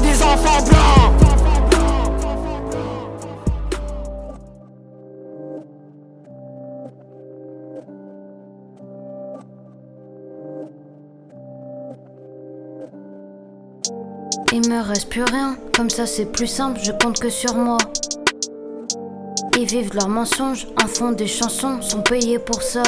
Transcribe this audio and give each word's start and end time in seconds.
Des 0.00 0.22
enfants 0.22 0.62
blancs. 0.64 1.12
Il 14.52 14.68
me 14.70 14.80
reste 14.80 15.08
plus 15.08 15.24
rien, 15.24 15.56
comme 15.74 15.90
ça 15.90 16.06
c'est 16.06 16.26
plus 16.26 16.46
simple, 16.46 16.78
je 16.82 16.92
compte 16.92 17.18
que 17.18 17.28
sur 17.28 17.54
moi. 17.54 17.78
Ils 19.58 19.66
vivent 19.66 19.94
leurs 19.94 20.08
mensonges, 20.08 20.68
en 20.82 20.86
font 20.86 21.12
des 21.12 21.26
chansons, 21.26 21.80
sont 21.82 22.02
payés 22.02 22.38
pour 22.38 22.62
ça. 22.62 22.82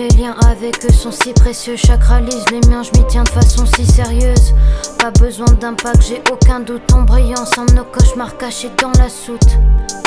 Les 0.00 0.08
liens 0.16 0.34
avec 0.48 0.82
eux 0.86 0.92
sont 0.94 1.12
si 1.12 1.34
précieux, 1.34 1.76
chacralise 1.76 2.46
les 2.50 2.66
miens, 2.70 2.82
je 2.82 2.98
m'y 2.98 3.06
tiens 3.06 3.22
de 3.22 3.28
façon 3.28 3.66
si 3.66 3.84
sérieuse. 3.84 4.54
Pas 4.98 5.10
besoin 5.10 5.44
d'impact, 5.60 6.02
j'ai 6.08 6.22
aucun 6.32 6.60
doute, 6.60 6.80
on 6.94 7.02
brille 7.02 7.34
ensemble, 7.36 7.74
nos 7.74 7.84
cauchemars 7.84 8.38
cachés 8.38 8.70
dans 8.80 8.92
la 8.98 9.10
soute. 9.10 9.58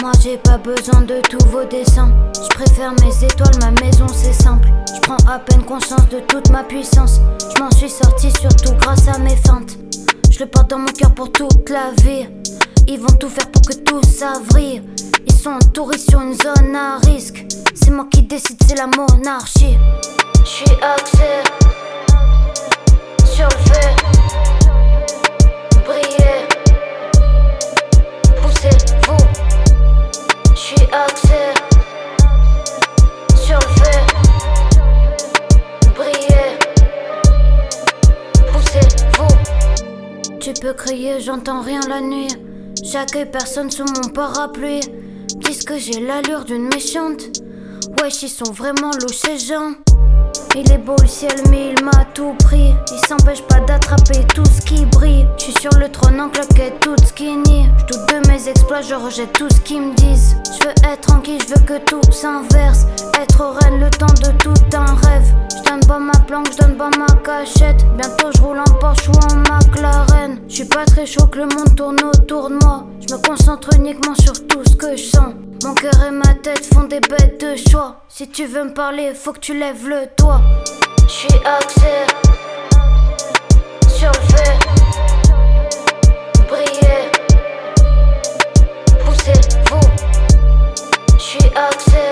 Moi 0.02 0.12
j'ai 0.20 0.38
pas 0.38 0.58
besoin 0.58 1.02
de 1.02 1.22
tous 1.30 1.46
vos 1.46 1.64
dessins, 1.66 2.12
je 2.34 2.56
préfère 2.56 2.92
mes 3.04 3.24
étoiles, 3.24 3.54
ma 3.62 3.70
maison 3.86 4.08
c'est 4.08 4.34
simple. 4.34 4.68
Je 4.96 5.00
prends 5.02 5.32
à 5.32 5.38
peine 5.38 5.62
conscience 5.62 6.10
de 6.10 6.22
toute 6.22 6.50
ma 6.50 6.64
puissance, 6.64 7.20
je 7.56 7.62
m'en 7.62 7.70
suis 7.70 7.92
sorti 7.92 8.32
surtout 8.32 8.74
grâce 8.80 9.08
à 9.08 9.20
mes 9.20 9.38
feintes. 9.46 9.78
Je 10.32 10.40
le 10.40 10.48
porte 10.48 10.72
dans 10.72 10.80
mon 10.80 10.92
cœur 10.92 11.14
pour 11.14 11.32
toute 11.32 11.70
la 11.70 11.92
vie. 12.02 12.28
Ils 12.88 13.00
vont 13.00 13.16
tout 13.20 13.30
faire 13.30 13.52
pour 13.52 13.62
que 13.62 13.76
tout 13.76 14.02
s'avrille. 14.02 14.82
Sont 15.44 15.60
sur 15.98 16.22
une 16.22 16.34
zone 16.36 16.74
à 16.74 17.00
risque. 17.06 17.46
C'est 17.76 17.90
moi 17.90 18.08
qui 18.10 18.22
décide, 18.24 18.58
c'est 18.66 18.78
la 18.78 18.88
monarchie. 18.88 19.78
Je 20.40 20.50
suis 20.50 20.72
axé 20.82 21.44
sur 23.26 23.50
le 23.50 23.58
fait. 23.66 23.94
Briller. 25.86 26.48
Poussez-vous. 28.42 29.24
Je 30.52 30.60
suis 30.60 30.88
axé 30.94 31.54
sur 33.36 33.60
le 33.60 33.68
fait. 33.82 34.06
Briller. 35.94 36.58
Poussez-vous. 38.54 40.40
Tu 40.40 40.54
peux 40.54 40.74
crier, 40.74 41.20
j'entends 41.20 41.62
rien 41.62 41.82
la 41.90 42.00
nuit. 42.00 42.34
J'accueille 42.82 43.30
personne 43.30 43.70
sous 43.70 43.84
mon 43.84 44.08
parapluie. 44.08 45.03
Que 45.66 45.78
j'ai 45.78 46.02
l'allure 46.02 46.44
d'une 46.44 46.68
méchante. 46.68 47.40
Wesh, 48.02 48.24
ils 48.24 48.30
sont 48.30 48.52
vraiment 48.52 48.92
louches 49.00 49.16
ces 49.16 49.38
gens. 49.38 49.72
Il 50.56 50.72
est 50.72 50.78
beau 50.78 50.96
le 51.02 51.08
ciel, 51.08 51.34
mais 51.50 51.74
il 51.76 51.84
m'a 51.84 52.06
tout 52.14 52.36
pris. 52.44 52.76
Il 52.92 53.08
s'empêche 53.08 53.42
pas 53.42 53.60
d'attraper 53.62 54.24
tout 54.36 54.46
ce 54.46 54.62
qui 54.62 54.86
brille. 54.86 55.28
Je 55.38 55.46
suis 55.46 55.54
sur 55.54 55.72
le 55.80 55.90
trône 55.90 56.22
en 56.22 56.30
claquette, 56.30 56.80
toute 56.80 57.04
skinny. 57.04 57.70
Je 57.80 57.86
doute 57.86 58.08
de 58.10 58.28
mes 58.30 58.48
exploits, 58.48 58.82
je 58.82 58.94
rejette 58.94 59.34
tout 59.34 59.50
ce 59.50 59.60
qu'ils 59.62 59.82
me 59.82 59.96
disent. 59.96 60.38
Je 60.46 60.68
veux 60.68 60.74
être 60.92 61.02
tranquille, 61.02 61.40
je 61.42 61.56
veux 61.56 61.66
que 61.66 61.80
tout 61.80 62.12
s'inverse. 62.12 62.86
Être 63.20 63.58
reine, 63.62 63.80
le 63.80 63.90
temps 63.90 64.06
de 64.06 64.32
tout 64.38 64.78
un 64.78 64.94
rêve. 65.08 65.34
Je 65.58 65.70
donne 65.70 65.86
pas 65.88 65.98
ma 65.98 66.20
planque, 66.28 66.52
je 66.52 66.58
donne 66.58 66.78
pas 66.78 66.92
ma 67.00 67.08
cachette. 67.24 67.84
Bientôt 67.98 68.30
je 68.36 68.42
roule 68.44 68.60
en 68.60 68.80
Porsche 68.80 69.10
ou 69.10 69.34
en 69.34 69.38
McLaren. 69.38 70.40
Je 70.48 70.54
suis 70.54 70.66
pas 70.66 70.86
très 70.86 71.08
chaud 71.08 71.26
que 71.26 71.40
le 71.40 71.46
monde 71.46 71.76
tourne 71.76 71.98
autour 72.04 72.52
de 72.52 72.64
moi. 72.64 72.86
Je 73.02 73.12
me 73.12 73.20
concentre 73.28 73.70
uniquement 73.76 74.14
sur 74.14 74.34
tout 74.46 74.64
ce 74.68 74.76
que 74.76 74.96
je 74.96 75.04
sens. 75.04 75.34
Mon 75.64 75.74
cœur 75.74 75.94
et 76.08 76.12
ma 76.12 76.34
tête 76.36 76.66
font 76.74 76.84
des 76.84 77.00
bêtes 77.00 77.40
de 77.40 77.56
choix. 77.56 78.04
Si 78.10 78.28
tu 78.28 78.46
veux 78.46 78.66
me 78.66 78.74
parler, 78.74 79.14
faut 79.14 79.32
que 79.32 79.40
tu 79.40 79.58
lèves 79.58 79.88
le 79.88 80.08
toit. 80.18 80.42
Je 81.08 81.12
suis 81.12 81.40
axé 81.46 82.06
sur 83.88 84.12
le 84.12 84.22
fait. 84.34 84.58
Briller. 86.48 87.12
Poussez-vous. 89.04 89.86
Je 91.18 91.22
suis 91.24 91.52
axé 91.56 92.03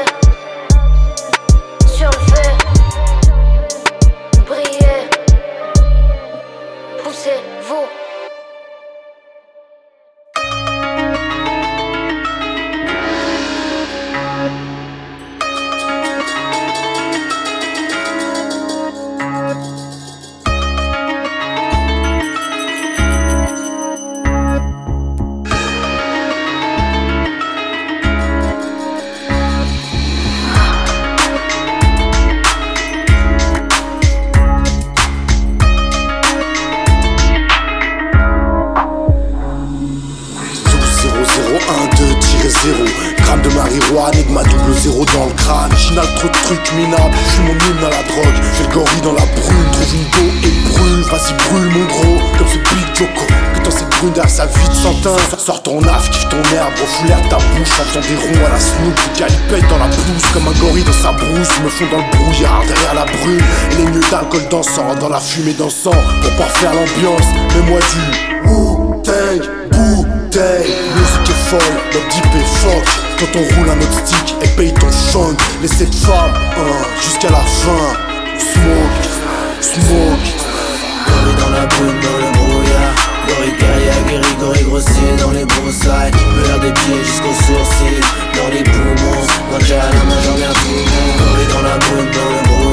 J'inhale 45.91 46.07
trop 46.15 46.27
de 46.29 46.33
trucs 46.45 46.73
minables, 46.73 47.13
je 47.27 47.33
suis 47.33 47.43
mon 47.43 47.51
hymne 47.51 47.83
à 47.83 47.89
la 47.89 48.03
drogue. 48.03 48.39
Fais 48.53 48.63
le 48.63 48.73
gorille 48.73 49.01
dans 49.03 49.11
la 49.11 49.25
brune, 49.35 49.71
trouve 49.73 49.93
une 49.93 50.07
go 50.07 50.47
et 50.47 50.69
brûle 50.71 51.03
Vas-y 51.11 51.33
brûle 51.33 51.69
mon 51.69 51.85
gros, 51.85 52.21
comme 52.37 52.47
ce 52.47 52.57
Big 52.59 52.95
Joko. 52.95 53.27
Dans 53.61 53.71
cette 53.71 53.89
brune 53.89 54.13
derrière 54.13 54.29
sa 54.29 54.45
vie 54.45 54.69
de 54.69 54.73
santin. 54.73 55.17
Sors 55.37 55.61
ton 55.63 55.83
af, 55.83 56.09
kiffe 56.09 56.29
ton 56.29 56.37
herbe, 56.55 56.71
refoulé 56.79 57.11
à 57.11 57.17
ta 57.29 57.35
bouche 57.35 57.75
En 57.81 57.99
des 57.99 58.15
ronds 58.15 58.45
à 58.45 58.49
la 58.51 58.59
Snoop, 58.59 58.95
pète 59.49 59.67
dans 59.67 59.79
la 59.79 59.87
blouse 59.87 60.25
Comme 60.33 60.47
un 60.47 60.59
gorille 60.61 60.83
dans 60.83 60.93
sa 60.93 61.11
brousse, 61.11 61.59
me 61.61 61.67
fond 61.67 61.85
dans 61.91 61.97
le 61.97 62.17
brouillard 62.17 62.63
Derrière 62.67 62.93
la 62.93 63.05
brune, 63.05 63.43
et 63.71 63.75
les 63.75 63.91
nœuds 63.91 64.09
d'alcool 64.09 64.47
dansant 64.49 64.95
Dans 64.95 65.09
la 65.09 65.19
fumée 65.19 65.53
dansant, 65.53 65.91
pour 66.21 66.31
pas 66.37 66.51
faire 66.53 66.71
l'ambiance 66.73 67.27
Mets-moi 67.53 67.79
du 67.91 68.47
Wu-Tang, 68.47 69.41
bouteille 69.71 70.73
folle, 71.51 71.59
notre 71.93 72.07
deep 72.07 72.25
est 72.35 72.47
fuck 72.47 72.85
Quand 73.19 73.39
on 73.39 73.55
roule 73.55 73.69
un 73.69 73.81
autre 73.81 74.05
stick 74.05 74.35
et 74.41 74.47
paye 74.55 74.73
ton 74.73 74.89
funk 74.89 75.37
Les 75.61 75.67
sept 75.67 75.93
femmes, 75.93 76.33
hein, 76.33 76.85
jusqu'à 77.01 77.29
la 77.29 77.43
fin. 77.61 77.87
Smoke, 78.37 79.03
smoke. 79.59 80.29
Gorille 81.07 81.35
dans 81.35 81.49
la 81.49 81.65
boule, 81.65 81.99
dans 82.05 82.17
le 82.23 82.31
brouillard. 82.37 82.95
Gorille 83.27 83.55
guerrier 83.59 83.89
aguerri, 83.99 84.35
gorille 84.39 84.63
grossier 84.63 85.11
dans 85.19 85.31
les 85.31 85.45
broussailles 85.45 86.11
Beurre 86.11 86.59
des 86.59 86.71
pieds 86.71 87.03
jusqu'aux 87.03 87.37
sourcils. 87.45 88.01
Dans 88.35 88.49
les 88.49 88.63
poumons, 88.63 89.27
ganja 89.51 89.81
à 89.81 89.93
la 89.93 90.03
main 90.07 90.21
j'en 90.23 90.35
le 90.35 90.47
monde. 90.47 90.87
Gorille 91.19 91.47
dans 91.53 91.61
la 91.61 91.77
boule, 91.77 92.11
dans 92.15 92.29
le 92.29 92.47
brouillard 92.47 92.70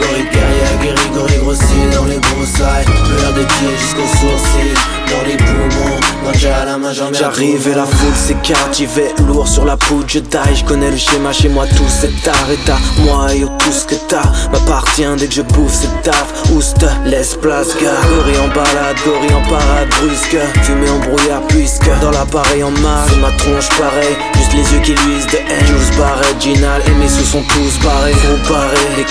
Gorille 0.00 0.28
guerrier 0.32 0.62
aguerri, 0.74 1.08
gorille 1.14 1.38
grossier 1.38 1.90
dans 1.94 2.04
les 2.04 2.18
broussailles. 2.18 2.84
Beurre 2.84 3.32
des 3.34 3.44
pieds 3.44 3.76
jusqu'aux 3.78 4.16
sourcils 4.18 4.74
Dans 5.10 5.26
les 5.26 5.36
poumons, 5.36 6.00
ganja 6.24 6.56
à 6.56 6.64
la 6.64 6.78
main 6.78 6.92
j'en 6.92 7.12
J'arrive 7.12 7.68
et 7.68 7.74
la 7.74 7.84
foule 7.84 8.14
s'écarte, 8.14 8.76
j'y 8.76 8.86
vais 8.86 9.14
lourd 9.26 9.46
sur 9.46 9.64
la 9.64 9.76
poudre, 9.76 10.06
je 10.08 10.18
taille, 10.18 10.56
je 10.56 10.64
connais 10.64 10.90
le 10.90 10.96
schéma 10.96 11.32
chez 11.32 11.48
moi, 11.48 11.66
tout 11.66 11.88
c'est 11.88 12.22
tard 12.22 12.34
t'as 12.64 12.78
moi 13.02 13.32
et 13.34 13.40
tout 13.40 13.72
ce 13.72 13.84
que 13.84 13.94
t'as 14.08 14.22
m'appartient. 14.52 15.04
Dès 15.18 15.26
que 15.26 15.34
je 15.34 15.42
bouffe 15.42 15.72
cette 15.72 16.02
taf, 16.02 16.50
ouste, 16.52 16.86
laisse 17.04 17.34
place, 17.34 17.68
gars, 17.80 18.00
gorille 18.08 18.38
en 18.38 18.48
balade, 18.48 18.96
gorille 19.04 19.34
en 19.34 19.48
parade, 19.48 19.88
brusque, 20.00 20.36
fumée 20.62 20.90
en 20.90 20.98
brouillard 20.98 21.42
puisque 21.48 21.88
dans 22.00 22.10
l'appareil 22.10 22.62
en 22.62 22.72
c'est 23.08 23.16
ma 23.16 23.30
tronche 23.32 23.68
pareil, 23.78 24.16
juste 24.36 24.52
les 24.52 24.74
yeux 24.74 24.80
qui 24.80 24.92
luisent 24.92 25.26
de 25.26 25.36
haine, 25.36 25.66
Jules 25.66 25.98
Barret, 25.98 26.34
Ginal 26.40 26.82
et 26.86 26.94
mes 27.00 27.08
sous 27.08 27.24
sont 27.24 27.42
tous 27.42 27.78
barrés, 27.84 28.12
groupe 28.12 28.48
barré, 28.48 28.76
les 28.96 29.04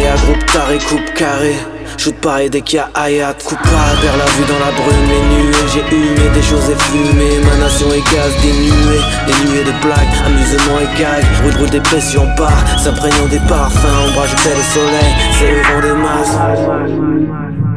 KAIA, 0.00 0.16
groupe 0.16 0.46
taré, 0.46 0.78
coupe 0.78 1.14
carré, 1.14 1.54
Shoot 1.98 2.14
paille 2.16 2.48
dès 2.48 2.62
qu'il 2.62 2.76
y 2.76 2.78
a 2.78 2.88
Hayat 2.94 3.34
Coupable 3.44 3.98
vers 4.00 4.16
la 4.16 4.24
vue 4.24 4.44
dans 4.48 4.58
la 4.58 4.72
brume, 4.72 5.08
les 5.08 5.36
nuées. 5.36 5.52
J'ai 5.72 5.80
humé 5.94 6.30
des 6.32 6.42
choses 6.42 6.70
effumées 6.70 7.40
Ma 7.44 7.56
nation 7.56 7.88
est 7.92 8.04
gaz, 8.10 8.32
des 8.42 8.52
nuées 8.52 9.02
Des 9.26 9.50
nuées 9.50 9.64
de 9.64 9.72
blagues, 9.82 10.14
amusement 10.24 10.78
et 10.80 10.98
gag 10.98 11.24
Brûle, 11.42 11.54
brûle 11.54 11.70
des 11.70 11.80
pressions 11.80 12.26
part 12.36 12.64
S'imprégnant 12.78 13.26
des 13.26 13.40
parfums. 13.40 14.08
Ombrage 14.08 14.32
le 14.32 14.62
soleil. 14.62 15.14
C'est 15.38 15.50
le 15.50 15.60
vent 15.60 15.80
des 15.82 16.00
masses 16.00 17.69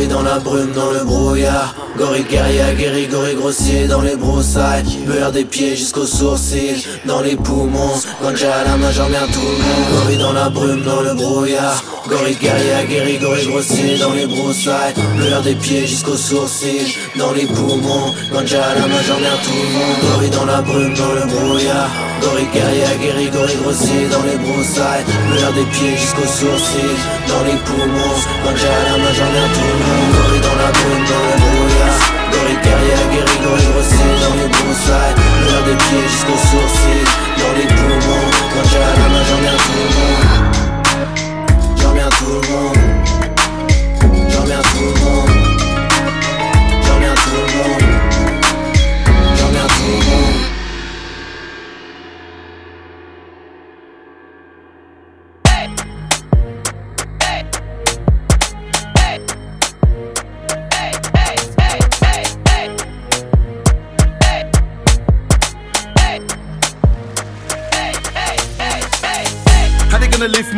Gorille 0.00 0.14
dans 0.14 0.22
la 0.22 0.38
brume, 0.38 0.72
dans 0.72 0.90
le 0.92 1.04
brouillard. 1.04 1.74
Gorille 1.98 2.24
guerrier 2.24 2.74
guéri, 2.78 3.06
gorille 3.06 3.34
grossier 3.34 3.86
dans 3.86 4.00
les 4.00 4.16
broussailles. 4.16 4.82
Beurre 5.06 5.30
des 5.30 5.44
pieds 5.44 5.76
jusqu'aux 5.76 6.06
sourcils 6.06 6.86
Dans 7.04 7.20
les 7.20 7.36
poumons, 7.36 8.00
ganja 8.22 8.50
à 8.50 8.64
la 8.64 8.76
main, 8.78 8.90
j'emmerde 8.92 9.30
tout 9.30 9.40
le 9.40 9.46
monde. 9.46 9.92
Gorille 9.92 10.16
dans 10.16 10.32
la 10.32 10.48
brume, 10.48 10.82
dans 10.84 11.02
le 11.02 11.12
brouillard. 11.12 11.84
Gorille 12.08 12.36
guerrier 12.36 12.86
guéri, 12.88 13.18
gorille 13.18 13.46
grossier 13.46 13.98
dans 13.98 14.14
les 14.14 14.26
broussailles. 14.26 14.94
Beurre 15.18 15.42
des 15.42 15.54
pieds 15.54 15.86
jusqu'aux 15.86 16.16
sourcils 16.16 16.96
Dans 17.16 17.32
les 17.32 17.44
poumons, 17.44 18.14
ganja 18.32 18.64
à 18.64 18.74
la 18.76 18.86
main, 18.86 19.02
j'emmerde 19.06 19.40
tout 19.42 19.50
le 19.50 19.68
monde. 19.76 20.14
Gorille 20.14 20.30
dans 20.30 20.46
la 20.46 20.62
brume, 20.62 20.94
dans 20.94 21.12
le 21.12 21.26
brouillard. 21.26 21.90
Gorille 22.22 22.48
guerrier 22.54 22.84
guéri, 23.02 23.28
gorille 23.28 23.56
grossier 23.62 24.08
dans 24.10 24.22
les 24.22 24.38
broussailles. 24.38 25.04
Beurre 25.30 25.52
des 25.52 25.68
pieds 25.76 25.96
jusqu'aux 25.98 26.22
sourcils 26.22 27.00
Dans 27.28 27.44
les 27.44 27.58
poumons, 27.68 28.16
ganja 28.44 28.68
à 28.68 28.92
la 28.92 28.98
main, 28.98 29.12
j'emmerde 29.12 29.52
tout 29.52 29.60
le 29.60 29.84
monde 29.84 29.89
Gorille 30.12 30.40
dans 30.40 30.58
la 30.62 30.70
brume, 30.72 31.04
dans 31.10 31.24
le 31.28 31.34
brouillard 31.40 31.98
Gorille 32.32 32.60
guerrier 32.62 32.94
guéri, 33.12 33.36
grossier 33.42 34.12
dans 34.22 34.34
les 34.34 34.48
broussailles. 34.48 35.16
Beurre 35.46 35.64
des 35.64 35.76
pieds 35.76 36.06
jusqu'aux 36.08 36.42
sourcils 36.50 37.06
Dans 37.38 37.52
les 37.56 37.66
poumons, 37.66 38.30
ganja 38.54 38.78
à 38.78 38.98
la 38.98 39.08
main, 39.08 39.24
j'emmerde 39.28 39.60
tout 39.66 39.72
le 39.76 40.40
monde 40.44 40.49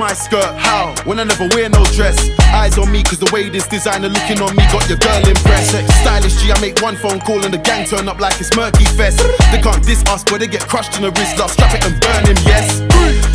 my 0.02 0.12
skirt? 0.14 0.50
How? 0.58 0.90
When 1.06 1.20
I 1.20 1.25
never 1.25 1.46
wear 1.54 1.70
no 1.70 1.84
dress. 1.94 2.19
Eyes 2.50 2.76
on 2.76 2.90
me, 2.90 3.06
cause 3.06 3.22
the 3.22 3.31
way 3.31 3.49
this 3.49 3.69
designer 3.69 4.10
looking 4.10 4.43
on 4.43 4.50
me 4.58 4.66
got 4.75 4.82
your 4.90 4.99
girl 4.99 5.22
impressed. 5.22 5.78
Stylish 6.02 6.43
G, 6.43 6.50
I 6.50 6.58
make 6.58 6.82
one 6.82 6.96
phone 6.96 7.20
call 7.22 7.38
and 7.46 7.54
the 7.54 7.62
gang 7.62 7.87
turn 7.87 8.08
up 8.10 8.19
like 8.19 8.34
it's 8.43 8.50
Murky 8.58 8.84
Fest. 8.99 9.22
They 9.54 9.62
can't 9.62 9.78
diss 9.87 10.02
us, 10.10 10.25
but 10.26 10.43
they 10.43 10.50
get 10.50 10.66
crushed 10.66 10.99
in 10.99 11.06
the 11.06 11.12
wrist. 11.14 11.38
I'll 11.38 11.49
strap 11.49 11.70
it 11.78 11.87
and 11.87 11.94
burn 12.02 12.26
him, 12.26 12.38
yes. 12.43 12.82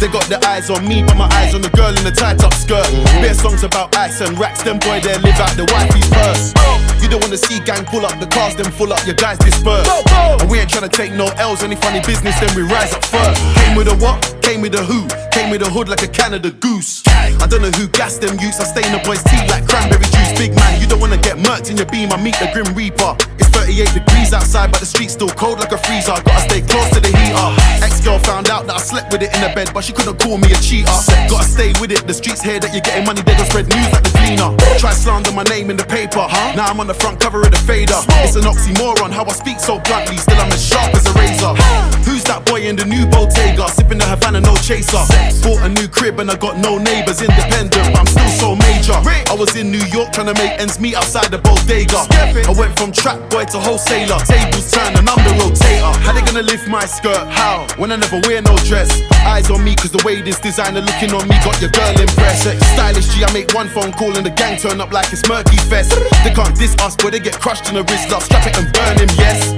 They 0.04 0.12
got 0.12 0.28
their 0.28 0.44
eyes 0.44 0.70
on 0.70 0.84
me, 0.84 1.04
but 1.08 1.16
my 1.16 1.32
eyes 1.40 1.56
on 1.56 1.62
the 1.64 1.72
girl 1.72 1.96
in 1.96 2.04
the 2.04 2.12
tight 2.12 2.44
up 2.44 2.54
skirt. 2.54 2.86
Bare 3.24 3.34
songs 3.34 3.64
about 3.64 3.96
ice 3.96 4.20
and 4.20 4.38
racks, 4.38 4.62
them 4.62 4.78
boy 4.84 5.00
they 5.00 5.16
live 5.24 5.40
out 5.40 5.56
the 5.56 5.64
wifey's 5.72 6.10
purse. 6.12 6.52
You 7.02 7.08
don't 7.08 7.24
wanna 7.24 7.40
see 7.40 7.64
gang 7.64 7.86
pull 7.88 8.04
up 8.06 8.20
the 8.20 8.28
cars, 8.28 8.60
then 8.60 8.68
full 8.76 8.92
up, 8.92 9.00
your 9.08 9.16
guys 9.16 9.40
disperse. 9.40 9.88
And 10.44 10.52
we 10.52 10.60
ain't 10.60 10.70
tryna 10.70 10.92
take 10.92 11.14
no 11.14 11.32
L's, 11.40 11.64
any 11.64 11.78
funny 11.80 12.04
business, 12.04 12.36
then 12.44 12.52
we 12.60 12.64
rise 12.68 12.92
up 12.92 13.06
first. 13.06 13.40
Came 13.56 13.78
with 13.80 13.88
a 13.88 13.96
what? 14.04 14.37
Came 14.48 14.62
with 14.62 14.76
a 14.76 14.84
who? 14.86 15.04
Came 15.36 15.52
with 15.52 15.62
a 15.62 15.70
hood 15.70 15.90
like 15.90 16.04
a 16.04 16.08
Canada 16.08 16.52
goose. 16.52 17.04
I 17.06 17.48
don't 17.52 17.62
know 17.62 17.70
who 17.72 17.86
gassed 17.90 18.22
them 18.22 18.40
youths, 18.40 18.62
I 18.62 18.64
stay 18.64 18.80
in 18.88 18.96
the 18.96 19.04
boys' 19.04 19.22
tea 19.28 19.44
like 19.52 19.68
cranberry 19.68 20.08
juice. 20.08 20.40
Big 20.40 20.56
man, 20.56 20.80
you 20.80 20.88
don't 20.88 21.02
wanna 21.02 21.20
get 21.20 21.36
murked 21.36 21.70
in 21.70 21.76
your 21.76 21.86
beam, 21.88 22.14
I 22.14 22.18
meet 22.24 22.40
the 22.40 22.48
Grim 22.56 22.72
Reaper. 22.72 23.18
It's 23.44 23.52
38 23.68 23.92
degrees 23.92 24.32
outside, 24.32 24.72
but 24.72 24.80
the 24.80 24.86
street's 24.86 25.12
still 25.12 25.28
cold 25.28 25.60
like 25.60 25.74
a 25.74 25.78
freezer. 25.78 26.16
Gotta 26.24 26.40
stay 26.48 26.62
close 26.64 26.88
to 26.96 27.04
the 27.04 27.12
heater. 27.12 27.52
Ex 27.84 28.00
girl 28.00 28.18
found 28.20 28.48
out 28.48 28.66
that 28.66 28.80
I 28.80 28.80
slept 28.80 29.12
with 29.12 29.22
it 29.22 29.36
in 29.36 29.42
the 29.44 29.52
bed, 29.52 29.72
but 29.74 29.84
she 29.84 29.92
couldn't 29.92 30.24
call 30.24 30.38
me 30.38 30.48
a 30.56 30.60
cheater. 30.64 30.96
Gotta 31.28 31.44
stay 31.44 31.76
with 31.84 31.92
it, 31.92 32.08
the 32.08 32.14
streets 32.14 32.42
hear 32.42 32.64
that 32.64 32.72
you're 32.72 32.80
getting 32.88 33.04
money, 33.04 33.20
they 33.28 33.36
gon' 33.36 33.46
spread 33.52 33.68
news 33.68 33.92
like 33.92 34.08
the 34.08 34.16
cleaner. 34.24 34.56
Try 34.80 34.96
slander 34.96 35.36
my 35.36 35.44
name 35.52 35.70
in 35.70 35.76
the 35.76 35.84
paper, 35.84 36.24
huh? 36.24 36.56
Now 36.56 36.72
I'm 36.72 36.80
on 36.80 36.88
the 36.88 36.96
front 36.96 37.20
cover 37.20 37.44
of 37.44 37.52
the 37.52 37.60
fader. 37.60 38.00
It's 38.24 38.40
an 38.40 38.48
oxymoron, 38.48 39.12
how 39.12 39.28
I 39.28 39.36
speak 39.36 39.60
so 39.60 39.84
bluntly, 39.84 40.16
still 40.16 40.40
I'm 40.40 40.48
as 40.48 40.64
sharp 40.64 40.96
as 40.96 41.04
a 41.04 41.12
razor. 41.20 41.52
Who's 42.08 42.24
that 42.32 42.48
boy 42.48 42.64
in 42.64 42.80
the 42.80 42.86
new 42.86 43.04
Bottega? 43.12 43.68
Sipping 43.76 44.00
the 44.00 44.08
Havana, 44.08 44.40
no 44.40 44.56
chaser. 44.64 45.04
Bought 45.44 45.68
a 45.68 45.70
new 45.76 45.92
crib 45.92 46.24
and 46.24 46.32
I 46.32 46.40
got 46.40 46.56
no 46.56 46.80
neighbors, 46.80 47.20
independent, 47.20 47.92
but 47.92 48.00
I'm 48.00 48.08
still 48.08 48.32
so 48.40 48.56
major. 48.56 48.96
I 48.96 49.36
was 49.36 49.60
in 49.60 49.72
New 49.76 49.84
York 49.92 50.16
trying 50.16 50.32
to 50.32 50.38
make 50.40 50.56
ends 50.56 50.80
meet 50.80 50.96
outside 50.96 51.28
the 51.36 51.38
bodega. 51.38 52.08
I 52.48 52.56
went 52.56 52.80
from 52.80 52.96
trap 52.96 53.20
boy 53.30 53.44
to 53.52 53.57
wholesaler. 53.60 54.20
Tables 54.26 54.72
turn 54.72 54.96
and 54.96 55.08
I'm 55.10 55.22
the 55.24 55.34
rotator. 55.40 55.94
How 56.04 56.14
they 56.14 56.22
gonna 56.22 56.44
lift 56.44 56.68
my 56.68 56.86
skirt? 56.86 57.28
How? 57.28 57.68
When 57.78 57.92
I 57.92 57.98
never 57.98 58.20
wear 58.28 58.42
no 58.42 58.56
dress. 58.70 58.90
Eyes 59.26 59.50
on 59.52 59.64
me, 59.64 59.76
cause 59.76 59.92
the 59.92 60.02
way 60.06 60.22
this 60.22 60.40
designer 60.40 60.82
looking 60.82 61.14
on 61.14 61.28
me 61.28 61.36
got 61.44 61.60
your 61.62 61.72
girl 61.72 61.96
impressed. 62.00 62.48
Stylish 62.74 63.08
G, 63.14 63.24
I 63.24 63.32
make 63.34 63.54
one 63.54 63.68
phone 63.68 63.92
call 63.92 64.16
and 64.16 64.26
the 64.26 64.32
gang 64.32 64.58
turn 64.58 64.80
up 64.80 64.92
like 64.92 65.12
it's 65.12 65.28
Murky 65.28 65.58
Fest. 65.68 65.92
They 66.24 66.32
can't 66.32 66.56
diss 66.58 66.76
us, 66.80 66.96
but 66.96 67.12
they 67.12 67.20
get 67.20 67.40
crushed 67.40 67.68
in 67.70 67.76
the 67.76 67.84
wrist. 67.84 68.12
I'll 68.12 68.22
strap 68.22 68.48
it 68.48 68.58
and 68.58 68.72
burn 68.72 68.98
him, 68.98 69.10
yes. 69.18 69.52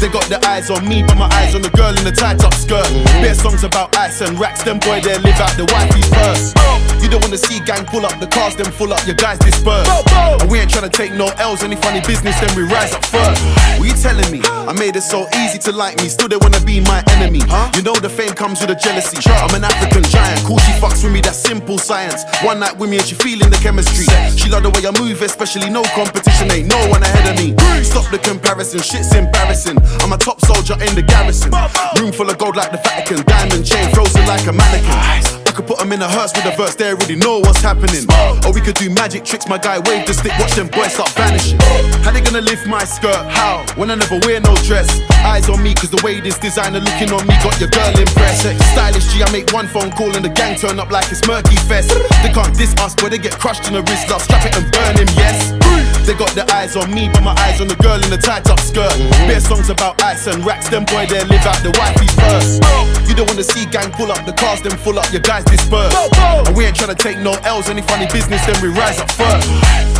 They 0.00 0.08
got 0.08 0.24
their 0.32 0.40
eyes 0.44 0.70
on 0.70 0.88
me, 0.88 1.02
but 1.02 1.16
my 1.16 1.28
eyes 1.40 1.54
on 1.54 1.62
the 1.62 1.70
girl 1.70 1.92
in 1.92 2.04
the 2.04 2.12
tight 2.12 2.42
up 2.44 2.54
skirt. 2.54 2.88
Bare 3.20 3.34
songs 3.34 3.64
about 3.64 3.96
ice 3.96 4.20
and 4.22 4.38
racks, 4.38 4.62
them 4.62 4.78
boy 4.78 5.00
they 5.00 5.18
live 5.18 5.38
out 5.40 5.52
the 5.60 5.66
wifey's 5.68 6.08
purse. 6.08 6.54
You 7.02 7.08
don't 7.08 7.22
wanna 7.22 7.36
see 7.38 7.60
gang 7.60 7.84
pull 7.84 8.06
up 8.06 8.18
the 8.20 8.26
cars, 8.26 8.56
them 8.56 8.72
full 8.72 8.92
up, 8.92 9.04
your 9.06 9.16
guys 9.16 9.38
disperse. 9.38 9.88
And 10.40 10.50
we 10.50 10.58
ain't 10.58 10.70
tryna 10.70 10.92
take 10.92 11.12
no 11.12 11.28
L's, 11.36 11.62
any 11.62 11.76
funny 11.76 12.00
business, 12.00 12.38
then 12.40 12.48
we 12.56 12.62
rise 12.64 12.94
up 12.94 13.04
first. 13.04 13.39
What 13.78 13.88
you 13.88 13.94
telling 13.94 14.30
me? 14.30 14.40
I 14.44 14.72
made 14.72 14.96
it 14.96 15.02
so 15.02 15.26
easy 15.42 15.58
to 15.66 15.72
like 15.72 15.96
me, 15.98 16.08
still 16.08 16.28
they 16.28 16.36
wanna 16.36 16.60
be 16.60 16.80
my 16.80 17.02
enemy. 17.16 17.40
Huh? 17.44 17.70
You 17.74 17.82
know 17.82 17.94
the 17.94 18.08
fame 18.08 18.34
comes 18.34 18.60
with 18.60 18.70
a 18.70 18.74
jealousy. 18.74 19.16
I'm 19.30 19.54
an 19.54 19.64
African 19.64 20.02
giant, 20.04 20.44
cool, 20.44 20.58
she 20.58 20.72
fucks 20.78 21.02
with 21.02 21.12
me, 21.12 21.20
that's 21.20 21.38
simple 21.38 21.78
science. 21.78 22.24
One 22.42 22.60
night 22.60 22.76
with 22.78 22.90
me 22.90 22.98
and 22.98 23.06
she 23.06 23.14
feeling 23.14 23.50
the 23.50 23.56
chemistry. 23.56 24.06
She 24.36 24.48
love 24.50 24.62
the 24.62 24.70
way 24.70 24.86
I 24.86 24.92
move, 24.98 25.22
especially 25.22 25.70
no 25.70 25.82
competition, 25.94 26.50
ain't 26.52 26.68
no 26.68 26.78
one 26.88 27.02
ahead 27.02 27.26
of 27.32 27.36
me. 27.38 27.56
Stop 27.82 28.10
the 28.10 28.18
comparison, 28.18 28.80
shit's 28.80 29.14
embarrassing. 29.14 29.78
I'm 30.00 30.12
a 30.12 30.18
top 30.18 30.40
soldier 30.44 30.74
in 30.74 30.94
the 30.94 31.02
garrison. 31.02 31.52
Room 31.98 32.12
full 32.12 32.28
of 32.28 32.38
gold 32.38 32.56
like 32.56 32.70
the 32.70 32.78
Vatican, 32.78 33.24
diamond 33.24 33.64
chain 33.64 33.88
frozen 33.94 34.26
like 34.26 34.46
a 34.46 34.52
mannequin. 34.52 35.39
I 35.50 35.52
could 35.52 35.66
put 35.66 35.82
them 35.82 35.90
in 35.90 35.98
a 36.00 36.06
hearse 36.06 36.30
with 36.30 36.46
a 36.46 36.54
verse, 36.54 36.76
they 36.76 36.94
already 36.94 37.16
know 37.16 37.40
what's 37.42 37.58
happening. 37.58 38.06
Or 38.46 38.54
we 38.54 38.60
could 38.60 38.78
do 38.78 38.88
magic 38.88 39.24
tricks, 39.24 39.48
my 39.48 39.58
guy 39.58 39.82
wave 39.82 40.06
the 40.06 40.14
stick, 40.14 40.30
watch 40.38 40.54
them 40.54 40.68
boys 40.70 40.94
start 40.94 41.10
vanishing. 41.18 41.58
How 42.06 42.14
they 42.14 42.22
gonna 42.22 42.40
lift 42.40 42.68
my 42.68 42.84
skirt? 42.86 43.18
How? 43.34 43.66
When 43.74 43.90
I 43.90 43.96
never 43.96 44.22
wear 44.22 44.38
no 44.38 44.54
dress. 44.62 44.86
Eyes 45.26 45.50
on 45.50 45.60
me, 45.60 45.74
cause 45.74 45.90
the 45.90 45.98
way 46.06 46.20
this 46.20 46.38
designer 46.38 46.78
looking 46.78 47.10
on 47.10 47.26
me 47.26 47.34
got 47.42 47.58
your 47.58 47.66
girl 47.66 47.90
impressed. 47.98 48.46
Stylish 48.70 49.10
G, 49.10 49.26
I 49.26 49.30
make 49.34 49.50
one 49.50 49.66
phone 49.66 49.90
call 49.90 50.14
and 50.14 50.24
the 50.24 50.30
gang 50.30 50.54
turn 50.54 50.78
up 50.78 50.94
like 50.94 51.10
it's 51.10 51.26
Murky 51.26 51.58
Fest. 51.66 51.90
They 52.22 52.30
can't 52.30 52.54
diss 52.54 52.70
us, 52.78 52.94
but 52.94 53.10
they 53.10 53.18
get 53.18 53.34
crushed 53.34 53.66
in 53.66 53.74
the 53.74 53.82
wrist, 53.90 54.06
I'll 54.06 54.22
strap 54.22 54.46
it 54.46 54.54
and 54.54 54.70
burn 54.70 55.02
him, 55.02 55.10
yes. 55.18 55.50
They 56.06 56.14
got 56.14 56.30
their 56.38 56.46
eyes 56.54 56.76
on 56.76 56.94
me, 56.94 57.10
but 57.10 57.26
my 57.26 57.34
eyes 57.42 57.60
on 57.60 57.66
the 57.66 57.76
girl 57.82 57.98
in 57.98 58.08
the 58.08 58.18
tight 58.22 58.46
up 58.48 58.60
skirt. 58.60 58.94
Bare 59.26 59.42
songs 59.42 59.68
about 59.68 60.00
ice 60.00 60.26
and 60.30 60.46
racks, 60.46 60.70
them 60.70 60.86
boy 60.86 61.06
they 61.10 61.22
live 61.26 61.42
out 61.42 61.58
the 61.66 61.74
wifey's 61.74 62.14
purse. 62.14 62.62
You 63.10 63.18
don't 63.18 63.26
wanna 63.26 63.42
see 63.42 63.66
gang 63.66 63.90
pull 63.90 64.10
up 64.14 64.24
the 64.24 64.32
cars, 64.32 64.62
then 64.62 64.78
full 64.78 64.98
up, 64.98 65.10
your 65.10 65.22
disperse. 65.46 65.94
And 66.46 66.56
we 66.56 66.64
ain't 66.64 66.76
tryna 66.76 66.96
take 66.96 67.18
no 67.18 67.32
L's, 67.44 67.68
any 67.68 67.82
funny 67.82 68.06
business, 68.06 68.44
then 68.46 68.60
we 68.62 68.68
rise 68.68 69.00
up 69.00 69.10
first. 69.12 69.99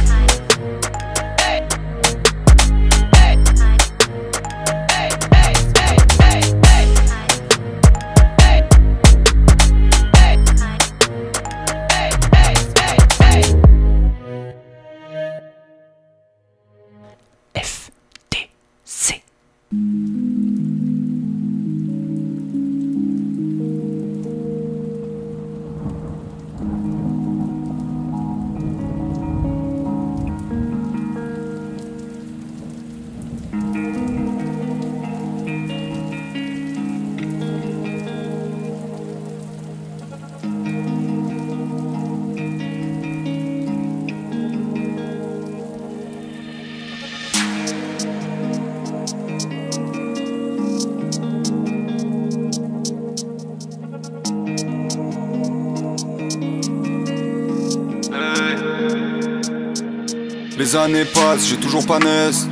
Les 60.71 60.77
années 60.77 61.05
passent, 61.05 61.49
j'ai 61.49 61.57
toujours 61.57 61.85
pas 61.85 61.99
naisse. 61.99 62.47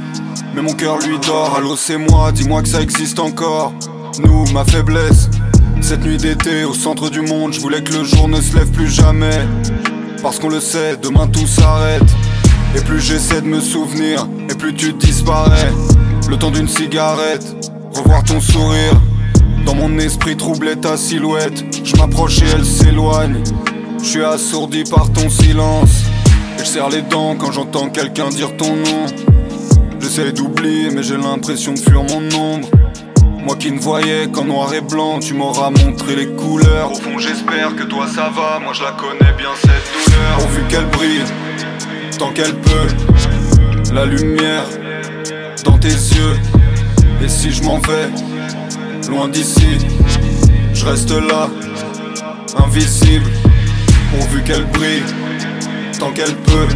Mais 0.52 0.60
mon 0.60 0.72
cœur 0.72 0.98
lui 0.98 1.20
dort, 1.20 1.54
allô 1.56 1.76
c'est 1.76 1.98
moi, 1.98 2.32
dis-moi 2.32 2.62
que 2.62 2.68
ça 2.68 2.80
existe 2.80 3.20
encore. 3.20 3.72
Nous, 4.18 4.44
ma 4.52 4.64
faiblesse. 4.64 5.30
Cette 5.80 6.02
nuit 6.02 6.16
d'été 6.16 6.64
au 6.64 6.74
centre 6.74 7.10
du 7.10 7.20
monde, 7.20 7.52
je 7.52 7.60
voulais 7.60 7.80
que 7.80 7.92
le 7.92 8.02
jour 8.02 8.26
ne 8.26 8.40
se 8.40 8.56
lève 8.56 8.72
plus 8.72 8.88
jamais. 8.88 9.46
Parce 10.20 10.40
qu'on 10.40 10.48
le 10.48 10.58
sait, 10.58 10.96
demain 10.96 11.28
tout 11.28 11.46
s'arrête. 11.46 12.02
Et 12.74 12.80
plus 12.80 13.00
j'essaie 13.00 13.40
de 13.40 13.46
me 13.46 13.60
souvenir, 13.60 14.26
et 14.50 14.54
plus 14.56 14.74
tu 14.74 14.92
disparais. 14.94 15.72
Le 16.28 16.36
temps 16.36 16.50
d'une 16.50 16.66
cigarette, 16.66 17.46
revoir 17.94 18.24
ton 18.24 18.40
sourire. 18.40 19.00
Dans 19.64 19.76
mon 19.76 19.96
esprit 20.00 20.36
troublait 20.36 20.74
ta 20.74 20.96
silhouette. 20.96 21.64
Je 21.84 21.94
m'approche 21.94 22.42
et 22.42 22.46
elle 22.52 22.64
s'éloigne. 22.64 23.44
Je 24.02 24.08
suis 24.08 24.24
assourdi 24.24 24.82
par 24.82 25.12
ton 25.12 25.30
silence. 25.30 26.02
Et 26.58 26.64
je 26.64 26.64
serre 26.64 26.88
les 26.88 27.02
dents 27.02 27.36
quand 27.36 27.52
j'entends 27.52 27.88
quelqu'un 27.88 28.30
dire 28.30 28.56
ton 28.56 28.74
nom. 28.74 29.06
J'essaie 30.00 30.32
d'oublier, 30.32 30.90
mais 30.90 31.02
j'ai 31.02 31.16
l'impression 31.16 31.72
de 31.72 31.78
fuir 31.78 32.02
mon 32.02 32.36
ombre. 32.36 32.68
Moi 33.44 33.56
qui 33.56 33.70
ne 33.70 33.78
voyais 33.78 34.28
qu'en 34.28 34.44
noir 34.44 34.74
et 34.74 34.80
blanc, 34.80 35.20
tu 35.20 35.34
m'auras 35.34 35.70
montré 35.70 36.16
les 36.16 36.26
couleurs. 36.26 36.90
Au 36.90 36.94
fond, 36.94 37.18
j'espère 37.18 37.76
que 37.76 37.84
toi 37.84 38.06
ça 38.06 38.28
va, 38.28 38.58
moi 38.58 38.72
je 38.72 38.82
la 38.82 38.92
connais 38.92 39.32
bien 39.36 39.50
cette 39.60 40.10
douleur. 40.10 40.38
Pourvu 40.38 40.62
qu'elle 40.68 40.86
brille, 40.86 41.24
tant 42.18 42.30
qu'elle 42.32 42.54
peut, 42.54 43.94
la 43.94 44.04
lumière 44.04 44.64
dans 45.64 45.78
tes 45.78 45.88
yeux. 45.88 46.36
Et 47.24 47.28
si 47.28 47.52
je 47.52 47.62
m'en 47.62 47.78
vais, 47.78 48.10
loin 49.08 49.28
d'ici, 49.28 49.78
je 50.74 50.84
reste 50.84 51.10
là, 51.10 51.48
invisible. 52.64 53.30
Pourvu 54.10 54.42
qu'elle 54.42 54.66
brille, 54.66 55.02
tant 55.98 56.12
qu'elle 56.12 56.36
peut, 56.36 56.68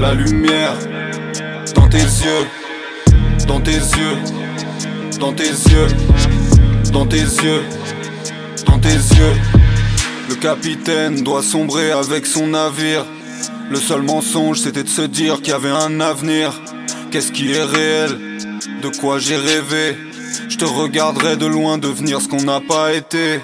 la 0.00 0.14
lumière 0.14 0.74
dans 1.74 1.88
tes 1.88 1.98
yeux, 1.98 2.46
dans 3.46 3.60
tes 3.60 3.72
yeux 3.72 4.36
dans 5.18 5.32
tes 5.32 5.44
yeux, 5.44 5.86
dans 6.92 7.06
tes 7.06 7.20
yeux, 7.20 7.62
dans 8.66 8.78
tes 8.78 8.88
yeux. 8.88 9.34
Le 10.28 10.34
capitaine 10.34 11.22
doit 11.22 11.42
sombrer 11.42 11.90
avec 11.90 12.26
son 12.26 12.48
navire. 12.48 13.04
Le 13.70 13.78
seul 13.78 14.02
mensonge 14.02 14.60
c'était 14.60 14.82
de 14.82 14.88
se 14.88 15.02
dire 15.02 15.36
qu'il 15.36 15.48
y 15.48 15.52
avait 15.52 15.70
un 15.70 16.00
avenir. 16.00 16.52
Qu'est-ce 17.10 17.32
qui 17.32 17.52
est 17.52 17.64
réel? 17.64 18.18
De 18.82 18.88
quoi 18.88 19.18
j'ai 19.18 19.36
rêvé? 19.36 19.96
Je 20.48 20.56
te 20.56 20.64
regarderai 20.64 21.36
de 21.36 21.46
loin 21.46 21.78
devenir 21.78 22.20
ce 22.20 22.28
qu'on 22.28 22.42
n'a 22.42 22.60
pas 22.60 22.92
été. 22.92 23.40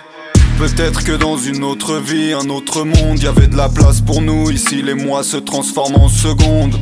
Peut-être 0.63 1.03
que 1.03 1.11
dans 1.11 1.37
une 1.37 1.65
autre 1.65 1.97
vie, 1.97 2.35
un 2.35 2.49
autre 2.49 2.85
monde, 2.85 3.21
y 3.21 3.27
avait 3.27 3.49
de 3.49 3.57
la 3.57 3.69
place 3.69 4.01
pour 4.01 4.23
nous. 4.23 4.49
Ici, 4.49 4.81
les 4.81 4.95
mois 4.95 5.25
se 5.25 5.37
transforment 5.37 5.97
en 5.97 6.09
secondes. 6.09 6.77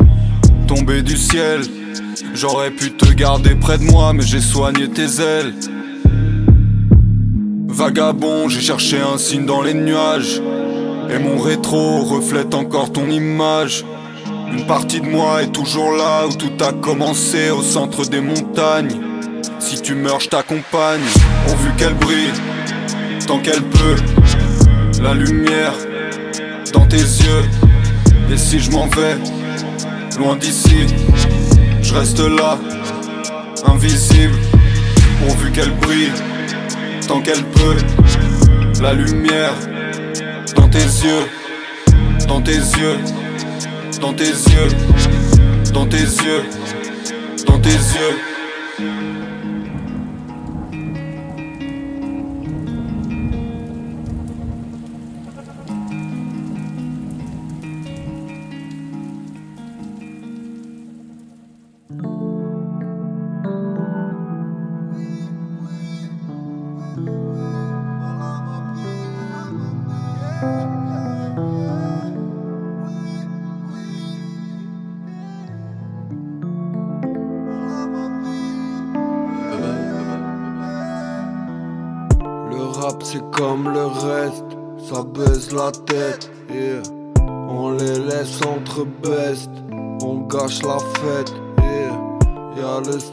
Tomber 0.68 1.00
du 1.00 1.16
ciel, 1.16 1.62
J'aurais 2.34 2.70
pu 2.70 2.92
te 2.92 3.10
garder 3.10 3.54
près 3.54 3.78
de 3.78 3.84
moi, 3.84 4.12
mais 4.12 4.22
j'ai 4.22 4.42
soigné 4.42 4.86
tes 4.90 5.22
ailes. 5.22 5.54
Vagabond, 7.68 8.50
j'ai 8.50 8.60
cherché 8.60 8.98
un 9.00 9.16
signe 9.16 9.46
dans 9.46 9.62
les 9.62 9.72
nuages. 9.72 10.42
Et 11.08 11.18
mon 11.18 11.38
rétro 11.38 12.04
reflète 12.04 12.54
encore 12.54 12.92
ton 12.92 13.08
image. 13.08 13.86
Une 14.52 14.66
partie 14.66 15.00
de 15.00 15.06
moi 15.06 15.42
est 15.42 15.52
toujours 15.52 15.92
là 15.92 16.26
où 16.26 16.34
tout 16.34 16.52
a 16.62 16.74
commencé, 16.74 17.48
au 17.48 17.62
centre 17.62 18.04
des 18.04 18.20
montagnes. 18.20 19.00
Si 19.58 19.80
tu 19.80 19.94
meurs, 19.94 20.20
je 20.20 20.28
t'accompagne, 20.28 21.00
pourvu 21.46 21.70
qu'elle 21.78 21.94
brille, 21.94 22.32
tant 23.30 23.38
qu'elle 23.38 23.62
peut. 23.62 23.94
La 25.00 25.14
lumière 25.14 25.72
dans 26.72 26.86
tes 26.86 26.96
yeux. 26.96 27.44
Et 28.32 28.36
si 28.36 28.58
je 28.58 28.72
m'en 28.72 28.88
vais, 28.88 29.16
loin 30.18 30.34
d'ici, 30.34 30.86
je 31.80 31.94
reste 31.94 32.18
là, 32.18 32.58
invisible, 33.66 34.34
pourvu 35.20 35.52
qu'elle 35.52 35.70
brille, 35.76 36.10
tant 37.06 37.20
qu'elle 37.20 37.44
peut. 37.44 37.76
La 38.80 38.94
lumière 38.94 39.54
dans 40.56 40.68
tes 40.68 40.78
yeux, 40.78 41.24
dans 42.26 42.40
tes 42.40 42.56
yeux, 42.80 42.98
dans 44.00 44.12
tes 44.12 44.24
yeux, 44.24 44.70
dans 45.72 45.86
tes 45.86 45.98
yeux, 45.98 46.42
dans 47.46 47.60
tes 47.60 47.68
yeux. 47.68 49.29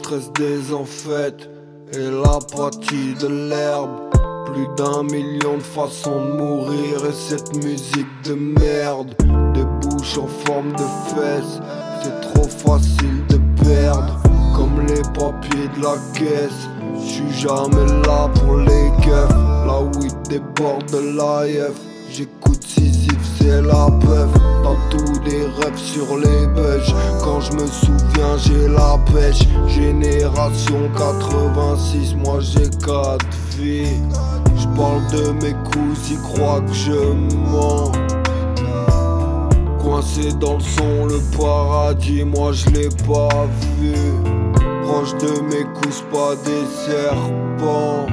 Stress 0.08 0.32
des 0.32 0.72
enfêtes 0.72 1.50
et 1.92 2.10
l'apathie 2.10 3.14
de 3.20 3.28
l'herbe. 3.28 3.90
Plus 4.46 4.66
d'un 4.76 5.02
million 5.02 5.58
de 5.58 5.62
façons 5.62 6.24
de 6.24 6.42
mourir 6.42 7.04
et 7.06 7.12
cette 7.12 7.54
musique 7.56 8.06
de 8.24 8.34
merde. 8.34 9.14
Des 9.52 9.64
bouches 9.82 10.16
en 10.16 10.26
forme 10.46 10.72
de 10.72 10.86
fesses, 11.12 11.60
c'est 12.02 12.20
trop 12.32 12.48
facile 12.48 13.26
de 13.28 13.38
perdre. 13.62 14.18
Comme 14.56 14.80
les 14.86 15.02
papiers 15.12 15.68
de 15.76 15.82
la 15.82 15.96
caisse, 16.14 16.68
j'suis 17.04 17.32
jamais 17.32 17.84
là 18.06 18.30
pour 18.40 18.56
les 18.56 18.90
keufs. 19.04 19.36
La 19.66 19.80
weed 19.82 20.14
déborde 20.30 20.90
de 20.90 21.16
l'AF. 21.16 21.87
J'écoute 22.10 22.64
Sisyphe, 22.66 23.14
c'est 23.38 23.62
la 23.62 23.88
peuf 24.00 24.30
Dans 24.62 24.76
tous 24.90 25.18
des 25.20 25.42
rêves 25.42 25.76
sur 25.76 26.16
les 26.16 26.46
bugs 26.46 26.94
Quand 27.22 27.40
je 27.40 27.52
me 27.52 27.66
souviens, 27.66 28.36
j'ai 28.38 28.68
la 28.68 28.98
pêche. 29.12 29.42
Génération 29.66 30.90
86, 30.96 32.14
moi 32.14 32.38
j'ai 32.40 32.68
4 32.84 33.18
filles 33.50 34.00
J'parle 34.56 35.06
de 35.12 35.32
mes 35.32 35.52
coups, 35.52 36.10
ils 36.10 36.18
croient 36.18 36.60
que 36.60 36.72
je 36.72 37.12
mens. 37.50 37.92
Coincé 39.78 40.32
dans 40.40 40.54
le 40.54 40.60
son, 40.60 41.06
le 41.06 41.20
paradis, 41.36 42.24
moi 42.24 42.52
je 42.52 42.70
l'ai 42.70 42.88
pas 43.06 43.46
vu. 43.78 43.94
Proche 44.82 45.14
de 45.18 45.40
mes 45.42 45.64
coups, 45.74 46.02
pas 46.10 46.34
des 46.44 46.64
serpents 46.86 48.06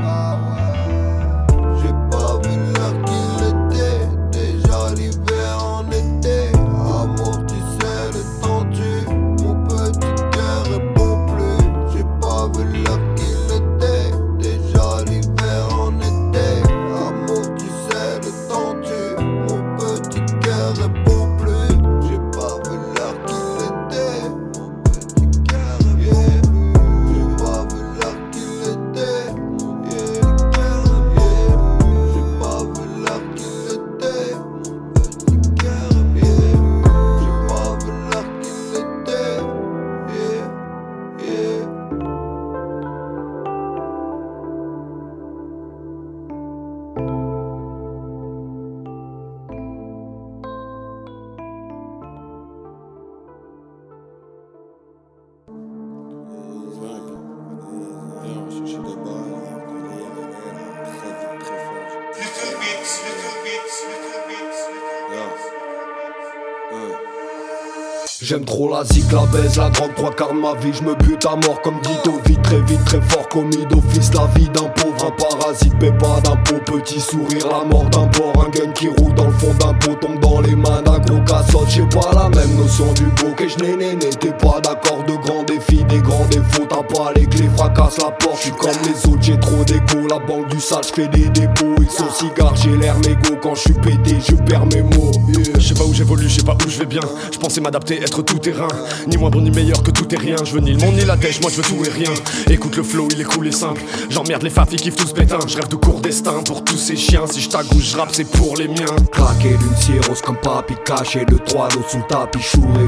J'aime 68.27 68.43
trop 68.43 68.67
la 68.71 68.83
zik, 68.83 69.11
la 69.11 69.23
baise, 69.27 69.55
la 69.55 69.69
drogue, 69.69 69.93
trois 69.95 70.09
quarts 70.09 70.33
de 70.33 70.39
ma 70.39 70.55
vie. 70.55 70.73
Je 70.73 70.81
me 70.81 70.95
bute 70.95 71.23
à 71.27 71.35
mort 71.35 71.61
comme 71.61 71.79
Dito, 71.81 72.11
vite, 72.25 72.41
très 72.41 72.59
vite, 72.61 72.83
très 72.83 72.99
fort, 73.01 73.29
commis 73.29 73.63
d'office. 73.69 74.11
La 74.15 74.25
vie 74.35 74.49
d'un 74.49 74.63
pauvre, 74.63 75.05
un 75.05 75.11
parasite, 75.11 75.77
paie 75.77 75.91
pas 75.91 76.19
d'impôt. 76.23 76.55
Petit 76.65 76.99
sourire, 76.99 77.47
la 77.51 77.63
mort 77.65 77.87
d'un 77.91 78.07
porc, 78.07 78.33
un 78.43 78.49
gun 78.49 78.71
qui 78.71 78.87
roule 78.87 79.13
dans 79.13 79.27
le 79.27 79.33
fond 79.33 79.53
d'un 79.59 79.75
pot, 79.75 79.93
tombe 80.01 80.19
dans 80.21 80.41
les 80.41 80.55
mains 80.55 80.81
d'un 80.81 80.97
gros 80.97 81.21
cassotte. 81.23 81.69
J'ai 81.69 81.85
pas 81.85 82.09
la 82.15 82.29
même 82.29 82.55
notion 82.55 82.91
du 82.93 83.03
beau 83.03 83.31
que 83.37 83.47
je 83.47 83.59
n'ai 83.59 83.75
né, 83.75 83.95
t'es 83.95 84.31
pas 84.31 84.59
d'accord 84.59 85.03
de 85.03 85.13
grands 85.17 85.43
défis, 85.43 85.83
des 85.83 85.99
grands 85.99 86.25
défauts. 86.31 86.65
T'as 86.67 86.81
pas 86.81 87.11
les 87.15 87.27
fracasse 87.75 87.97
la 87.97 88.11
porte. 88.11 88.39
J'suis 88.39 88.51
comme 88.51 88.71
les 88.83 89.09
autres, 89.09 89.21
j'ai 89.21 89.39
trop 89.39 89.63
d'égo. 89.63 90.07
La 90.09 90.19
banque 90.19 90.47
du 90.49 90.59
sale, 90.59 90.83
j'fais 90.83 91.07
des 91.07 91.29
dépôts. 91.29 91.75
X 91.81 92.01
au 92.01 92.11
cigare, 92.13 92.55
j'ai 92.55 92.75
l'air 92.77 92.95
mégot. 92.99 93.37
Quand 93.41 93.55
j'suis 93.55 93.73
pété, 93.73 94.17
je 94.27 94.35
perds 94.35 94.65
mes 94.67 94.81
mots. 94.81 95.11
Je 95.57 95.59
sais 95.59 95.73
pas 95.73 95.83
où 95.83 95.93
j'évolue, 95.93 96.27
je 96.27 96.35
sais 96.35 96.43
pas 96.43 96.55
où 96.65 96.69
je 96.69 96.79
vais 96.79 96.85
bien. 96.85 97.01
Je 97.31 97.37
pensais 97.37 97.61
m'adapter, 97.61 98.01
être 98.01 98.21
tout 98.21 98.39
terrain. 98.39 98.67
Ni 99.07 99.17
moins 99.17 99.29
bon 99.29 99.41
ni 99.41 99.51
meilleur 99.51 99.81
que 99.83 99.91
tout 99.91 100.13
et 100.13 100.17
rien. 100.17 100.35
Je 100.43 100.53
veux 100.53 100.61
ni 100.61 100.73
le 100.73 100.79
monde 100.79 100.95
ni 100.95 101.05
la 101.05 101.15
dèche, 101.15 101.41
moi 101.41 101.49
je 101.49 101.57
veux 101.57 101.63
tout 101.63 101.83
et 101.85 101.89
rien. 101.89 102.11
Écoute 102.49 102.75
le 102.77 102.83
flow, 102.83 103.07
il 103.11 103.21
est 103.21 103.25
cool 103.25 103.47
et 103.47 103.51
simple. 103.51 103.81
J'emmerde 104.09 104.43
les 104.43 104.49
fafs, 104.49 104.69
ils 104.71 104.81
kiffent 104.81 104.95
tous 104.95 105.13
pétain. 105.13 105.39
Je 105.47 105.55
rêve 105.55 105.67
de 105.67 105.75
court 105.75 105.99
destin 106.01 106.43
pour 106.45 106.63
tous 106.63 106.77
ces 106.77 106.95
chiens. 106.95 107.25
Si 107.27 107.41
je 107.41 107.49
t'agouche, 107.49 107.91
je 107.91 107.97
rappe, 107.97 108.09
c'est 108.13 108.29
pour 108.29 108.55
les 108.57 108.67
miens. 108.67 108.95
Craqué 109.11 109.49
d'une 109.49 109.75
cirrhose 109.75 110.21
comme 110.21 110.37
papy, 110.37 110.75
caché 110.85 111.25
de 111.25 111.37
trois 111.37 111.67
dos 111.69 111.83
sous 111.89 111.97
le 111.97 112.03
tapis. 112.07 112.39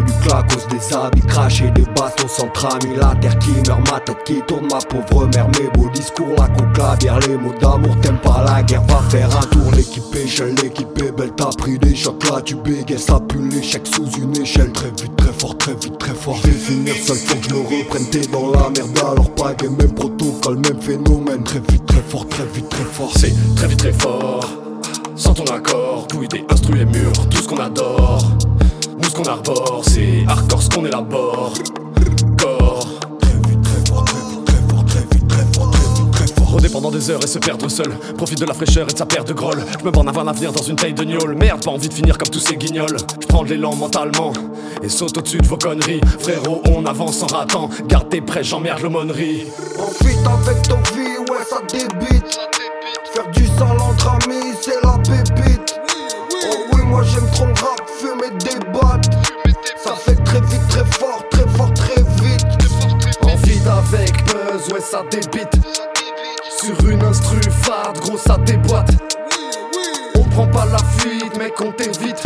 Du 0.05 0.27
clacos 0.27 0.67
des 0.69 0.95
habits, 0.95 1.21
craché 1.27 1.69
des 1.71 1.85
bastons 1.95 2.27
centre 2.27 2.65
amis. 2.65 2.95
La 2.95 3.15
terre 3.15 3.37
qui 3.39 3.51
meurt, 3.67 3.91
ma 3.91 3.99
tête 3.99 4.23
qui 4.25 4.41
tourne, 4.47 4.67
ma 4.69 4.76
pauvre 4.85 5.27
mère. 5.27 5.47
Mes 5.49 5.69
beaux 5.77 5.89
discours, 5.89 6.33
la 6.37 6.47
coca, 6.47 6.95
bière, 6.97 7.19
les 7.27 7.37
mots 7.37 7.53
d'amour. 7.59 7.95
T'aimes 8.01 8.19
pas 8.19 8.43
la 8.45 8.63
guerre, 8.63 8.83
va 8.83 9.01
faire 9.09 9.29
un 9.35 9.41
tour. 9.41 9.71
L'équipe 9.75 10.15
échelle, 10.15 10.55
l'équipe 10.61 11.01
est 11.01 11.11
belle, 11.11 11.31
t'as 11.35 11.49
pris 11.57 11.77
des 11.77 11.95
chocs 11.95 12.23
là, 12.29 12.41
tu 12.41 12.55
bégayes, 12.55 12.99
ça 12.99 13.19
pue 13.27 13.47
l'échec 13.49 13.85
sous 13.87 14.09
une 14.21 14.35
échelle. 14.37 14.71
Très 14.71 14.89
vite, 14.89 15.15
très 15.17 15.33
fort, 15.33 15.57
très 15.57 15.73
vite, 15.73 15.97
très 15.97 16.13
fort. 16.13 16.37
Je 16.43 16.47
vais 16.47 16.57
finir 16.57 16.95
seul, 16.95 17.17
faut 17.17 17.35
que 17.35 17.49
je 17.49 17.53
me 17.53 17.59
reprenne. 17.61 18.05
T'es 18.09 18.27
dans 18.27 18.51
la 18.51 18.69
merde, 18.69 18.99
alors 18.99 19.29
pas 19.31 19.53
et 19.63 19.69
même 19.69 19.93
protocole, 19.93 20.57
même 20.57 20.81
phénomène. 20.81 21.43
Très 21.43 21.59
vite, 21.59 21.85
très 21.85 22.01
fort, 22.01 22.27
très 22.27 22.45
vite, 22.45 22.69
très 22.69 22.83
fort. 22.83 23.11
C'est 23.15 23.33
très 23.55 23.67
vite, 23.67 23.79
très 23.79 23.93
fort. 23.93 24.45
Sans 25.15 25.33
ton 25.33 25.45
accord, 25.45 26.07
couilles 26.11 26.27
des 26.27 26.45
instruments 26.49 26.81
et 26.81 26.85
murs, 26.85 27.29
tout 27.29 27.37
ce 27.37 27.47
qu'on 27.47 27.57
adore. 27.57 28.23
Nous 28.99 29.09
ce 29.09 29.15
qu'on 29.15 29.23
arbore, 29.23 29.81
c'est 29.83 30.23
hardcore 30.27 30.61
ce 30.61 30.69
qu'on 30.69 30.85
élabore. 30.85 31.53
Rôder 36.57 36.69
pendant 36.69 36.89
des 36.89 37.11
heures 37.11 37.23
et 37.23 37.27
se 37.27 37.37
perdre 37.37 37.69
seul. 37.69 37.89
Profite 38.17 38.39
de 38.39 38.45
la 38.45 38.55
fraîcheur 38.55 38.87
et 38.89 38.91
de 38.91 38.97
sa 38.97 39.05
paire 39.05 39.23
de 39.23 39.31
grolles. 39.31 39.63
Je 39.79 39.85
me 39.85 39.91
borne 39.91 40.09
à 40.09 40.11
voir 40.11 40.25
l'avenir 40.25 40.51
dans 40.51 40.63
une 40.63 40.75
taille 40.75 40.95
de 40.95 41.03
gnôle. 41.03 41.35
Merde, 41.35 41.63
pas 41.63 41.69
envie 41.69 41.87
de 41.87 41.93
finir 41.93 42.17
comme 42.17 42.29
tous 42.29 42.39
ces 42.39 42.55
guignols. 42.55 42.97
Je 43.21 43.27
prends 43.27 43.43
de 43.43 43.49
l'élan 43.49 43.75
mentalement 43.75 44.33
et 44.81 44.89
saute 44.89 45.15
au-dessus 45.19 45.37
de 45.37 45.45
vos 45.45 45.57
conneries. 45.57 46.01
Frérot, 46.19 46.63
on 46.71 46.83
avance 46.87 47.21
en 47.21 47.27
ratant. 47.27 47.69
Garde 47.87 48.09
tes 48.09 48.21
prêts, 48.21 48.43
j'emmerde 48.43 48.81
l'aumônerie. 48.81 49.45
Profite 49.75 50.17
avec 50.25 50.63
ton 50.63 50.77
vie, 50.95 51.19
ouais, 51.29 51.45
ça 51.47 51.61
débite. 51.71 52.39
Faire 53.13 53.29
du 53.29 53.45
sale 53.45 53.79
entre 53.79 54.07
amis, 54.07 54.55
c'est 54.59 54.81
la 54.83 54.97
pépite. 54.97 55.79
Oh 56.43 56.55
oui, 56.73 56.81
moi 56.87 57.03
j'aime 57.03 57.29
trop 57.33 57.45
le 57.45 57.53
rap, 57.53 57.83
fumer 57.99 58.35
des 58.39 58.57
bottes. 58.71 59.13
Ça 59.83 59.93
fait 59.93 60.15
très 60.23 60.41
vite, 60.41 60.67
très 60.69 60.85
fort, 60.85 61.21
très 61.29 61.47
fort, 61.49 61.71
très 61.75 62.01
vite. 62.23 62.47
En 63.21 63.35
vide 63.45 63.67
avec 63.67 64.25
buzz, 64.25 64.73
ouais, 64.73 64.81
ça 64.81 65.03
débite. 65.11 65.53
Sur 66.61 66.89
une 66.89 67.03
instru 67.03 67.39
fade, 67.51 67.99
gros, 67.99 68.17
ça 68.17 68.37
déboîte. 68.37 68.89
On 70.15 70.23
prend 70.23 70.47
pas 70.47 70.65
la 70.65 70.79
fuite, 70.99 71.37
mec, 71.37 71.53
on 71.61 71.71
t'évite. 71.71 72.23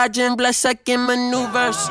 Dodging 0.00 0.34
blood 0.34 0.54
sucking 0.54 1.04
maneuvers. 1.04 1.90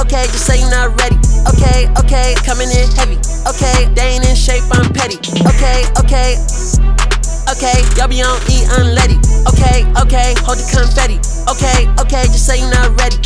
Okay, 0.00 0.24
just 0.32 0.46
say 0.46 0.58
you're 0.58 0.70
not 0.70 1.00
ready. 1.00 1.16
Okay, 1.46 1.86
okay, 2.00 2.34
coming 2.44 2.68
in 2.70 2.90
heavy. 2.96 3.18
Okay, 3.46 3.86
they 3.94 4.18
ain't 4.18 4.28
in 4.28 4.34
shape, 4.34 4.64
I'm 4.72 4.92
petty. 4.92 5.18
Okay, 5.46 5.84
okay. 6.00 6.95
Okay, 7.56 7.80
y'all 7.96 8.06
be 8.06 8.20
on 8.20 8.36
E 8.52 8.68
unleady. 8.76 9.16
Okay, 9.48 9.88
okay, 9.96 10.36
hold 10.44 10.60
the 10.60 10.68
confetti. 10.68 11.16
Okay, 11.48 11.88
okay, 11.96 12.28
just 12.28 12.44
say 12.44 12.60
you're 12.60 12.68
not 12.68 12.92
ready. 13.00 13.16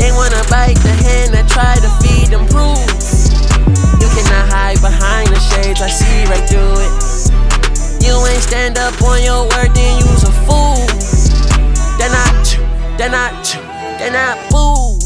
They 0.00 0.08
wanna 0.16 0.40
bite 0.48 0.80
the 0.80 0.96
hand 1.04 1.36
that 1.36 1.44
try 1.52 1.76
to 1.76 1.90
feed 2.00 2.32
them 2.32 2.48
rules. 2.48 3.28
You 4.00 4.08
cannot 4.16 4.48
hide 4.48 4.80
behind 4.80 5.28
the 5.28 5.36
shades, 5.36 5.84
I 5.84 5.92
see 5.92 6.24
right 6.32 6.48
through 6.48 6.80
it. 6.80 6.92
You 8.00 8.16
ain't 8.24 8.40
stand 8.40 8.80
up 8.80 8.96
on 9.04 9.20
your 9.20 9.44
word, 9.44 9.76
then 9.76 10.00
you's 10.00 10.24
a 10.24 10.32
fool. 10.48 10.80
Then 12.00 12.08
I, 12.08 12.24
then 12.96 13.12
I, 13.12 13.36
then 14.00 14.16
I, 14.16 14.32
boo. 14.48 14.96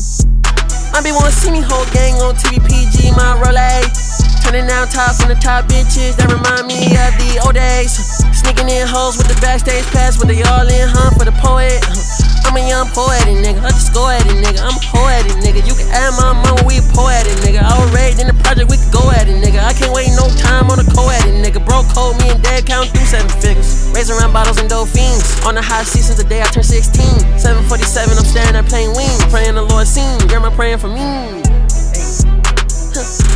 I 0.95 1.03
be 1.03 1.11
wanna 1.11 1.35
see 1.35 1.51
me 1.51 1.67
whole 1.67 1.83
gang 1.91 2.15
on 2.23 2.39
TVPG, 2.39 3.11
my 3.19 3.43
Rolex. 3.43 4.02
Turning 4.43 4.67
down 4.67 4.91
tops 4.91 5.23
on 5.23 5.31
the 5.31 5.39
top 5.39 5.65
bitches 5.71 6.19
that 6.19 6.27
remind 6.27 6.67
me 6.67 6.91
of 6.99 7.15
the 7.17 7.39
old 7.47 7.55
days. 7.55 7.95
Sneaking 8.35 8.69
in 8.69 8.85
hoes 8.87 9.17
with 9.17 9.31
the 9.31 9.39
backstage 9.41 9.87
pass, 9.95 10.19
with 10.19 10.29
they 10.29 10.43
all 10.43 10.67
in, 10.67 10.91
huh? 10.91 11.15
For 11.15 11.25
the 11.25 11.33
poet. 11.39 11.79
Uh-huh. 11.87 12.51
I'm 12.51 12.59
a 12.59 12.69
young 12.69 12.85
poetic 12.93 13.41
nigga, 13.41 13.65
I 13.65 13.73
just 13.73 13.95
go 13.95 14.05
at 14.13 14.21
it, 14.29 14.37
nigga. 14.45 14.61
I'm 14.61 14.77
a 14.77 14.85
poetic 14.85 15.41
nigga. 15.41 15.65
You 15.65 15.73
can 15.73 15.89
add 15.89 16.13
my 16.21 16.37
mama, 16.37 16.69
we 16.69 16.85
poetic 16.93 17.33
nigga. 17.41 17.65
Raised 17.95 18.21
in 18.21 18.27
the 18.29 18.37
project, 18.45 18.69
we 18.69 18.77
can 18.77 18.91
go 18.93 19.09
at 19.15 19.25
it, 19.25 19.41
nigga. 19.41 19.63
I 19.63 19.73
can't 19.73 19.95
wait 19.95 20.13
no 20.13 20.29
time 20.37 20.69
on 20.69 20.77
a 20.77 20.85
co-edit, 20.85 21.33
nigga. 21.41 21.65
Bro, 21.65 21.89
code 21.95 22.19
me 22.21 22.29
and 22.29 22.43
dad 22.43 22.67
count 22.67 22.91
through 22.91 23.07
seven 23.07 23.31
figures. 23.41 23.89
Raising 23.95 24.17
around 24.19 24.33
bottles 24.33 24.59
and 24.59 24.69
dolphins. 24.69 25.23
On 25.47 25.55
the 25.55 25.63
high 25.63 25.85
seasons, 25.85 26.19
the 26.19 26.29
day 26.29 26.43
I 26.43 26.49
turn 26.53 26.65
16. 26.67 27.39
747, 27.39 28.19
I'm 28.19 28.25
staring 28.25 28.57
at 28.57 28.67
playing 28.67 28.93
wings. 28.97 29.25
Praying 29.33 29.55
the 29.55 29.63
Lord 29.63 29.87
seen. 29.87 30.19
My 30.43 30.51
praying 30.51 30.79
for 30.79 30.89
me. 30.89 31.43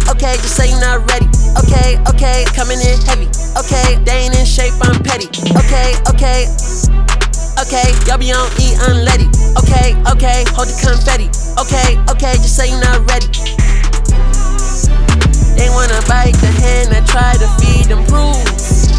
Okay, 0.08 0.38
just 0.38 0.54
say 0.56 0.70
you're 0.70 0.80
not 0.80 1.02
ready. 1.10 1.26
Okay, 1.58 1.98
okay, 2.06 2.44
coming 2.54 2.78
in 2.78 2.94
heavy. 3.10 3.26
Okay, 3.58 3.98
they 4.04 4.30
ain't 4.30 4.38
in 4.38 4.46
shape, 4.46 4.72
I'm 4.82 5.02
petty. 5.02 5.26
Okay, 5.58 5.98
okay. 6.08 6.46
Okay, 7.58 7.88
y'all 8.06 8.20
be 8.20 8.30
on 8.30 8.46
E 8.60 8.76
unleady. 8.86 9.26
Okay, 9.58 9.98
okay, 10.12 10.44
hold 10.54 10.68
the 10.70 10.76
confetti. 10.78 11.26
Okay, 11.58 11.98
okay, 12.12 12.38
just 12.38 12.54
say 12.54 12.70
you're 12.70 12.80
not 12.80 13.02
ready. 13.10 13.26
They 15.58 15.72
wanna 15.72 15.98
bite 16.06 16.36
the 16.38 16.52
hand 16.54 16.92
that 16.92 17.08
try 17.08 17.34
to 17.40 17.48
feed 17.58 17.90
them 17.90 18.04
rules. 18.12 18.92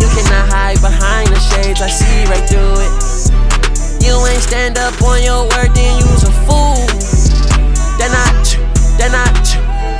You 0.00 0.08
cannot 0.14 0.48
hide 0.48 0.80
behind 0.80 1.28
the 1.28 1.40
shades, 1.42 1.82
I 1.82 1.90
see 1.90 2.24
right 2.30 2.46
through 2.48 2.86
it. 2.86 2.92
You 4.00 4.14
ain't 4.26 4.42
stand 4.42 4.78
up 4.78 4.96
on 5.02 5.22
your 5.22 5.44
word, 5.44 5.74
then 5.74 5.98
you's 5.98 6.22
a 6.22 6.32
fool. 6.46 6.78
Then 7.98 8.14
I, 8.14 8.30
then 8.96 9.12
I, 9.12 9.26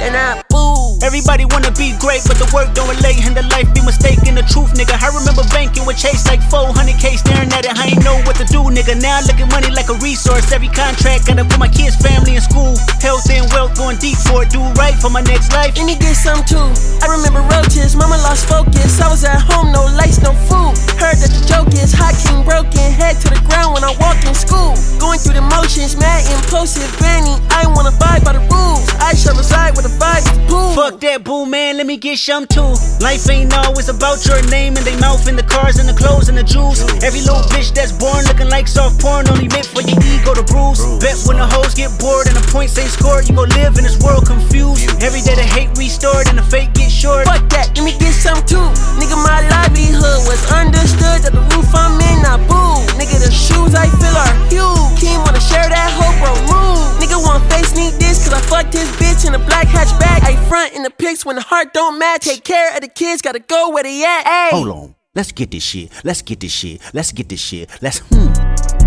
and 0.00 0.16
I 0.16 0.42
boo. 0.48 0.98
Everybody 1.02 1.46
wanna 1.46 1.70
be 1.72 1.94
great, 2.02 2.22
but 2.26 2.36
the 2.36 2.48
work 2.50 2.74
don't 2.74 2.90
relate, 2.90 3.22
and 3.24 3.34
the 3.34 3.46
life 3.54 3.70
be 3.72 3.80
mistaken. 3.80 4.34
The 4.34 4.44
truth, 4.46 4.74
nigga. 4.74 4.98
I 4.98 5.08
remember 5.14 5.46
banking 5.54 5.86
with 5.86 5.96
Chase 5.96 6.26
like 6.26 6.42
400k, 6.50 7.18
staring 7.18 7.50
at 7.54 7.64
it. 7.64 7.74
I 7.78 7.94
ain't 7.94 8.02
know 8.02 8.18
what 8.26 8.36
to 8.42 8.46
do, 8.46 8.66
nigga. 8.66 8.98
Now 8.98 9.18
I 9.18 9.22
look 9.26 9.38
at 9.38 9.48
money 9.50 9.70
like 9.70 9.88
a 9.88 9.98
resource. 10.02 10.50
Every 10.52 10.68
contract 10.68 11.26
gotta 11.26 11.44
put 11.46 11.58
my 11.58 11.70
kids, 11.70 11.96
family, 11.96 12.36
in 12.36 12.42
school. 12.42 12.74
Health 13.00 13.30
and 13.30 13.46
wealth 13.54 13.78
going 13.78 13.98
deep 13.98 14.18
for 14.26 14.42
it. 14.42 14.50
Do 14.50 14.60
right 14.78 14.94
for 14.98 15.10
my 15.10 15.22
next 15.22 15.50
life. 15.54 15.78
And 15.78 15.88
he 15.88 15.96
did 15.96 16.14
some 16.14 16.42
too. 16.44 16.68
I 17.02 17.06
remember 17.08 17.40
roaches, 17.46 17.96
mama 17.96 18.18
lost 18.22 18.46
focus. 18.46 19.00
I 19.00 19.08
was 19.08 19.24
at 19.24 19.40
home, 19.40 19.72
no 19.72 19.86
lights, 19.96 20.20
no 20.20 20.34
food. 20.50 20.76
Heard 20.98 21.18
that 21.22 21.30
the 21.30 21.42
joke 21.46 21.72
is 21.78 21.94
hot 21.94 22.14
king 22.26 22.44
broken, 22.44 22.84
head 22.90 23.16
to 23.22 23.28
the 23.30 23.40
ground 23.48 23.74
when 23.74 23.82
I 23.86 23.94
walk 24.02 24.18
in 24.26 24.34
school. 24.34 24.74
Going 24.98 25.18
through 25.22 25.38
the 25.38 25.46
motions, 25.46 25.96
mad 25.96 26.26
impulsive, 26.34 26.90
granny. 26.98 27.38
I 27.48 27.64
wanna 27.70 27.94
abide 27.94 28.26
by 28.26 28.34
the 28.34 28.44
rules. 28.50 28.86
I 28.98 29.14
shall 29.14 29.34
reside 29.34 29.72
with 29.78 29.87
the 29.88 29.96
vibe 29.96 30.24
is 30.28 30.38
boo. 30.48 30.74
Fuck 30.76 31.00
that 31.00 31.24
boo, 31.24 31.46
man. 31.46 31.76
Let 31.76 31.86
me 31.86 31.96
get 31.96 32.18
some 32.18 32.46
too. 32.46 32.76
Life 33.00 33.28
ain't 33.30 33.54
always 33.56 33.88
about 33.88 34.24
your 34.26 34.40
name 34.50 34.76
and 34.76 34.84
they 34.84 34.96
mouth 35.00 35.26
and 35.28 35.38
the 35.38 35.42
cars 35.42 35.78
and 35.78 35.88
the 35.88 35.96
clothes 35.96 36.28
and 36.28 36.36
the 36.36 36.44
jewels. 36.44 36.80
Every 37.02 37.20
little 37.20 37.44
bitch 37.48 37.72
that's 37.72 37.92
born 37.92 38.24
looking 38.26 38.48
like 38.48 38.68
soft 38.68 39.00
porn 39.00 39.28
only 39.28 39.48
meant 39.48 39.66
for 39.66 39.80
your 39.80 39.96
ego 40.04 40.34
to 40.34 40.44
bruise. 40.44 40.80
Bet 41.00 41.16
when 41.26 41.38
the 41.38 41.46
hoes 41.46 41.74
get 41.74 41.90
bored 41.98 42.28
and 42.28 42.36
the 42.36 42.44
points 42.52 42.76
ain't 42.78 42.90
scored, 42.90 43.28
you 43.28 43.34
gon' 43.34 43.48
live 43.56 43.78
in 43.78 43.84
this 43.84 43.98
world 44.02 44.26
confused. 44.26 44.84
Every 45.00 45.22
day 45.22 45.34
the 45.34 45.46
hate 45.46 45.72
restored 45.78 46.28
and 46.28 46.36
the 46.36 46.46
fake 46.46 46.74
get 46.74 46.90
short. 46.90 47.24
Fuck 47.24 47.48
that, 47.54 47.72
let 47.76 47.84
me 47.84 47.96
get 47.96 48.12
some 48.12 48.40
too. 48.44 48.68
Nigga, 49.00 49.16
my 49.16 49.40
livelihood 49.48 50.26
was 50.28 50.42
understood 50.52 51.24
that 51.24 51.32
the 51.32 51.44
roof 51.54 51.70
I'm 51.72 51.96
in, 51.96 52.20
I 52.26 52.36
boo. 52.44 52.82
Nigga, 52.98 53.22
the 53.22 53.30
shoes 53.32 53.72
I 53.74 53.88
feel 53.96 54.16
are 54.16 54.34
huge. 54.52 55.00
King 55.00 55.18
wanna 55.24 55.40
share 55.40 55.68
that 55.70 55.90
hope, 55.94 56.16
bro, 56.20 56.34
move. 56.50 56.82
Nigga 56.98 57.16
want 57.22 57.46
face 57.50 57.72
need 57.78 57.94
this, 58.02 58.26
cause 58.26 58.34
I 58.34 58.42
fucked 58.42 58.74
his 58.74 58.90
bitch 58.98 59.26
in 59.26 59.34
a 59.34 59.38
black 59.38 59.68
hatchback. 59.78 60.22
I 60.22 60.36
front 60.48 60.74
in 60.74 60.82
the 60.82 60.90
pics 60.90 61.24
when 61.24 61.36
the 61.36 61.42
heart 61.42 61.72
don't 61.72 61.98
match. 61.98 62.22
Take 62.22 62.44
care 62.44 62.74
of 62.74 62.80
the 62.80 62.88
kids, 62.88 63.22
gotta 63.22 63.38
go 63.38 63.70
where 63.70 63.82
they 63.82 64.04
at. 64.04 64.26
Ay. 64.26 64.48
Hold 64.52 64.68
on. 64.68 64.94
Let's 65.14 65.32
get 65.32 65.50
this 65.50 65.64
shit. 65.64 65.90
Let's 66.04 66.22
get 66.22 66.40
this 66.40 66.52
shit. 66.52 66.80
Let's 66.92 67.12
get 67.12 67.28
this 67.28 67.40
shit. 67.40 67.70
Let's 67.82 67.98
hmm. 67.98 68.32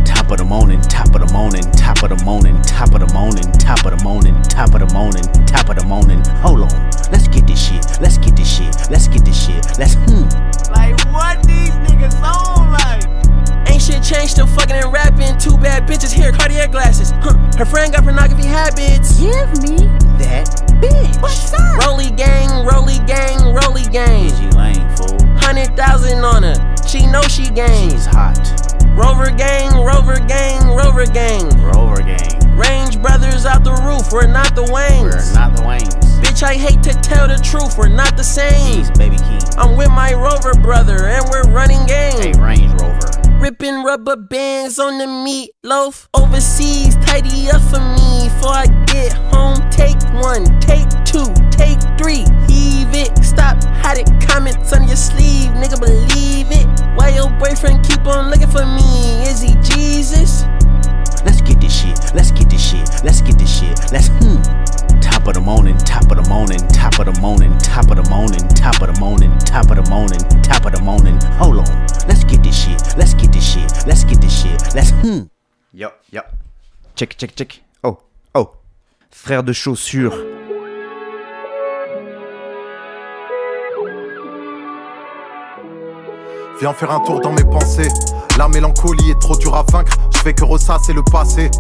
Top 0.06 0.30
of 0.32 0.38
the 0.38 0.46
morning, 0.46 0.80
top 0.82 1.14
of 1.16 1.26
the 1.26 1.34
morning, 1.34 1.64
top 1.72 2.04
of 2.04 2.10
the 2.10 2.24
morning, 2.24 2.62
top 2.62 2.94
of 2.94 3.02
the 3.02 3.14
morning, 3.14 3.52
top 3.54 3.84
of 3.86 3.98
the 3.98 4.04
morning, 4.04 4.42
top 4.44 4.74
of 4.74 4.80
the 4.80 4.94
morning, 4.94 5.24
top 5.46 5.70
of 5.70 5.76
the 5.78 5.86
morning. 5.86 6.24
Hold 6.40 6.62
on. 6.62 6.92
Let's 7.12 7.28
get 7.28 7.48
this 7.48 7.60
shit. 7.60 7.84
Let's 8.00 8.18
get 8.18 8.36
this 8.36 8.48
shit. 8.48 8.76
Let's 8.90 9.08
get 9.08 9.26
this 9.26 9.46
shit. 9.46 9.66
Let's 9.80 9.96
hmm. 9.96 10.28
Like 10.72 11.00
what 11.12 11.44
these 11.44 11.72
niggas 11.84 12.16
on 12.22 12.72
like? 12.72 13.31
Ain't 13.82 14.06
shit 14.06 14.14
changed, 14.14 14.34
still 14.34 14.46
fucking 14.46 14.76
and 14.76 14.94
rapping. 14.94 15.40
Two 15.40 15.58
bad 15.58 15.88
bitches 15.88 16.14
here, 16.14 16.32
Cartier 16.32 16.68
glasses. 16.68 17.12
Huh. 17.18 17.34
Her 17.58 17.66
friend 17.66 17.92
got 17.92 18.04
pornography 18.04 18.46
habits. 18.46 19.18
Give 19.18 19.50
me 19.64 19.90
that 20.22 20.46
bitch. 20.78 21.20
What's 21.20 21.52
up? 21.54 21.82
Rolly 21.82 22.12
gang, 22.12 22.64
rolly 22.64 23.00
gang, 23.10 23.56
rolly 23.56 23.82
gang. 23.90 24.26
Easy 24.26 24.50
lane, 24.54 24.86
fool. 24.94 25.18
Hundred 25.34 25.76
thousand 25.76 26.20
on 26.24 26.44
her. 26.44 26.76
She 26.86 27.08
know 27.08 27.24
she 27.24 27.50
gang. 27.50 27.90
She's 27.90 28.06
hot. 28.06 28.38
Rover 28.94 29.32
gang, 29.32 29.74
Rover 29.84 30.20
gang, 30.30 30.62
Rover 30.78 31.08
gang. 31.08 31.50
Rover 31.58 32.04
gang. 32.04 32.38
Range 32.56 33.02
brothers 33.02 33.48
out 33.48 33.64
the 33.64 33.74
roof, 33.82 34.14
we're 34.14 34.28
not 34.28 34.54
the 34.54 34.70
Waynes. 34.70 35.10
We're 35.10 35.34
not 35.34 35.56
the 35.58 35.64
Waynes. 35.64 35.98
Bitch, 36.22 36.44
I 36.44 36.54
hate 36.54 36.84
to 36.84 36.94
tell 37.02 37.28
the 37.28 37.42
truth, 37.42 37.80
we're 37.80 37.90
not 37.90 38.16
the 38.16 38.24
same. 38.24 38.84
Jeez, 38.84 38.96
baby 38.96 39.18
king. 39.18 39.42
I'm 39.58 39.76
with 39.76 39.90
my 39.90 40.14
Rover 40.14 40.54
brother, 40.62 41.08
and 41.08 41.26
we're 41.32 41.50
running 41.50 41.84
game. 41.88 42.22
Hey, 42.22 42.34
Range 42.38 42.80
Rover. 42.80 43.21
Ripping 43.42 43.84
rubber 43.84 44.16
bands 44.16 44.78
on 44.78 45.00
the 45.00 45.06
meatloaf. 45.06 46.08
Overseas, 46.14 46.96
tidy 46.98 47.50
up 47.50 47.60
for 47.74 47.80
me 47.80 48.30
before 48.30 48.54
I 48.54 48.68
get 48.86 49.14
home. 49.34 49.58
Take 49.72 49.98
one, 50.22 50.46
take 50.60 50.88
two, 51.10 51.26
take 51.50 51.82
three. 51.98 52.22
Heave 52.46 52.94
it, 52.94 53.18
stop, 53.24 53.58
hide 53.82 53.98
it. 53.98 54.08
Comments 54.30 54.72
on 54.74 54.88
your 54.88 54.96
sleeve, 54.96 55.50
nigga, 55.58 55.80
believe 55.80 56.52
it. 56.52 56.68
Why 56.96 57.10
your 57.10 57.32
boyfriend 57.40 57.84
keep 57.84 58.06
on 58.06 58.30
looking 58.30 58.48
for 58.48 58.64
me? 58.64 59.24
Is 59.26 59.42
he 59.42 59.56
Jesus? 59.66 60.44
Let's 61.26 61.42
get 61.42 61.60
this 61.60 61.74
shit. 61.74 61.98
Let's 62.14 62.30
get 62.30 62.48
this 62.48 62.62
shit. 62.62 62.88
Let's 63.04 63.22
get 63.22 63.40
this 63.40 63.60
shit. 63.60 63.92
Let's 63.92 64.10
hmm. 64.22 64.41
Top 65.52 65.60
of 65.60 65.68
the 65.68 65.76
morning, 65.76 65.78
top 65.86 66.10
of 66.10 66.18
the 66.18 66.32
morning, 66.32 66.60
top 66.70 66.98
of 66.98 67.06
the 67.06 67.20
morning, 67.20 67.58
top 67.58 67.92
of 67.92 67.98
the 67.98 68.10
morning, 68.10 68.48
top 68.56 68.80
of 68.80 68.88
the 68.88 68.98
morning, 69.02 69.38
top 69.40 69.70
of 69.70 69.76
the 69.76 69.90
morning, 69.92 70.20
top 70.44 70.66
of 70.66 70.72
the 70.72 70.82
morning. 70.82 71.20
Hold 71.40 71.58
on. 71.58 71.88
Let's 72.08 72.24
get 72.24 72.42
this 72.42 72.56
shit. 72.56 72.82
Let's 72.98 73.14
get 73.14 73.34
this 73.34 73.52
shit. 73.52 73.70
Let's 73.86 74.06
get 74.06 74.22
this 74.22 74.32
shit. 74.32 74.74
Let's 74.74 74.92
hmm. 74.92 75.24
Yo, 75.74 75.90
yo. 76.10 76.22
Check, 76.96 77.18
check, 77.18 77.36
check. 77.36 77.60
Oh, 77.84 78.00
oh. 78.34 78.52
Frère 79.12 79.44
de 79.44 79.52
chaussures. 79.52 80.16
Viens 86.62 86.74
faire 86.74 86.92
un 86.92 87.02
tour 87.02 87.20
dans 87.20 87.34
mes 87.34 87.44
pensées. 87.44 87.90
La 88.38 88.48
mélancolie 88.48 89.12
est 89.12 89.20
trop 89.20 89.36
dure 89.36 89.56
à 89.56 89.64
vaincre. 89.72 89.94
Je 90.14 90.20
fais 90.20 90.34
que 90.34 90.44
ressasser 90.44 90.94
le 90.94 91.04
passé. 91.04 91.52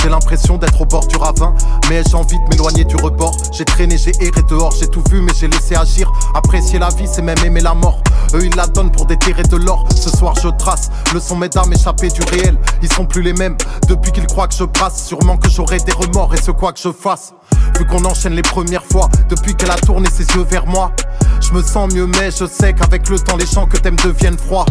J'ai 0.00 0.08
l'impression 0.08 0.56
d'être 0.58 0.80
au 0.80 0.86
bord 0.86 1.06
du 1.06 1.16
ravin. 1.16 1.54
Mais 1.88 2.02
j'ai 2.08 2.14
envie 2.14 2.38
de 2.38 2.48
m'éloigner 2.50 2.84
du 2.84 2.96
rebord. 2.96 3.36
J'ai 3.52 3.64
traîné, 3.64 3.98
j'ai 3.98 4.12
erré 4.20 4.42
dehors. 4.48 4.72
J'ai 4.72 4.88
tout 4.88 5.02
vu, 5.10 5.20
mais 5.20 5.32
j'ai 5.38 5.48
laissé 5.48 5.74
agir. 5.74 6.10
Apprécier 6.34 6.78
la 6.78 6.88
vie, 6.90 7.06
c'est 7.06 7.22
même 7.22 7.38
aimer 7.44 7.60
la 7.60 7.74
mort. 7.74 8.00
Eux, 8.34 8.44
ils 8.44 8.54
la 8.54 8.66
donnent 8.66 8.92
pour 8.92 9.06
déterrer 9.06 9.42
de 9.42 9.56
l'or. 9.56 9.86
Ce 9.94 10.08
soir, 10.10 10.34
je 10.40 10.48
trace. 10.48 10.90
Le 11.12 11.20
son 11.20 11.36
m'aide 11.36 11.56
à 11.56 11.66
m'échapper 11.66 12.08
du 12.08 12.22
réel. 12.22 12.58
Ils 12.82 12.92
sont 12.92 13.06
plus 13.06 13.22
les 13.22 13.32
mêmes. 13.32 13.56
Depuis 13.88 14.12
qu'ils 14.12 14.26
croient 14.26 14.48
que 14.48 14.54
je 14.54 14.64
passe, 14.64 15.06
sûrement 15.06 15.36
que 15.36 15.50
j'aurai 15.50 15.78
des 15.78 15.92
remords. 15.92 16.34
Et 16.34 16.40
ce 16.40 16.52
quoi 16.52 16.72
que 16.72 16.80
je 16.80 16.92
fasse. 16.92 17.34
Vu 17.78 17.86
qu'on 17.86 18.04
enchaîne 18.04 18.34
les 18.34 18.42
premières 18.42 18.84
fois. 18.84 19.08
Depuis 19.28 19.54
qu'elle 19.54 19.70
a 19.70 19.76
tourné 19.76 20.08
ses 20.10 20.24
yeux 20.34 20.44
vers 20.44 20.66
moi. 20.66 20.92
Je 21.40 21.52
me 21.52 21.62
sens 21.62 21.92
mieux, 21.92 22.06
mais 22.06 22.30
je 22.30 22.46
sais 22.46 22.74
qu'avec 22.74 23.08
le 23.08 23.18
temps, 23.18 23.36
les 23.36 23.46
chants 23.46 23.66
que 23.66 23.76
t'aimes 23.76 23.96
deviennent 23.96 24.38
froids. 24.38 24.66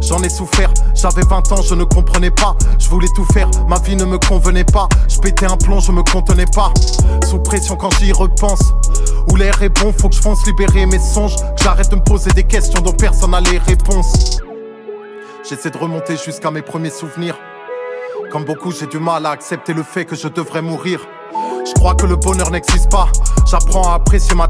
J'en 0.00 0.22
ai 0.22 0.28
souffert, 0.28 0.72
j'avais 0.94 1.22
20 1.22 1.52
ans, 1.52 1.62
je 1.62 1.74
ne 1.74 1.84
comprenais 1.84 2.30
pas. 2.30 2.56
Je 2.78 2.88
voulais 2.88 3.08
tout 3.14 3.24
faire, 3.32 3.48
ma 3.68 3.78
vie 3.78 3.96
ne 3.96 4.04
me 4.04 4.18
convenait 4.18 4.64
pas. 4.64 4.88
Je 5.08 5.18
pétais 5.18 5.46
un 5.46 5.56
plomb, 5.56 5.80
je 5.80 5.92
me 5.92 6.02
contenais 6.02 6.46
pas. 6.54 6.72
Sous 7.28 7.38
pression 7.38 7.76
quand 7.76 7.90
j'y 7.98 8.12
repense. 8.12 8.72
Où 9.30 9.36
l'air 9.36 9.62
est 9.62 9.68
bon, 9.68 9.92
faut 9.96 10.08
que 10.08 10.16
je 10.16 10.20
fonce 10.20 10.44
libérer 10.46 10.86
mes 10.86 10.98
songes. 10.98 11.36
Que 11.36 11.62
j'arrête 11.62 11.90
de 11.90 11.96
me 11.96 12.02
poser 12.02 12.30
des 12.32 12.44
questions 12.44 12.80
dont 12.80 12.92
personne 12.92 13.30
n'a 13.30 13.40
les 13.40 13.58
réponses. 13.58 14.40
J'essaie 15.48 15.70
de 15.70 15.78
remonter 15.78 16.16
jusqu'à 16.16 16.50
mes 16.50 16.62
premiers 16.62 16.90
souvenirs. 16.90 17.36
Comme 18.30 18.44
beaucoup, 18.44 18.70
j'ai 18.70 18.86
du 18.86 19.00
mal 19.00 19.26
à 19.26 19.30
accepter 19.30 19.72
le 19.72 19.82
fait 19.82 20.04
que 20.04 20.14
je 20.14 20.28
devrais 20.28 20.62
mourir. 20.62 21.00
Je 21.66 21.72
crois 21.74 21.96
que 21.96 22.06
le 22.06 22.14
bonheur 22.14 22.48
n'existe 22.52 22.88
pas. 22.88 23.08
J'apprends 23.50 23.90
à 23.90 23.94
apprécier 23.94 24.36
ma 24.36 24.48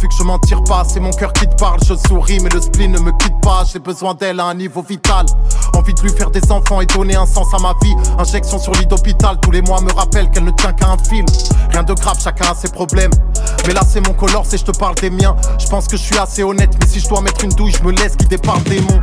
vu 0.00 0.08
que 0.08 0.14
je 0.18 0.22
m'en 0.22 0.38
tire 0.38 0.64
pas. 0.64 0.82
C'est 0.88 1.00
mon 1.00 1.10
cœur 1.10 1.34
qui 1.34 1.46
te 1.46 1.54
parle, 1.56 1.78
je 1.86 1.94
souris, 2.08 2.38
mais 2.42 2.48
le 2.48 2.60
spleen 2.62 2.92
ne 2.92 2.98
me 2.98 3.12
quitte 3.12 3.38
pas. 3.42 3.64
J'ai 3.70 3.80
besoin 3.80 4.14
d'elle 4.14 4.40
à 4.40 4.46
un 4.46 4.54
niveau 4.54 4.80
vital. 4.80 5.26
Envie 5.74 5.92
de 5.92 6.00
lui 6.00 6.10
faire 6.10 6.30
des 6.30 6.50
enfants 6.50 6.80
et 6.80 6.86
donner 6.86 7.16
un 7.16 7.26
sens 7.26 7.52
à 7.52 7.58
ma 7.58 7.74
vie. 7.82 7.94
Injection 8.18 8.58
sur 8.58 8.72
lit 8.72 8.86
d'hôpital, 8.86 9.38
tous 9.42 9.50
les 9.50 9.60
mois 9.60 9.82
me 9.82 9.92
rappelle 9.92 10.30
qu'elle 10.30 10.44
ne 10.44 10.50
tient 10.52 10.72
qu'à 10.72 10.88
un 10.88 10.96
fil. 10.96 11.26
Rien 11.70 11.82
de 11.82 11.92
grave, 11.92 12.18
chacun 12.22 12.52
a 12.52 12.54
ses 12.54 12.70
problèmes. 12.70 13.12
Mais 13.66 13.74
là, 13.74 13.82
c'est 13.86 14.00
mon 14.06 14.14
color, 14.14 14.46
c'est 14.46 14.56
je 14.56 14.64
te 14.64 14.78
parle 14.78 14.94
des 14.94 15.10
miens. 15.10 15.36
Je 15.58 15.66
pense 15.66 15.86
que 15.86 15.98
je 15.98 16.02
suis 16.02 16.16
assez 16.16 16.42
honnête, 16.42 16.70
mais 16.80 16.86
si 16.86 17.00
je 17.00 17.08
dois 17.08 17.20
mettre 17.20 17.44
une 17.44 17.50
douille, 17.50 17.72
je 17.72 17.82
me 17.82 17.92
laisse 17.92 18.16
guider 18.16 18.38
par 18.38 18.56
le 18.56 18.64
démon. 18.64 19.02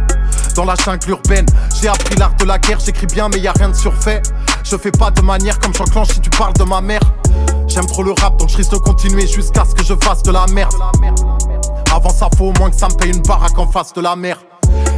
Dans 0.55 0.63
la 0.63 0.75
jungle 0.75 1.09
urbaine, 1.09 1.45
j'ai 1.81 1.89
appris 1.89 2.15
l'art 2.15 2.33
de 2.35 2.45
la 2.45 2.57
guerre, 2.57 2.79
j'écris 2.79 3.07
bien, 3.07 3.27
mais 3.27 3.39
y 3.39 3.47
a 3.47 3.51
rien 3.51 3.69
de 3.69 3.75
surfait. 3.75 4.21
Je 4.63 4.77
fais 4.77 4.91
pas 4.91 5.11
de 5.11 5.21
manière 5.21 5.59
comme 5.59 5.73
j'enclenche 5.73 6.07
si 6.13 6.21
tu 6.21 6.29
parles 6.29 6.53
de 6.53 6.63
ma 6.63 6.79
mère. 6.79 7.01
J'aime 7.67 7.85
trop 7.85 8.03
le 8.03 8.13
rap, 8.13 8.37
donc 8.37 8.47
je 8.47 8.57
risque 8.57 8.71
de 8.71 8.77
continuer 8.77 9.27
jusqu'à 9.27 9.65
ce 9.65 9.75
que 9.75 9.83
je 9.83 9.93
fasse 10.01 10.23
de 10.23 10.31
la 10.31 10.45
merde. 10.47 10.73
Avant 11.93 12.09
ça, 12.09 12.29
faut 12.37 12.45
au 12.45 12.53
moins 12.53 12.69
que 12.69 12.77
ça 12.77 12.87
me 12.87 12.93
paye 12.95 13.11
une 13.11 13.21
baraque 13.21 13.57
en 13.59 13.67
face 13.67 13.91
de 13.91 14.01
la 14.01 14.15
mer. 14.15 14.37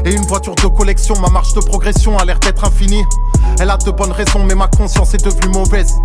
Et 0.05 0.13
une 0.13 0.25
voiture 0.27 0.53
de 0.53 0.67
collection, 0.67 1.19
ma 1.19 1.29
marche 1.29 1.53
de 1.53 1.59
progression 1.59 2.19
a 2.19 2.25
l'air 2.25 2.39
d'être 2.39 2.63
infinie. 2.63 3.03
Elle 3.59 3.71
a 3.71 3.77
de 3.77 3.91
bonnes 3.91 4.11
raisons, 4.11 4.43
mais 4.43 4.53
ma 4.53 4.67
conscience 4.67 5.13
est 5.15 5.23
devenue 5.23 5.51
mauvaise. 5.51 5.95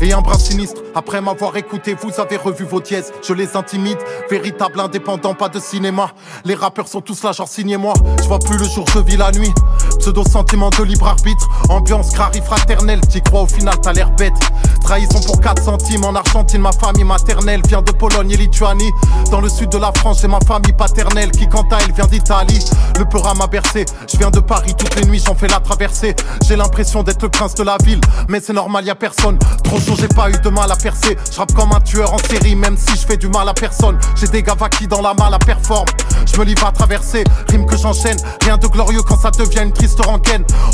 Et 0.00 0.12
un 0.12 0.20
bras 0.20 0.38
sinistre, 0.38 0.80
après 0.94 1.20
m'avoir 1.20 1.56
écouté, 1.56 1.94
vous 1.94 2.20
avez 2.20 2.36
revu 2.36 2.64
vos 2.64 2.80
dièses. 2.80 3.12
Je 3.26 3.34
les 3.34 3.56
intimide, 3.56 3.98
véritable 4.30 4.80
indépendant, 4.80 5.34
pas 5.34 5.48
de 5.48 5.58
cinéma. 5.58 6.12
Les 6.44 6.54
rappeurs 6.54 6.88
sont 6.88 7.00
tous 7.00 7.22
là, 7.24 7.32
genre 7.32 7.48
signez-moi. 7.48 7.94
Je 8.22 8.28
vois 8.28 8.38
plus 8.38 8.56
le 8.56 8.64
jour, 8.64 8.86
je 8.94 9.00
vis 9.00 9.16
la 9.16 9.32
nuit. 9.32 9.52
Pseudo 10.00 10.24
sentiment 10.24 10.70
de 10.70 10.82
libre 10.82 11.06
arbitre, 11.06 11.46
ambiance 11.68 12.10
crari 12.12 12.40
fraternelle. 12.40 13.00
T'y 13.02 13.20
crois 13.20 13.42
au 13.42 13.46
final, 13.46 13.74
t'as 13.82 13.92
l'air 13.92 14.10
bête. 14.12 14.32
Trahison 14.80 15.20
pour 15.20 15.40
4 15.40 15.62
centimes 15.62 16.04
en 16.04 16.14
Argentine, 16.14 16.62
ma 16.62 16.72
famille 16.72 17.04
maternelle 17.04 17.60
vient 17.68 17.82
de 17.82 17.92
Pologne 17.92 18.30
et 18.30 18.36
Lituanie. 18.36 18.90
Dans 19.30 19.42
le 19.42 19.50
sud 19.50 19.68
de 19.68 19.78
la 19.78 19.92
France, 19.94 20.20
j'ai 20.22 20.28
ma 20.28 20.40
famille 20.40 20.72
paternelle 20.72 21.30
qui, 21.30 21.46
quant 21.46 21.66
à 21.70 21.78
elle, 21.82 21.92
vient 21.92 22.06
d'Italie. 22.06 22.64
Le 22.98 23.04
peur 23.04 23.34
m'a 23.36 23.46
bercé, 23.46 23.84
je 24.10 24.16
viens 24.16 24.30
de 24.30 24.40
Paris 24.40 24.74
toutes 24.76 24.96
les 24.96 25.04
nuits, 25.04 25.22
j'en 25.24 25.34
fais 25.34 25.48
la 25.48 25.60
traversée. 25.60 26.16
J'ai 26.48 26.56
l'impression 26.56 27.02
d'être 27.02 27.22
le 27.22 27.28
prince 27.28 27.54
de 27.54 27.62
la 27.62 27.76
ville, 27.84 28.00
mais 28.28 28.40
c'est 28.40 28.54
normal, 28.54 28.86
y 28.86 28.90
a 28.90 28.94
personne. 28.94 29.38
Trop 29.64 29.78
chaud, 29.78 29.94
j'ai 29.98 30.08
pas 30.08 30.30
eu 30.30 30.38
de 30.42 30.48
mal 30.48 30.72
à 30.72 30.76
percer. 30.76 31.16
Je 31.30 31.54
comme 31.54 31.72
un 31.72 31.80
tueur 31.80 32.12
en 32.14 32.18
série, 32.18 32.56
même 32.56 32.76
si 32.76 32.96
je 32.96 33.06
fais 33.06 33.16
du 33.16 33.28
mal 33.28 33.48
à 33.48 33.54
personne. 33.54 33.98
J'ai 34.16 34.28
des 34.28 34.42
qui 34.78 34.88
dans 34.88 35.02
la 35.02 35.12
malle 35.14 35.34
à 35.34 35.38
performe. 35.38 35.86
Je 36.26 36.38
me 36.38 36.44
livre 36.44 36.66
à 36.66 36.72
traverser, 36.72 37.24
rime 37.48 37.66
que 37.66 37.76
j'enchaîne. 37.76 38.16
Rien 38.42 38.56
de 38.56 38.66
glorieux 38.66 39.02
quand 39.02 39.18
ça 39.18 39.30
devient 39.30 39.62
une 39.62 39.72
triste 39.72 39.89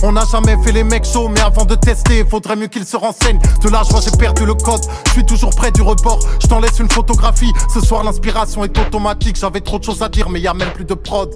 On 0.02 0.12
n'a 0.12 0.24
jamais 0.31 0.57
fait 0.62 0.72
les 0.72 0.85
mecs 0.85 1.05
chauds, 1.05 1.29
mais 1.29 1.40
avant 1.40 1.64
de 1.64 1.74
tester, 1.74 2.24
faudrait 2.24 2.57
mieux 2.57 2.66
qu'ils 2.66 2.87
se 2.87 2.96
renseignent. 2.96 3.40
De 3.62 3.68
là, 3.68 3.83
je 3.85 4.11
j'ai 4.11 4.16
perdu 4.16 4.44
le 4.44 4.55
code. 4.55 4.83
Je 5.07 5.12
suis 5.12 5.24
toujours 5.24 5.50
près 5.50 5.70
du 5.72 5.83
report. 5.83 6.20
Je 6.40 6.46
t'en 6.46 6.61
laisse 6.61 6.79
une 6.79 6.90
photographie. 6.90 7.52
Ce 7.72 7.81
soir, 7.81 8.05
l'inspiration 8.05 8.64
est 8.64 8.79
automatique. 8.79 9.37
J'avais 9.37 9.61
trop 9.61 9.79
de 9.79 9.85
choses 9.85 10.02
à 10.02 10.09
dire, 10.09 10.29
mais 10.29 10.40
y 10.40 10.46
a 10.46 10.55
même 10.55 10.72
plus 10.72 10.85
de 10.85 10.94
prod. 10.94 11.31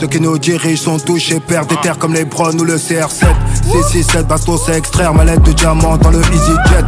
Ceux 0.00 0.06
qui 0.06 0.18
nous 0.18 0.38
dirigent 0.38 0.82
sont 0.82 0.98
touchés, 0.98 1.40
perdent 1.40 1.68
des 1.68 1.76
terres 1.76 1.98
comme 1.98 2.14
les 2.14 2.24
Bron 2.24 2.58
ou 2.58 2.64
le 2.64 2.76
CR7. 2.76 3.26
C67, 3.70 4.22
baston, 4.22 4.56
c'est 4.56 4.78
extraire 4.78 5.12
ma 5.12 5.24
lettre 5.26 5.42
de 5.42 5.52
diamant 5.52 5.98
dans 5.98 6.08
le 6.08 6.20
EasyJet. 6.20 6.86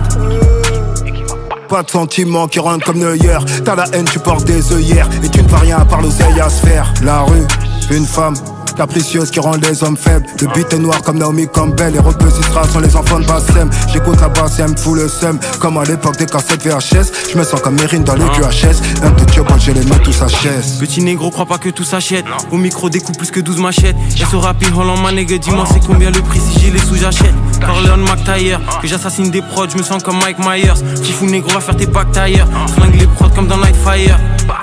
Pas 1.68 1.82
de 1.82 1.90
sentiments 1.90 2.48
qui 2.48 2.58
rentrent 2.58 2.86
comme 2.86 3.00
Neuer. 3.00 3.36
T'as 3.66 3.74
la 3.74 3.84
haine, 3.92 4.06
tu 4.06 4.18
portes 4.18 4.46
des 4.46 4.72
œillères. 4.72 5.10
Et 5.22 5.28
tu 5.28 5.42
ne 5.42 5.48
fais 5.48 5.56
rien 5.56 5.80
à 5.80 5.84
part 5.84 6.00
l'oseille 6.00 6.40
à 6.40 6.48
se 6.48 6.64
faire. 6.64 6.90
La 7.02 7.20
rue, 7.20 7.46
une 7.90 8.06
femme, 8.06 8.32
capricieuse 8.72 9.30
qui 9.30 9.40
rend 9.40 9.56
les 9.56 9.82
hommes 9.84 9.96
faibles. 9.96 10.26
Le 10.40 10.48
beat 10.48 10.72
est 10.72 10.78
noir 10.78 11.02
comme 11.02 11.18
Naomi 11.18 11.46
Campbell. 11.48 11.92
Les 11.92 11.98
repositras 11.98 12.68
sont 12.68 12.80
les 12.80 12.94
enfants 12.96 13.20
de 13.20 13.26
Bassem. 13.26 13.70
J'écoute 13.92 14.20
la 14.20 14.28
basse 14.28 14.58
et 14.58 14.62
elle 14.62 14.70
me 14.70 14.76
fout 14.76 14.96
le 14.96 15.08
seum. 15.08 15.38
Comme 15.60 15.78
à 15.78 15.84
l'époque 15.84 16.16
des 16.16 16.26
cassettes 16.26 16.62
VHS. 16.62 17.30
Je 17.32 17.38
me 17.38 17.44
sens 17.44 17.60
comme 17.60 17.74
Mérine 17.74 18.04
dans 18.04 18.14
les 18.14 18.24
QHS. 18.24 18.82
Un 19.02 19.10
de 19.10 19.24
Dieu, 19.24 19.42
j'ai 19.58 19.74
les 19.74 19.84
mains 19.84 19.98
tous 19.98 20.22
à 20.22 20.28
chaise. 20.28 20.78
Petit 20.78 21.02
négro, 21.02 21.30
crois 21.30 21.46
pas 21.46 21.58
que 21.58 21.68
tout 21.68 21.84
s'achète. 21.84 22.24
Au 22.50 22.56
micro, 22.56 22.90
découpe 22.90 23.16
plus 23.16 23.30
que 23.30 23.40
12 23.40 23.58
machettes. 23.58 23.96
Et 24.16 24.24
ce 24.24 24.36
rapide 24.36 24.70
Holland, 24.76 25.00
ma 25.02 25.12
nègre, 25.12 25.38
dis-moi 25.38 25.64
c'est 25.72 25.84
combien 25.84 26.10
le 26.10 26.20
prix 26.20 26.40
si 26.40 26.60
j'ai 26.60 26.70
les 26.70 26.78
sous, 26.78 26.96
j'achète? 26.96 27.34
Corleone 27.64 28.02
McTayer, 28.02 28.58
que 28.80 28.88
j'assassine 28.88 29.30
des 29.30 29.42
prods, 29.42 29.68
je 29.70 29.78
me 29.78 29.82
sens 29.82 30.02
comme 30.02 30.18
Mike 30.18 30.38
Myers. 30.38 30.82
Fifou 31.02 31.26
négro, 31.26 31.50
va 31.50 31.60
faire 31.60 31.76
tes 31.76 31.86
packs 31.86 32.12
tailleurs. 32.12 32.48
Flingue 32.74 32.98
les 32.98 33.06
prods 33.06 33.30
comme 33.30 33.46
dans 33.46 33.58
Nightfire. 33.58 34.18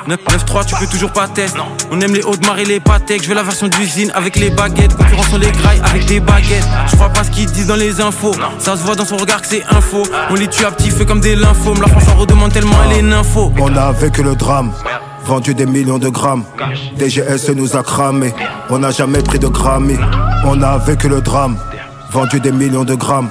9-3, 0.10 0.65
tu 0.65 0.76
peux 0.76 0.88
toujours 0.88 1.12
pas 1.12 1.28
tester. 1.28 1.60
On 1.91 2.02
aime 2.02 2.15
les 2.15 2.24
hauts 2.24 2.36
de 2.36 2.45
marée, 2.45 2.65
les 2.65 2.80
pâtés. 2.80 3.19
Je 3.22 3.30
veux 3.30 3.36
la 3.36 3.43
version 3.43 3.67
d'usine 3.67 4.12
avec 4.15 4.38
les 4.38 4.50
baguettes. 4.50 4.95
Concurrence 4.95 5.28
sur 5.28 5.38
les 5.38 5.52
grailles 5.52 5.82
avec 5.84 6.06
des 6.06 6.19
baguettes. 6.19 6.67
Je 6.88 6.95
crois 6.95 7.10
pas 7.10 7.24
ce 7.24 7.30
qu'ils 7.30 7.45
disent 7.52 7.67
dans 7.67 7.76
les 7.76 8.02
infos. 8.02 8.34
Ça 8.58 8.76
se 8.76 8.84
voit 8.84 8.95
dans 8.95 9.06
son 9.06 9.17
regard 9.17 9.41
que 9.41 9.48
c'est 9.48 9.63
info. 9.69 10.04
On 10.32 10.34
les 10.34 10.48
tue 10.48 10.65
à 10.65 10.72
petit 10.72 10.89
feu 10.89 11.06
comme 11.06 11.19
des 11.19 11.36
lymphomes. 11.36 11.80
La 11.80 11.88
France 11.88 12.08
en 12.10 12.19
redemande 12.19 12.52
tellement 12.52 12.78
elle 12.86 12.98
est 12.98 13.02
nympho. 13.04 13.54
On 13.60 13.76
a 13.76 13.91
vécu 13.91 14.24
le 14.24 14.36
drame. 14.36 14.72
Vendu 15.26 15.54
des 15.54 15.67
millions 15.67 16.00
de 16.00 16.10
grammes. 16.10 16.43
DGS 16.98 17.52
nous 17.56 17.76
a 17.76 17.84
cramé. 17.84 18.34
On 18.72 18.80
n'a 18.80 18.89
jamais 18.89 19.22
pris 19.22 19.38
de 19.38 19.48
Grammy. 19.48 19.95
On 20.43 20.60
a 20.63 20.80
vécu 20.80 21.08
le 21.08 21.22
drame. 21.22 21.56
Vendu 22.12 22.39
des 22.39 22.52
millions 22.52 22.84
de 22.84 22.95
grammes. 22.95 23.30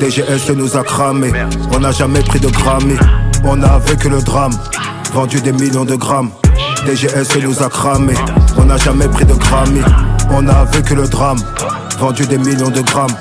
DGS 0.00 0.50
nous 0.56 0.74
a 0.74 0.82
cramé. 0.82 1.30
On 1.74 1.80
n'a 1.80 1.90
jamais 1.90 2.22
pris 2.22 2.40
de 2.40 2.48
Grammy. 2.48 2.96
On 3.44 3.62
a 3.62 3.78
vécu 3.78 4.08
le 4.08 4.22
drame. 4.22 4.54
Vendu 5.14 5.40
des 5.40 5.52
millions 5.52 5.84
de 5.84 5.94
grammes. 5.94 6.30
DGS 6.86 7.40
nous 7.40 7.62
a 7.62 7.68
cramé. 7.68 8.14
On 8.58 8.64
n'a 8.64 8.76
jamais 8.76 9.06
pris 9.06 9.24
de 9.24 9.32
Grammy. 9.34 9.80
On 10.30 10.48
a 10.48 10.64
vécu 10.64 10.96
le 10.96 11.06
drame. 11.06 11.38
Vendu 12.00 12.26
des 12.26 12.36
millions 12.36 12.70
de 12.70 12.80
grammes. 12.80 13.14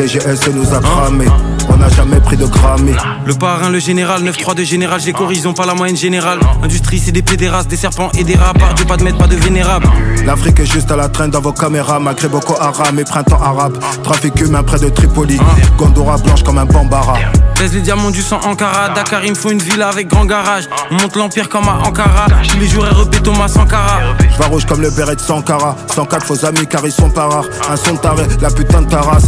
DGS 0.00 0.48
nous 0.54 0.74
a 0.74 0.80
cramé. 0.80 1.26
On 1.68 1.76
n'a 1.76 1.90
jamais 1.90 2.20
pris 2.20 2.36
de 2.36 2.46
Grammy. 2.46 2.94
Le 3.26 3.34
parrain, 3.34 3.68
le 3.68 3.78
général, 3.78 4.22
9-3 4.22 4.54
de 4.54 4.64
général, 4.64 4.98
j'ai 4.98 5.12
corrigé, 5.12 5.42
pas 5.52 5.66
la 5.66 5.74
moyenne 5.74 5.96
générale. 5.96 6.40
Industrie, 6.62 6.98
c'est 6.98 7.12
des 7.12 7.20
pédérastes, 7.20 7.68
des 7.68 7.76
serpents 7.76 8.10
et 8.18 8.24
des 8.24 8.34
rats. 8.34 8.54
Dieu, 8.76 8.86
pas 8.86 8.96
de 8.96 9.04
maître, 9.04 9.18
pas 9.18 9.26
de 9.26 9.36
vénérable. 9.36 9.86
L'Afrique 10.24 10.58
est 10.60 10.66
juste 10.72 10.90
à 10.90 10.96
la 10.96 11.08
traîne 11.10 11.30
dans 11.30 11.42
vos 11.42 11.52
caméras, 11.52 12.00
malgré 12.00 12.28
Boko 12.28 12.54
Haram 12.58 12.98
et 12.98 13.04
printemps 13.04 13.42
arabe. 13.42 13.78
Trafic 14.02 14.40
humain 14.40 14.62
près 14.62 14.78
de 14.78 14.88
Tripoli. 14.88 15.38
Gondora 15.76 16.16
blanche 16.16 16.42
comme 16.44 16.58
un 16.58 16.64
bambara. 16.64 17.18
Pèse 17.54 17.74
les 17.74 17.82
diamants 17.82 18.10
du 18.10 18.22
sang 18.22 18.40
Ankara. 18.46 18.88
Dakar, 18.94 19.22
il 19.24 19.30
me 19.30 19.36
faut 19.36 19.50
une 19.50 19.62
villa 19.62 19.88
avec 19.88 20.08
grand 20.08 20.24
garage. 20.24 20.64
On 20.90 20.94
monte 20.94 21.14
l'empire 21.16 21.50
comme 21.50 21.68
à 21.68 21.78
Ankara. 21.86 22.26
Tous 22.48 22.58
les 22.58 22.68
jours, 22.68 22.84
REP 22.84 23.22
Thomas 23.22 23.48
Sankara. 23.48 24.00
Je 24.18 24.48
rouge 24.48 24.64
comme 24.64 24.80
le 24.80 24.90
béret 24.90 25.16
de 25.16 25.20
Sankara. 25.20 25.76
104 25.94 26.24
faux 26.24 26.46
amis 26.46 26.66
car 26.66 26.86
ils 26.86 26.92
sont 26.92 27.10
pas 27.10 27.28
rares. 27.28 27.44
Un 27.70 27.76
son 27.76 27.96
taré, 27.96 28.24
la 28.40 28.50
putain 28.50 28.80
de 28.82 28.88
ta 28.88 29.02
race. 29.02 29.26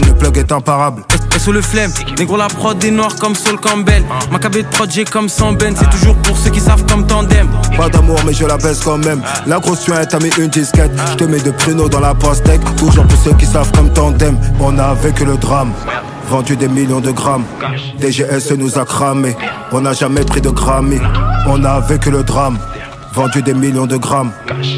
Le 0.00 0.12
plug 0.14 0.38
est 0.38 0.50
imparable. 0.50 1.02
Et 1.34 1.38
sous 1.38 1.52
le 1.52 1.62
flemme, 1.62 1.92
négro 2.18 2.36
la 2.36 2.48
prod 2.48 2.76
des 2.78 2.90
noirs 2.90 3.14
comme 3.16 3.34
Sol 3.34 3.58
Campbell. 3.60 4.02
Ma 4.30 4.38
de 4.38 4.62
prod, 4.62 4.90
j'ai 4.90 5.04
comme 5.04 5.28
100 5.28 5.52
ben. 5.52 5.74
C'est 5.76 5.90
toujours 5.90 6.16
pour 6.16 6.36
ceux 6.36 6.50
qui 6.50 6.60
savent 6.60 6.84
comme 6.86 7.06
tandem. 7.06 7.48
Pas 7.76 7.88
d'amour, 7.88 8.18
mais 8.26 8.32
je 8.32 8.44
la 8.44 8.56
baisse 8.56 8.80
quand 8.80 8.98
même. 8.98 9.22
La 9.46 9.58
grosse 9.58 9.80
tuette 9.80 10.08
t'a 10.10 10.18
mis 10.18 10.30
une 10.38 10.48
disquette. 10.48 10.90
Je 11.12 11.14
te 11.14 11.24
mets 11.24 11.40
de 11.40 11.50
pruneaux 11.50 11.88
dans 11.88 12.00
la 12.00 12.14
pastèque. 12.14 12.60
Toujours 12.76 13.06
pour 13.06 13.18
ceux 13.18 13.34
qui 13.34 13.46
savent 13.46 13.70
comme 13.72 13.92
tandem. 13.92 14.36
On 14.60 14.78
a 14.78 14.94
vécu 14.94 15.24
le 15.24 15.36
drame. 15.36 15.72
Vendu 16.28 16.56
des 16.56 16.68
millions 16.68 17.00
de 17.00 17.10
grammes. 17.10 17.44
DGS 18.00 18.56
nous 18.56 18.78
a 18.78 18.84
cramé. 18.84 19.36
On 19.72 19.80
n'a 19.80 19.92
jamais 19.92 20.24
pris 20.24 20.40
de 20.40 20.50
Grammy. 20.50 20.98
On 21.46 21.64
a 21.64 21.80
vécu 21.80 22.10
le 22.10 22.22
drame. 22.22 22.58
Vendu 23.12 23.42
des 23.42 23.54
millions 23.54 23.86
de 23.86 23.96
grammes. 23.96 24.32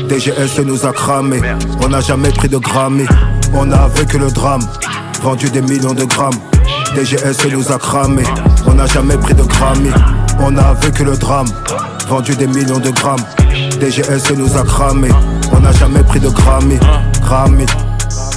DGS 0.09 0.61
nous 0.65 0.85
a 0.85 0.93
cramé. 0.93 1.41
On 1.83 1.89
n'a 1.89 2.01
jamais 2.01 2.31
pris 2.31 2.49
de 2.49 2.59
Grammy. 2.59 3.07
On 3.55 3.71
a 3.71 3.89
vécu 3.89 4.19
le 4.19 4.31
drame. 4.31 4.63
Vendu 5.27 5.51
des 5.51 5.61
millions 5.61 5.93
de 5.93 6.05
grammes. 6.05 6.39
DGS 6.95 7.51
nous 7.51 7.73
a 7.73 7.79
cramé. 7.79 8.23
On 8.65 8.75
n'a 8.75 8.87
jamais 8.87 9.17
pris 9.17 9.35
de 9.35 9.43
Grammy. 9.43 9.91
On 10.39 10.57
a 10.57 10.73
vécu 10.75 11.03
le 11.03 11.17
drame. 11.17 11.49
Vendu 12.09 12.37
des 12.37 12.47
millions 12.47 12.79
de 12.79 12.91
grammes. 12.91 13.25
DGS 13.81 14.33
nous 14.37 14.57
a 14.57 14.63
cramé. 14.63 15.09
On 15.53 15.59
n'a 15.59 15.73
jamais 15.73 16.05
pris 16.05 16.21
de 16.21 16.29
Grammy. 16.29 16.79
Grammy. 17.23 17.67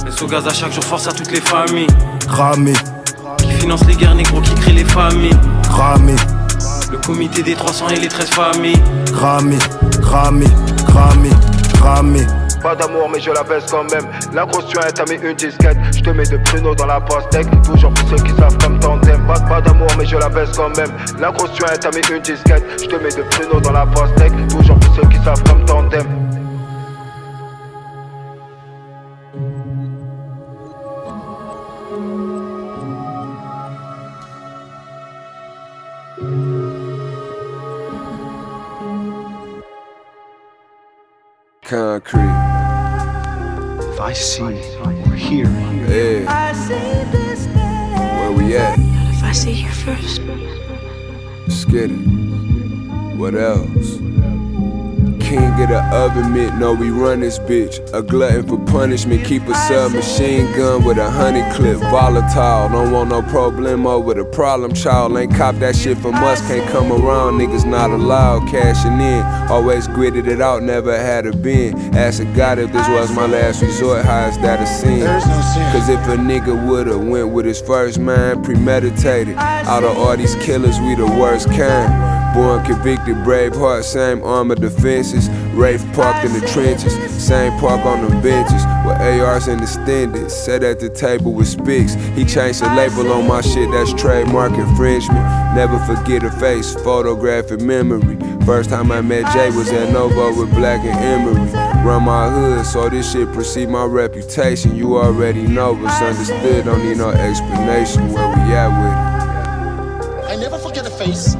Les 0.04 0.10
sous 0.10 0.26
gaz 0.26 0.44
à 0.48 0.52
chaque 0.52 0.72
jour 0.72 0.82
force 0.82 1.06
à 1.06 1.12
toutes 1.12 1.30
les 1.30 1.40
familles. 1.40 1.86
Grammy. 2.26 2.72
Qui 3.38 3.52
finance 3.52 3.86
les 3.86 3.94
guerres 3.94 4.16
négro 4.16 4.40
qui 4.40 4.54
créent 4.54 4.72
les 4.72 4.84
familles. 4.84 5.38
Grammy. 5.68 6.16
Le 6.90 6.98
comité 6.98 7.44
des 7.44 7.54
300 7.54 7.90
et 7.90 8.00
les 8.00 8.08
13 8.08 8.30
familles. 8.30 8.82
Grammy, 9.12 9.58
Grammy, 10.00 10.48
Grammy, 10.88 11.30
Grammy. 11.74 12.26
Pas 12.62 12.74
d'amour 12.74 13.08
mais 13.12 13.20
je 13.20 13.30
la 13.30 13.42
baisse 13.42 13.64
quand 13.70 13.90
même. 13.90 14.06
La 14.32 14.44
grosse 14.44 14.66
tuette 14.66 14.94
t'as 14.94 15.04
mis 15.10 15.20
une 15.22 15.34
disquette. 15.34 15.78
Je 15.94 16.00
te 16.00 16.10
mets 16.10 16.24
de 16.24 16.36
pruneaux 16.38 16.74
dans 16.74 16.86
la 16.86 17.00
pastèque. 17.00 17.48
Toujours 17.62 17.92
pour 17.92 18.08
ceux 18.08 18.22
qui 18.22 18.32
savent 18.36 18.58
comme 18.58 18.78
tandem. 18.78 19.26
Pas, 19.26 19.40
pas 19.40 19.60
d'amour 19.60 19.88
mais 19.98 20.06
je 20.06 20.16
la 20.16 20.28
baisse 20.28 20.50
quand 20.56 20.76
même. 20.76 20.90
La 21.18 21.30
grosse 21.30 21.52
tuette 21.52 21.80
t'as 21.80 21.90
mis 21.90 22.06
une 22.14 22.22
disquette. 22.22 22.64
Je 22.80 22.86
te 22.86 22.96
mets 22.96 23.10
de 23.10 23.22
pruneaux 23.22 23.60
dans 23.60 23.72
la 23.72 23.86
pastèque. 23.86 24.32
Toujours 24.48 24.78
pour 24.78 24.94
ceux 24.94 25.08
qui 25.08 25.16
savent 25.24 25.42
comme 25.44 25.64
tandem 25.64 26.29
concrete. 41.70 42.24
If 43.92 44.00
I 44.00 44.12
see 44.12 44.42
or 44.82 45.14
hear 45.14 45.46
yeah. 45.86 46.26
I 46.26 46.52
see 46.52 47.04
this 47.12 47.46
Where 47.46 48.32
we 48.32 48.56
at? 48.56 48.76
If 48.76 49.22
I 49.22 49.30
see 49.30 49.52
you 49.52 49.68
first. 49.68 50.20
Skid 51.48 51.92
it. 51.92 53.16
What 53.16 53.36
else? 53.36 54.00
King 55.30 55.62
of 55.62 55.68
the 55.68 55.80
oven 55.94 56.32
mitt, 56.32 56.52
no, 56.54 56.74
we 56.74 56.90
run 56.90 57.20
this 57.20 57.38
bitch. 57.38 57.78
A 57.94 58.02
glutton 58.02 58.48
for 58.48 58.58
punishment, 58.66 59.24
keep 59.24 59.46
a 59.46 59.54
submachine 59.54 60.50
gun 60.56 60.82
with 60.82 60.98
a 60.98 61.08
honey 61.08 61.44
clip. 61.54 61.78
Volatile, 61.78 62.68
don't 62.68 62.90
want 62.90 63.10
no 63.10 63.22
problemo 63.22 64.02
with 64.02 64.18
a 64.18 64.24
problem 64.24 64.74
child. 64.74 65.16
Ain't 65.16 65.32
cop 65.36 65.54
that 65.60 65.76
shit 65.76 65.98
from 65.98 66.16
us, 66.16 66.40
can't 66.48 66.68
come 66.72 66.90
around. 66.90 67.34
Niggas 67.34 67.64
not 67.64 67.90
allowed, 67.90 68.48
cashing 68.48 69.00
in. 69.00 69.22
Always 69.48 69.86
gritted 69.86 70.26
it 70.26 70.40
out, 70.40 70.64
never 70.64 70.98
had 70.98 71.26
a 71.26 71.32
bin. 71.32 71.78
Ask 71.94 72.20
a 72.20 72.24
God 72.34 72.58
if 72.58 72.72
this 72.72 72.88
was 72.88 73.12
my 73.14 73.26
last 73.26 73.62
resort, 73.62 74.04
how 74.04 74.26
is 74.26 74.36
that 74.38 74.60
a 74.60 74.66
sin? 74.66 75.06
Cause 75.70 75.88
if 75.88 76.00
a 76.08 76.16
nigga 76.16 76.68
would've 76.68 77.06
went 77.06 77.28
with 77.28 77.46
his 77.46 77.60
first 77.60 78.00
mind, 78.00 78.44
premeditated. 78.44 79.36
Out 79.36 79.84
of 79.84 79.96
all 79.96 80.16
these 80.16 80.34
killers, 80.44 80.80
we 80.80 80.96
the 80.96 81.06
worst 81.06 81.46
kind. 81.50 82.19
Born 82.34 82.64
convicted, 82.64 83.24
brave 83.24 83.54
heart, 83.54 83.84
same 83.84 84.22
armor 84.22 84.54
defenses. 84.54 85.28
Rafe 85.52 85.84
parked 85.94 86.24
in 86.24 86.32
the 86.32 86.46
trenches, 86.46 86.94
same 87.22 87.58
park 87.58 87.84
on 87.84 88.08
the 88.08 88.10
benches. 88.22 88.62
With 88.86 89.00
ARs 89.00 89.48
and 89.48 89.60
extended, 89.60 90.30
sat 90.30 90.62
at 90.62 90.78
the 90.78 90.88
table 90.88 91.32
with 91.32 91.48
Spicks. 91.48 91.94
He 92.16 92.24
changed 92.24 92.62
the 92.62 92.72
label 92.74 93.12
on 93.12 93.26
my 93.26 93.40
shit, 93.40 93.70
that's 93.72 93.92
trademark 93.94 94.52
infringement. 94.52 95.24
Never 95.54 95.78
forget 95.80 96.22
a 96.22 96.30
face, 96.30 96.74
photographic 96.76 97.60
memory. 97.60 98.16
First 98.46 98.70
time 98.70 98.92
I 98.92 99.00
met 99.00 99.32
Jay 99.32 99.50
was 99.50 99.70
at 99.70 99.92
Novo 99.92 100.40
with 100.40 100.50
Black 100.54 100.80
and 100.80 100.98
Emery. 100.98 101.50
Run 101.84 102.04
my 102.04 102.30
hood, 102.30 102.64
so 102.64 102.88
this 102.88 103.12
shit 103.12 103.32
precede 103.32 103.68
my 103.68 103.84
reputation. 103.84 104.76
You 104.76 104.98
already 104.98 105.46
know, 105.46 105.74
but 105.74 106.02
understood, 106.02 106.64
don't 106.64 106.84
need 106.84 106.96
no 106.96 107.10
explanation 107.10 108.12
where 108.12 108.28
we 108.28 108.54
at 108.54 108.68
with 108.68 110.24
it. 110.24 110.30
I 110.30 110.36
never 110.36 110.58
forget 110.58 110.86
a 110.86 110.90
face. 110.90 111.34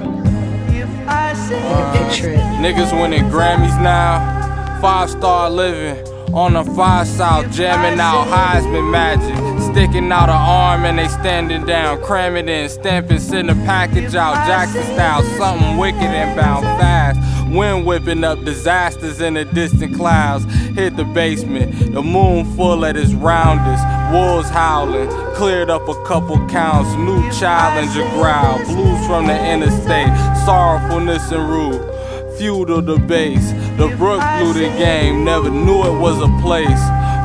Niggas 1.50 2.92
winning 3.00 3.24
Grammys 3.24 3.82
now, 3.82 4.78
five 4.80 5.10
star 5.10 5.50
living. 5.50 6.06
On 6.32 6.52
the 6.52 6.62
far 6.62 7.04
south, 7.04 7.50
jamming 7.50 7.98
out 7.98 8.24
Heisman 8.28 8.88
magic. 8.88 9.34
Sticking 9.72 10.12
out 10.12 10.28
an 10.28 10.36
arm 10.36 10.84
and 10.84 10.96
they 10.96 11.08
standing 11.08 11.66
down. 11.66 12.00
Cram 12.02 12.36
it 12.36 12.48
in, 12.48 12.68
stamping, 12.68 13.18
send 13.18 13.50
a 13.50 13.54
package 13.54 14.14
out. 14.14 14.34
Jackson 14.46 14.84
style, 14.84 15.22
something 15.38 15.76
wicked 15.76 16.02
and 16.02 16.36
bound 16.36 16.64
fast. 16.78 17.18
Wind 17.50 17.84
whipping 17.84 18.22
up 18.24 18.44
disasters 18.44 19.20
in 19.20 19.34
the 19.34 19.44
distant 19.44 19.96
clouds. 19.96 20.44
Hit 20.74 20.96
the 20.96 21.04
basement, 21.04 21.92
the 21.92 22.02
moon 22.02 22.44
full 22.56 22.84
at 22.84 22.96
its 22.96 23.12
roundest. 23.12 23.84
Wolves 24.12 24.48
howling, 24.50 25.08
cleared 25.34 25.70
up 25.70 25.88
a 25.88 26.04
couple 26.04 26.36
counts. 26.48 26.90
New 26.94 27.30
challenger 27.32 28.08
growl, 28.10 28.58
blues 28.64 29.06
from 29.06 29.26
the 29.26 29.52
interstate. 29.52 30.08
Sorrowfulness 30.46 31.32
and 31.32 31.48
rude 31.48 31.90
feudal 32.40 32.80
debates. 32.80 33.52
The 33.76 33.94
brook 33.98 34.22
blew 34.38 34.54
the 34.54 34.70
game, 34.78 35.24
never 35.24 35.50
knew 35.50 35.84
it 35.84 36.00
was 36.00 36.16
a 36.22 36.42
place. 36.42 36.80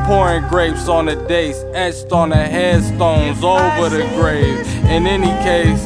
Pouring 0.05 0.45
grapes 0.49 0.89
on 0.89 1.05
the 1.05 1.15
dates, 1.27 1.63
etched 1.73 2.11
on 2.11 2.29
the 2.29 2.35
headstones 2.35 3.41
over 3.41 3.89
the 3.89 4.03
grave. 4.15 4.67
In 4.85 5.07
any 5.07 5.31
case, 5.43 5.85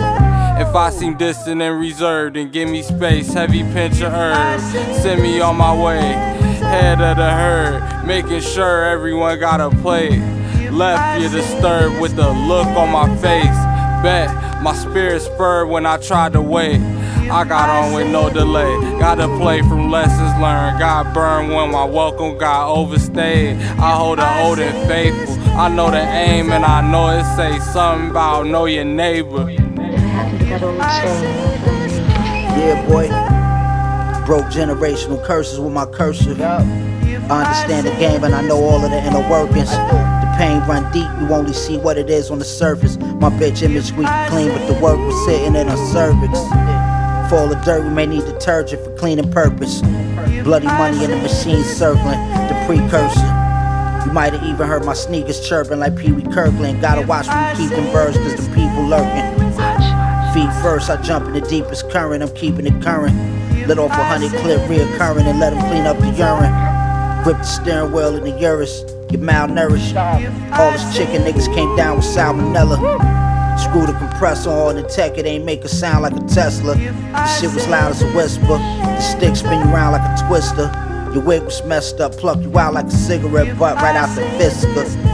if 0.70 0.76
I 0.76 0.92
seem 0.92 1.18
distant 1.18 1.64
and 1.64 1.80
reserved, 1.80 2.36
then 2.36 2.52
give 2.52 2.70
me 2.70 2.84
space, 2.84 3.34
heavy 3.34 3.64
pinch 3.64 4.02
of 4.02 4.14
herbs. 4.14 4.64
Send 5.02 5.20
me 5.20 5.42
on 5.42 5.58
my 5.58 5.74
way, 5.76 6.00
head 6.00 7.02
of 7.02 7.18
the 7.18 7.30
herd, 7.30 8.06
making 8.06 8.42
sure 8.42 8.86
everyone 8.86 9.40
got 9.40 9.62
a 9.62 9.72
plate. 9.82 10.20
Left 10.70 11.22
you 11.22 11.30
disturbed 11.30 12.00
with 12.00 12.16
the 12.16 12.30
look 12.30 12.68
on 12.68 12.92
my 12.92 13.08
face. 13.16 13.60
Bet 14.04 14.30
my 14.62 14.76
spirit 14.76 15.24
spurred 15.24 15.70
when 15.70 15.88
I 15.88 15.98
tried 15.98 16.34
to 16.34 16.42
wait. 16.42 16.80
I 17.32 17.44
got 17.46 17.70
on 17.70 17.94
with 17.94 18.12
no 18.12 18.30
delay. 18.30 18.72
Gotta 19.00 19.28
play 19.40 19.62
from 19.62 19.90
lessons 19.90 20.40
learned. 20.40 20.78
Got 20.78 21.16
burned 21.16 21.50
when 21.50 21.72
my 21.72 21.84
welcome 21.84 22.38
got 22.38 22.72
overstayed. 22.72 23.58
I 23.58 23.96
hold 23.96 24.20
the 24.20 24.42
old 24.44 24.60
and 24.60 24.88
faithful. 24.88 25.36
I 25.58 25.68
know 25.68 25.90
the 25.90 25.98
aim 25.98 26.52
and 26.52 26.64
I 26.64 26.82
know 26.92 27.10
it 27.10 27.24
say 27.36 27.58
something 27.60 28.12
about 28.12 28.46
know 28.46 28.66
your 28.66 28.86
neighbor. 28.86 29.69
Yeah, 32.58 32.86
boy. 32.88 33.08
Broke 34.26 34.46
generational 34.48 35.24
curses 35.24 35.60
with 35.60 35.74
my 35.74 35.86
cursive. 35.86 36.40
I 36.42 37.46
understand 37.46 37.88
the 37.88 37.92
game 38.00 38.24
and 38.24 38.36
I 38.36 38.42
know 38.42 38.58
all 38.64 38.84
of 38.84 38.92
the 38.92 39.04
inner 39.04 39.28
workings. 39.30 39.70
The 39.72 40.36
pain 40.38 40.60
run 40.68 40.92
deep, 40.92 41.08
you 41.20 41.34
only 41.34 41.54
see 41.54 41.78
what 41.78 41.98
it 41.98 42.10
is 42.10 42.30
on 42.30 42.40
the 42.40 42.46
surface. 42.46 42.98
My 42.98 43.30
bitch 43.30 43.62
image 43.64 43.92
we 43.94 44.06
clean, 44.30 44.50
but 44.50 44.68
the 44.68 44.74
work 44.82 44.98
was 45.00 45.26
sitting 45.26 45.56
in 45.56 45.68
her 45.68 45.78
cervix. 45.92 46.38
Fall 47.30 47.52
of 47.52 47.64
dirt, 47.64 47.84
we 47.84 47.90
may 47.90 48.06
need 48.06 48.26
detergent 48.26 48.84
for 48.84 48.92
cleaning 48.96 49.32
purpose. 49.32 49.82
Bloody 50.44 50.68
money 50.68 51.04
in 51.04 51.12
the 51.12 51.18
machine 51.18 51.64
circling, 51.64 52.20
the 52.48 52.64
precursor. 52.66 53.20
You 54.06 54.14
might 54.14 54.34
have 54.34 54.44
even 54.44 54.68
heard 54.68 54.86
my 54.86 54.94
sneakers 54.94 55.48
chirping 55.48 55.80
like 55.80 55.96
Pee 55.96 56.12
Wee 56.12 56.24
Kirkland. 56.24 56.82
Gotta 56.82 57.06
watch 57.06 57.28
when 57.28 57.56
you 57.62 57.70
keep 57.70 57.78
them 57.78 57.92
birds, 57.92 58.18
cause 58.18 58.36
the 58.48 58.56
people 58.56 58.84
lurking. 58.84 59.49
Feet 60.40 60.54
first, 60.62 60.90
I 60.90 61.02
jump 61.02 61.28
in 61.28 61.34
the 61.34 61.42
deepest 61.42 61.90
current, 61.90 62.24
I'm 62.24 62.34
keeping 62.34 62.66
it 62.66 62.82
current. 62.82 63.14
Let 63.68 63.78
off 63.78 63.92
a 63.92 64.04
hundred 64.06 64.32
clip 64.40 64.62
reoccurring 64.70 65.26
and 65.26 65.38
let 65.38 65.50
them 65.50 65.60
clean 65.68 65.86
up 65.86 65.98
the 65.98 66.12
urine. 66.12 66.54
Grip 67.26 67.40
the 67.40 67.44
steering 67.44 67.92
wheel 67.92 68.16
in 68.16 68.24
the 68.24 68.40
Urus, 68.40 68.84
get 69.10 69.20
malnourished. 69.20 69.98
All 70.58 70.72
this 70.72 70.96
chicken 70.96 71.24
niggas 71.24 71.54
came 71.54 71.76
down 71.76 71.98
with 71.98 72.06
salmonella. 72.06 72.78
Screw 73.60 73.86
the 73.86 73.92
compressor 74.00 74.50
on 74.50 74.76
the 74.76 74.84
tech, 74.84 75.18
it 75.18 75.26
ain't 75.26 75.44
make 75.44 75.66
a 75.66 75.68
sound 75.68 76.04
like 76.04 76.14
a 76.14 76.26
Tesla. 76.30 76.76
The 76.76 77.28
shit 77.28 77.54
was 77.54 77.68
loud 77.68 77.92
as 77.92 78.02
a 78.02 78.08
whisper. 78.14 78.46
The 78.48 79.02
stick 79.02 79.36
spin 79.36 79.60
you 79.60 79.74
around 79.74 79.92
like 79.92 80.20
a 80.22 80.26
twister. 80.26 80.72
Your 81.14 81.22
wig 81.22 81.44
was 81.44 81.62
messed 81.66 82.00
up, 82.00 82.14
pluck 82.14 82.40
you 82.40 82.58
out 82.58 82.76
like 82.76 82.86
a 82.86 82.92
cigarette 82.92 83.60
butt 83.60 83.76
right 83.76 83.98
out 83.98 84.16
the 84.16 84.22
fisker. 84.22 85.09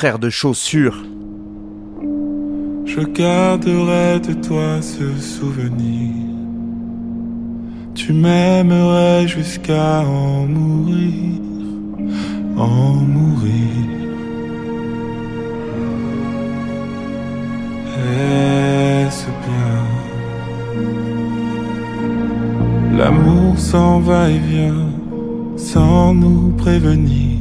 Frère 0.00 0.20
de 0.20 0.30
chaussures. 0.30 1.02
Je 2.84 3.00
garderai 3.00 4.20
de 4.20 4.32
toi 4.46 4.80
ce 4.80 5.20
souvenir. 5.20 6.12
Tu 7.96 8.12
m'aimerais 8.12 9.26
jusqu'à 9.26 10.02
en 10.02 10.46
mourir, 10.46 11.40
en 12.56 12.92
mourir. 12.92 13.74
Est-ce 18.20 19.26
bien? 19.46 19.82
L'amour 22.96 23.58
s'en 23.58 23.98
va 23.98 24.30
et 24.30 24.38
vient 24.38 24.86
sans 25.56 26.14
nous 26.14 26.52
prévenir. 26.56 27.38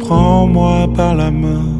Prends-moi 0.00 0.86
par 0.94 1.14
la 1.14 1.30
main 1.30 1.77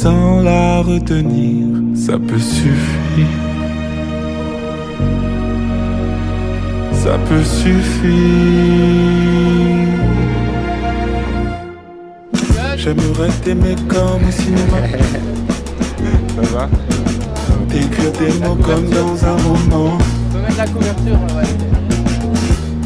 sans 0.00 0.42
la 0.42 0.82
retenir, 0.82 1.66
ça 1.94 2.18
peut 2.18 2.38
suffire. 2.38 3.26
Ça 6.92 7.18
peut 7.28 7.44
suffire. 7.44 8.12
J'aimerais 12.76 13.30
t'aimer 13.42 13.74
comme 13.88 14.28
au 14.28 14.30
cinéma. 14.30 14.80
Ça 16.36 16.42
va 16.52 16.68
T'écrire 17.70 18.12
des 18.12 18.32
mots 18.40 18.56
comme 18.56 18.88
dans 18.90 19.24
un 19.24 19.36
roman. 19.36 19.96
On 19.96 20.32
peut 20.32 20.42
mettre 20.42 20.58
la 20.58 20.66
couverture, 20.66 21.20
ouais. 21.36 21.50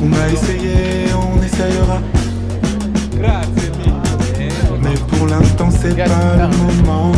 On 0.02 0.12
a 0.12 0.32
essayé, 0.32 1.06
on 1.14 1.42
essayera. 1.42 2.00
C'est 5.68 5.94
pas 5.94 6.04
le 6.36 6.48
moment. 6.58 7.12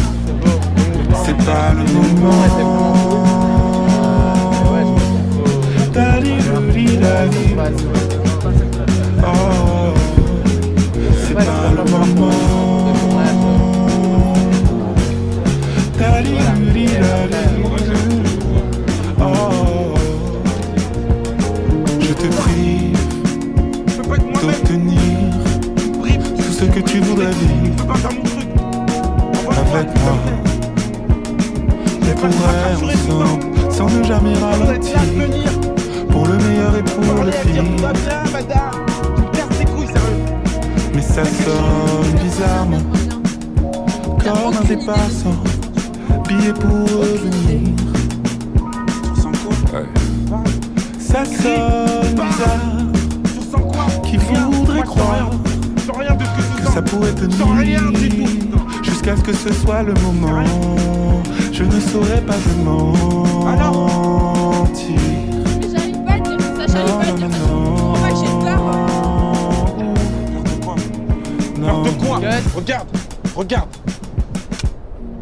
C'est 1.24 1.36
pas 1.44 1.72
le 1.74 1.84
moment. 1.92 2.32
Oh, 9.24 9.94
c'est 11.24 11.34
pas 11.34 11.70
le 11.76 11.84
moment. 11.90 12.61
Soit 59.62 59.82
le 59.82 59.94
moment. 59.94 60.42
Je 61.52 61.64
ne 61.64 61.80
saurais 61.80 62.20
pas 62.22 62.34
te 62.34 62.54
mentir. 62.64 63.02
Non, 66.74 67.02
non, 71.58 71.74
non. 71.74 71.82
de 71.82 71.90
quoi 71.90 72.16
Regarde, 72.56 72.88
regarde. 73.36 73.68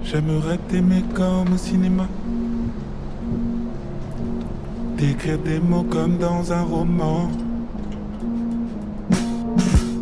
J'aimerais 0.02 0.58
t'aimer 0.68 1.04
comme 1.14 1.52
au 1.54 1.58
cinéma. 1.58 2.06
D'écrire 4.96 5.38
des 5.38 5.60
mots 5.60 5.86
comme 5.88 6.16
dans 6.18 6.52
un 6.52 6.62
roman. 6.62 7.30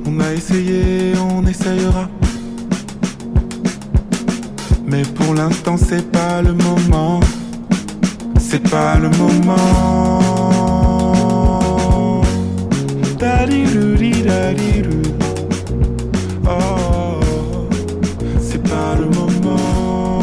On 0.07 0.21
a 0.21 0.33
essayé, 0.33 1.13
on 1.19 1.45
essayera. 1.47 2.09
L'instant, 5.39 5.77
c'est 5.77 6.11
pas 6.11 6.43
le 6.43 6.53
moment. 6.53 7.21
C'est 8.41 8.69
pas 8.69 8.99
le 8.99 9.09
moment. 9.11 10.19
Oh, 16.51 17.21
c'est 18.41 18.63
pas 18.63 18.97
le 18.99 19.07
moment. 19.07 20.21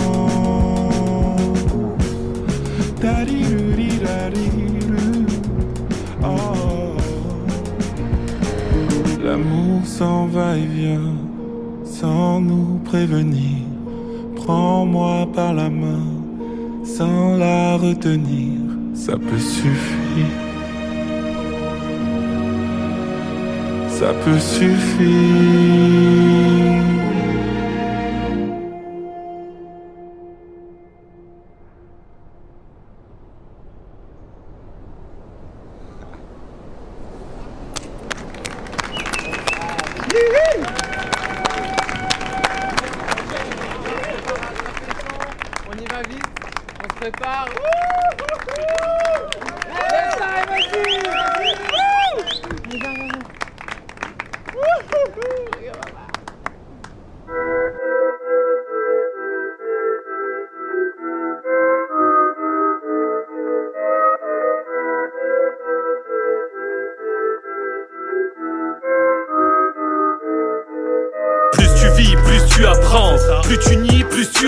Oh. 6.24 6.97
L'amour 9.24 9.86
s'en 9.86 10.26
va 10.26 10.57
et 10.57 10.66
vient 10.66 11.13
sans 11.86 12.41
nous 12.41 12.80
prévenir. 12.84 13.74
Prends-moi 14.45 15.27
par 15.33 15.55
la 15.55 15.71
main 15.71 16.05
sans 16.83 17.35
la 17.35 17.77
retenir, 17.77 18.59
ça 18.93 19.13
peut 19.13 19.39
suffire. 19.39 20.25
Ça 23.89 24.13
peut 24.23 24.39
suffire. 24.39 24.85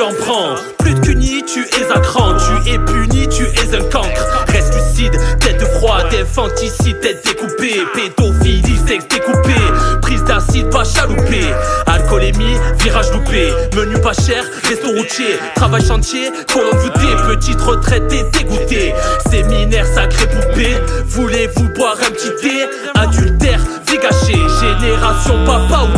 En 0.02 0.14
prends. 0.14 0.56
Plus 0.80 0.96
que 0.96 1.12
nid, 1.12 1.44
tu 1.46 1.62
es 1.62 1.92
un 1.94 2.00
cran. 2.00 2.36
Tu 2.38 2.72
es 2.72 2.80
puni, 2.80 3.28
tu 3.28 3.44
es 3.44 3.76
un 3.76 3.84
cancre. 3.90 4.26
Reste 4.48 4.74
lucide, 4.74 5.18
tête 5.40 5.64
froide, 5.76 6.08
infanticide, 6.14 7.00
tête 7.02 7.26
découpée. 7.26 7.84
Pédophilie, 7.94 8.80
sexe 8.88 9.08
découpé. 9.08 9.56
Prise 10.02 10.24
d'acide, 10.24 10.70
pas 10.70 10.84
chaloupé. 10.84 11.42
Alcoolémie, 11.86 12.58
virage 12.80 13.12
loupé. 13.12 13.52
Menu 13.76 14.00
pas 14.02 14.14
cher, 14.14 14.44
resto 14.68 14.88
routier. 14.88 15.40
Travail 15.56 15.86
chantier, 15.86 16.32
colonne 16.54 16.78
voûtée. 16.78 17.16
Petite 17.28 17.62
retraite 17.62 18.12
et 18.14 18.24
dégoûté. 18.38 18.94
Séminaire 19.30 19.86
sacré 19.86 20.28
poupée. 20.28 20.76
Voulez-vous 21.06 21.70
boire 21.76 21.98
un 22.02 22.12
petit 22.12 22.32
thé? 22.42 22.66
Adultère, 22.96 23.60
vie 23.88 23.98
gâchée. 23.98 24.42
Génération 24.60 25.46
papa 25.46 25.84
ou. 25.84 25.98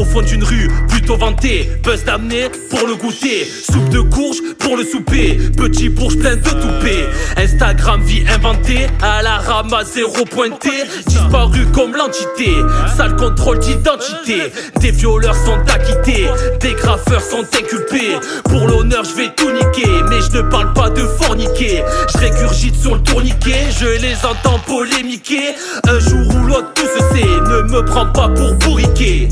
Au 0.00 0.04
fond 0.04 0.22
d'une 0.22 0.44
rue, 0.44 0.70
plutôt 1.02 1.16
vantée. 1.16 1.68
Buzz 1.82 2.04
d'amener 2.04 2.48
pour 2.70 2.86
le 2.86 2.94
goûter. 2.94 3.44
Soupe 3.70 3.88
de 3.88 4.00
courge 4.00 4.38
pour 4.58 4.76
le 4.76 4.84
souper. 4.84 5.38
Petit 5.56 5.88
bourge 5.88 6.16
plein 6.16 6.36
de 6.36 6.42
toupets. 6.42 7.08
Instagram, 7.36 8.00
vie 8.02 8.24
inventée. 8.32 8.86
À 9.02 9.22
la 9.22 9.38
rama, 9.38 9.84
zéro 9.84 10.24
pointé. 10.24 10.70
Disparu 11.06 11.66
comme 11.74 11.96
l'entité. 11.96 12.54
Sale 12.96 13.16
contrôle 13.16 13.58
d'identité. 13.58 14.52
Des 14.80 14.92
violeurs 14.92 15.34
sont 15.34 15.58
acquittés. 15.74 16.28
Des 16.60 16.74
graffeurs 16.74 17.22
sont 17.22 17.44
inculpés. 17.58 18.18
Pour 18.44 18.66
l'honneur, 18.66 19.04
je 19.04 19.14
vais 19.14 19.30
tout 19.36 19.50
niquer. 19.50 19.90
Mais 20.08 20.20
je 20.20 20.36
ne 20.36 20.42
parle 20.42 20.72
pas 20.72 20.90
de 20.90 21.02
forniquer. 21.20 21.82
Je 22.12 22.18
régurgite 22.18 22.76
sur 22.76 22.94
le 22.94 23.02
tourniquet. 23.02 23.66
Je 23.78 24.00
les 24.00 24.16
entends 24.24 24.60
polémiquer. 24.66 25.54
Un 25.88 25.98
jour 25.98 26.34
ou 26.34 26.46
l'autre, 26.46 26.72
tout 26.74 26.82
se 26.86 27.16
sait. 27.16 27.26
Ne 27.26 27.62
me 27.72 27.84
prends 27.84 28.06
pas 28.06 28.28
pour 28.28 28.54
bourriquer. 28.54 29.28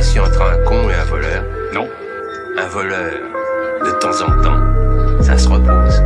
Différence 0.00 0.28
entre 0.28 0.42
un 0.42 0.64
con 0.64 0.88
et 0.90 0.94
un 0.94 1.04
voleur 1.04 1.44
Non. 1.74 1.88
Un 2.58 2.68
voleur, 2.68 3.12
de 3.84 3.90
temps 3.92 4.22
en 4.22 4.42
temps, 4.42 5.22
ça 5.22 5.38
se 5.38 5.48
repose. 5.48 6.02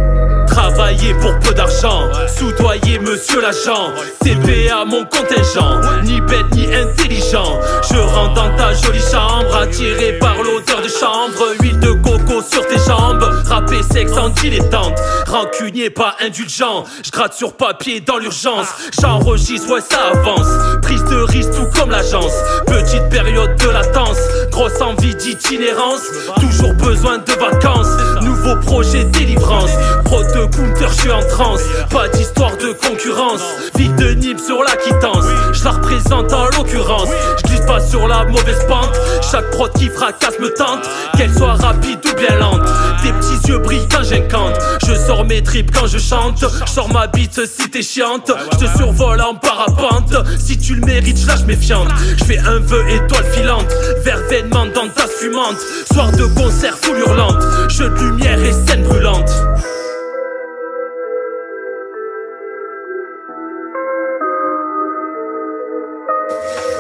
Travailler 0.75 1.14
pour 1.14 1.39
peu 1.39 1.55
d'argent, 1.55 2.09
soudoyer 2.27 2.99
monsieur 2.99 3.41
l'agent, 3.41 3.93
CPA 4.25 4.85
mon 4.85 5.05
contingent, 5.05 5.81
ni 6.03 6.20
bête 6.20 6.53
ni 6.53 6.66
intelligent. 6.75 7.61
Je 7.89 7.97
rentre 7.97 8.35
dans 8.35 8.57
ta 8.57 8.75
jolie 8.75 8.99
chambre, 8.99 9.55
attiré 9.57 10.18
par 10.18 10.35
l'odeur 10.39 10.83
de 10.83 10.89
chambre, 10.89 11.55
huile 11.61 11.79
de 11.79 11.93
coco 11.93 12.43
sur 12.43 12.66
tes 12.66 12.79
jambes, 12.89 13.22
rappé 13.47 13.83
sexe 13.93 14.16
en 14.18 14.31
dilettante, 14.31 14.99
rancunier 15.29 15.91
pas 15.91 16.16
indulgent, 16.20 16.85
je 17.05 17.11
gratte 17.12 17.35
sur 17.35 17.53
papier 17.53 18.01
dans 18.01 18.18
l'urgence, 18.18 18.66
j'enregistre, 19.01 19.72
ouais 19.72 19.81
ça 19.81 20.11
avance, 20.12 20.81
prise 20.83 21.05
de 21.05 21.22
risque 21.22 21.53
tout 21.53 21.68
comme 21.79 21.91
l'agence, 21.91 22.33
petite 22.66 23.09
période 23.11 23.55
de 23.61 23.68
latence, 23.68 24.18
grosse 24.51 24.81
envie 24.81 25.14
d'itinérance, 25.14 26.03
toujours 26.41 26.75
besoin 26.75 27.18
de 27.18 27.33
vacances, 27.33 28.22
nouveau 28.22 28.57
projet 28.57 29.05
délivrance, 29.05 29.70
pro 30.05 30.22
de 30.22 30.47
je 30.81 31.01
suis 31.01 31.11
en 31.11 31.23
transe, 31.29 31.62
pas 31.91 32.09
d'histoire 32.09 32.57
de 32.57 32.73
concurrence, 32.73 33.43
ville 33.77 33.95
de 33.97 34.11
Nîmes 34.15 34.39
sur 34.39 34.62
la 34.62 34.77
quittance, 34.77 35.25
je 35.53 35.65
la 35.65 35.71
représente 35.73 36.33
en 36.33 36.45
l'occurrence, 36.57 37.09
je 37.39 37.49
glisse 37.49 37.67
pas 37.67 37.81
sur 37.81 38.07
la 38.07 38.25
mauvaise 38.25 38.65
pente, 38.69 38.93
chaque 39.31 39.51
prod 39.51 39.73
qui 39.75 39.89
fracasse 39.89 40.39
me 40.41 40.53
tente, 40.55 40.89
qu'elle 41.17 41.33
soit 41.33 41.55
rapide 41.55 41.99
ou 42.05 42.17
bien 42.17 42.37
lente, 42.39 42.62
tes 43.03 43.12
petits 43.12 43.49
yeux 43.49 43.59
brillent 43.59 43.89
quand 43.91 44.03
j'incante, 44.03 44.55
je 44.87 44.95
sors 44.95 45.25
mes 45.25 45.43
tripes 45.43 45.71
quand 45.73 45.87
je 45.87 45.99
chante, 45.99 46.45
je 46.67 46.71
sors 46.71 46.93
ma 46.93 47.07
bite 47.07 47.41
si 47.47 47.69
t'es 47.71 47.83
chiante, 47.83 48.31
je 48.53 48.67
te 48.67 48.77
survole 48.77 49.21
en 49.21 49.35
parapente, 49.35 50.15
si 50.39 50.59
tu 50.59 50.75
le 50.75 50.87
mérites, 50.87 51.19
je 51.19 51.27
lâche 51.27 51.45
méfiante, 51.45 51.89
je 52.19 52.25
fais 52.25 52.39
un 52.39 52.59
vœu 52.61 52.85
étoile 52.91 53.25
filante, 53.33 53.67
verveinement 54.05 54.67
dans 54.67 54.89
ta 54.89 55.07
fumante, 55.07 55.59
soir 55.93 56.11
de 56.12 56.25
concert 56.27 56.77
foule 56.81 56.99
hurlante, 56.99 57.43
jeu 57.69 57.89
de 57.89 58.01
lumière 58.01 58.39
et 58.39 58.53
scène 58.53 58.83
brûlante. 58.83 59.31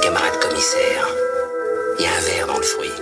Camarade 0.04 0.38
commissaire, 0.38 1.08
il 1.98 2.04
y 2.04 2.06
a 2.06 2.10
un 2.10 2.20
verre 2.20 2.46
dans 2.46 2.58
le 2.58 2.62
fruit. 2.62 2.92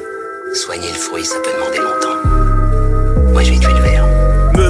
Soigner 0.55 0.86
le 0.86 0.94
fruit, 0.94 1.24
ça 1.24 1.40
peut 1.40 1.50
demander 1.53 1.78
longtemps. 1.78 3.32
Moi, 3.32 3.42
je 3.42 3.50
vais 3.50 3.59
tuer 3.59 3.72
le 3.72 3.80
verre. 3.80 4.11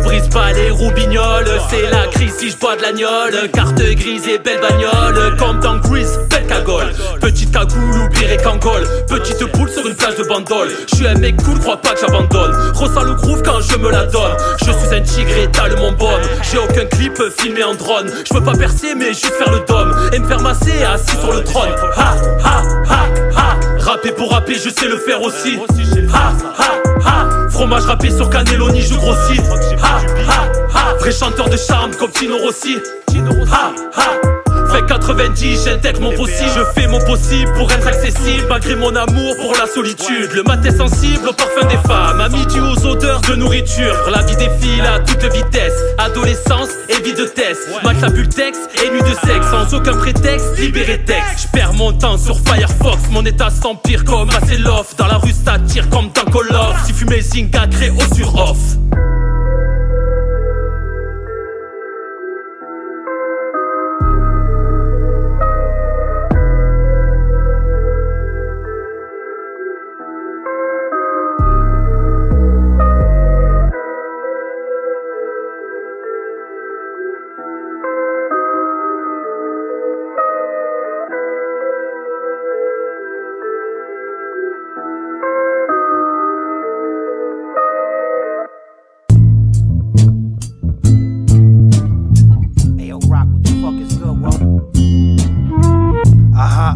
Brise 0.05 0.28
pas 0.28 0.53
les 0.53 0.70
roubignoles, 0.70 1.48
c'est 1.70 1.90
la 1.90 2.07
crise 2.09 2.34
si 2.38 2.50
je 2.50 2.57
bois 2.57 2.76
de 2.76 2.82
l'agnole. 2.82 3.50
Carte 3.53 3.82
grise 3.82 4.26
et 4.28 4.38
belle 4.38 4.61
bagnole, 4.61 5.36
comme 5.38 5.61
dans 5.61 5.76
Grease, 5.78 6.18
belle 6.30 6.46
cagole. 6.46 6.92
Petite 7.20 7.53
cagoule 7.53 7.98
ou 7.98 8.09
pire 8.11 8.42
cangole, 8.42 8.86
petite 9.09 9.44
poule 9.53 9.68
sur 9.68 9.86
une 9.86 9.94
plage 9.94 10.16
de 10.16 10.24
bandole. 10.24 10.70
Je 10.90 10.96
suis 10.96 11.07
un 11.07 11.14
mec 11.14 11.36
cool, 11.42 11.59
crois 11.61 11.76
pas 11.76 11.94
que 11.94 12.00
j'abandonne. 12.00 12.53
Ressens 12.74 13.05
le 13.05 13.14
groove 13.14 13.42
quand 13.42 13.61
je 13.61 13.76
me 13.78 13.90
la 13.90 14.07
donne. 14.07 14.36
Je 14.61 14.72
suis 14.72 14.94
un 14.94 15.00
tigre 15.00 15.36
et 15.38 15.48
t'as 15.50 15.68
mon 15.76 15.92
bonne. 15.92 16.22
J'ai 16.42 16.59
aucun 16.59 16.84
clip 16.86 17.22
filmé 17.38 17.62
en 17.62 17.74
drone. 17.74 18.11
Je 18.28 18.34
veux 18.34 18.42
pas 18.42 18.55
percer, 18.55 18.94
mais 18.96 19.09
juste 19.09 19.32
faire 19.32 19.53
le 19.53 19.61
dôme. 19.66 19.94
Et 20.12 20.18
me 20.18 20.26
faire 20.26 20.40
masser 20.40 20.82
assis 20.84 21.16
sur 21.16 21.32
le 21.32 21.42
trône. 21.44 21.70
Ha 21.96 22.14
ha 22.44 22.62
ha 22.88 23.07
ha. 23.36 23.72
Rapper 23.83 24.12
pour 24.12 24.30
rapper, 24.30 24.55
je 24.55 24.70
sais 24.70 24.89
le 24.89 24.97
faire 24.99 25.20
aussi. 25.22 25.59
Ha 26.12 26.33
ha 26.59 26.74
ha. 27.05 27.49
Fromage 27.51 27.85
râpé 27.85 28.11
sur 28.11 28.30
Cannelloni, 28.30 28.80
je 28.80 28.95
grossis. 28.95 29.41
Ha 29.83 30.01
ha 30.28 30.45
ha. 30.74 30.95
Vrai 30.99 31.12
chanteur 31.12 31.49
de 31.49 31.57
charme 31.57 31.95
comme 31.97 32.11
Tino 32.11 32.39
Rossi. 32.39 32.76
Ha 33.51 33.72
ha. 33.97 34.41
Fait 34.73 34.87
90, 34.87 35.64
j'intègre 35.64 36.01
mon 36.01 36.12
possible. 36.12 36.51
Je 36.57 36.81
fais 36.81 36.87
mon 36.87 36.99
possible 37.01 37.53
pour 37.55 37.70
être 37.73 37.87
accessible, 37.87 38.47
malgré 38.49 38.75
mon 38.75 38.95
amour 38.95 39.37
pour 39.41 39.53
la 39.59 39.66
solitude. 39.66 40.33
Le 40.35 40.43
mat 40.43 40.64
est 40.64 40.77
sensible 40.77 41.29
au 41.29 41.33
parfum 41.33 41.66
des 41.68 41.89
femmes, 41.89 42.20
à 42.20 42.29
midi 42.29 42.59
aux 42.61 42.87
odeurs 42.87 43.20
de 43.20 43.35
nourriture. 43.35 43.95
La 44.11 44.23
vie 44.23 44.37
défile 44.37 44.85
à 44.87 44.99
toute 45.01 45.25
vitesse, 45.33 45.75
adolescence 45.99 46.70
et 46.89 47.03
vie 47.03 47.14
de 47.14 47.25
test. 47.25 47.43
Texte 48.35 48.70
et 48.83 48.91
nuit 48.91 49.03
de 49.03 49.14
sexe, 49.27 49.47
sans 49.51 49.75
aucun 49.75 49.93
prétexte, 49.93 50.59
libéré 50.59 50.99
texte. 51.05 51.43
Je 51.43 51.49
perds 51.49 51.75
mon 51.75 51.93
temps 51.93 52.16
sur 52.16 52.39
Firefox, 52.41 53.11
mon 53.11 53.25
état 53.27 53.51
s'empire 53.51 54.05
comme 54.05 54.31
assez 54.31 54.57
loft. 54.57 54.99
Dans 54.99 55.07
la 55.07 55.18
rue, 55.18 55.33
ça 55.33 55.59
tire 55.59 55.89
comme 55.91 56.09
dans 56.14 56.31
Call 56.31 56.57
of. 56.57 56.83
Si 56.87 56.95
fumer 56.95 57.20
Zinga, 57.20 57.66
crée 57.66 57.91
au 57.91 58.14
sur 58.14 58.35
off. 58.35 58.57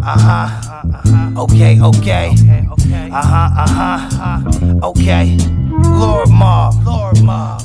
Okay, 0.07 1.81
okay. 1.83 2.31
Uh 3.11 3.23
huh, 3.23 3.51
uh 3.57 3.67
huh. 3.67 4.87
Okay. 4.91 5.37
Lord 5.83 6.31
Mob. 6.31 6.75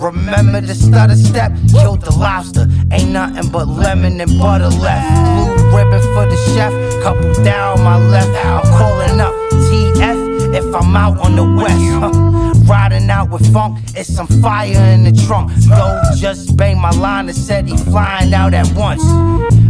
Remember 0.02 0.60
the 0.60 0.74
stutter 0.74 1.16
step? 1.16 1.52
Killed 1.70 2.02
the 2.02 2.12
lobster. 2.12 2.68
Ain't 2.92 3.12
nothing 3.12 3.52
but 3.52 3.68
lemon 3.68 4.20
and 4.20 4.39
butter 4.39 4.70
left. 4.70 5.08
Blue 5.38 5.78
ribbon 5.78 6.02
for 6.16 6.26
the 6.26 6.38
chef. 6.56 6.74
Couple 7.04 7.32
down 7.44 7.84
my 7.84 7.98
left. 8.00 8.30
I'm 8.44 8.64
calling 8.76 9.20
up 9.20 9.34
TF 9.70 10.56
if 10.56 10.76
I'm 10.76 10.96
out 10.96 11.20
on 11.20 11.36
the 11.36 11.44
west. 11.44 12.51
Riding 12.66 13.09
out 13.09 13.30
with 13.30 13.51
funk, 13.53 13.80
it's 13.95 14.14
some 14.14 14.28
fire 14.28 14.74
in 14.93 15.03
the 15.03 15.12
trunk. 15.28 15.51
Yo, 15.68 16.01
just 16.18 16.55
banged 16.55 16.80
my 16.80 16.91
line 16.91 17.28
and 17.28 17.38
said 17.38 17.68
he 17.68 17.76
flying 17.78 18.34
out 18.34 18.53
at 18.53 18.72
once. 18.76 19.03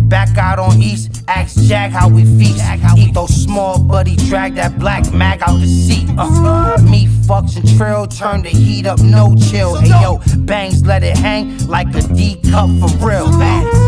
Back 0.10 0.38
out 0.38 0.60
on 0.60 0.82
East, 0.82 1.24
ask 1.28 1.58
Jack 1.64 1.92
how 1.92 2.10
we 2.10 2.26
feast. 2.26 2.64
Eat 2.98 3.14
those 3.14 3.34
small, 3.34 3.80
but 3.80 4.08
he 4.08 4.18
dragged 4.28 4.58
that 4.58 4.78
black 4.78 5.12
mag 5.14 5.42
out 5.42 5.60
the 5.60 5.68
seat. 5.68 6.10
Uh, 6.18 6.78
me 6.84 7.08
fucks 7.08 7.56
and 7.56 7.78
trill, 7.78 8.06
turn 8.08 8.44
the 8.44 8.50
heat 8.50 8.86
up, 8.86 9.00
no 9.00 9.36
chill. 9.36 9.76
Hey 9.76 9.90
yo, 9.90 10.20
bangs, 10.40 10.86
let 10.86 11.04
it 11.04 11.18
hang 11.18 11.58
like 11.68 11.88
a 11.96 12.02
D 12.02 12.36
cup 12.52 12.70
for 12.80 12.90
real. 13.06 13.28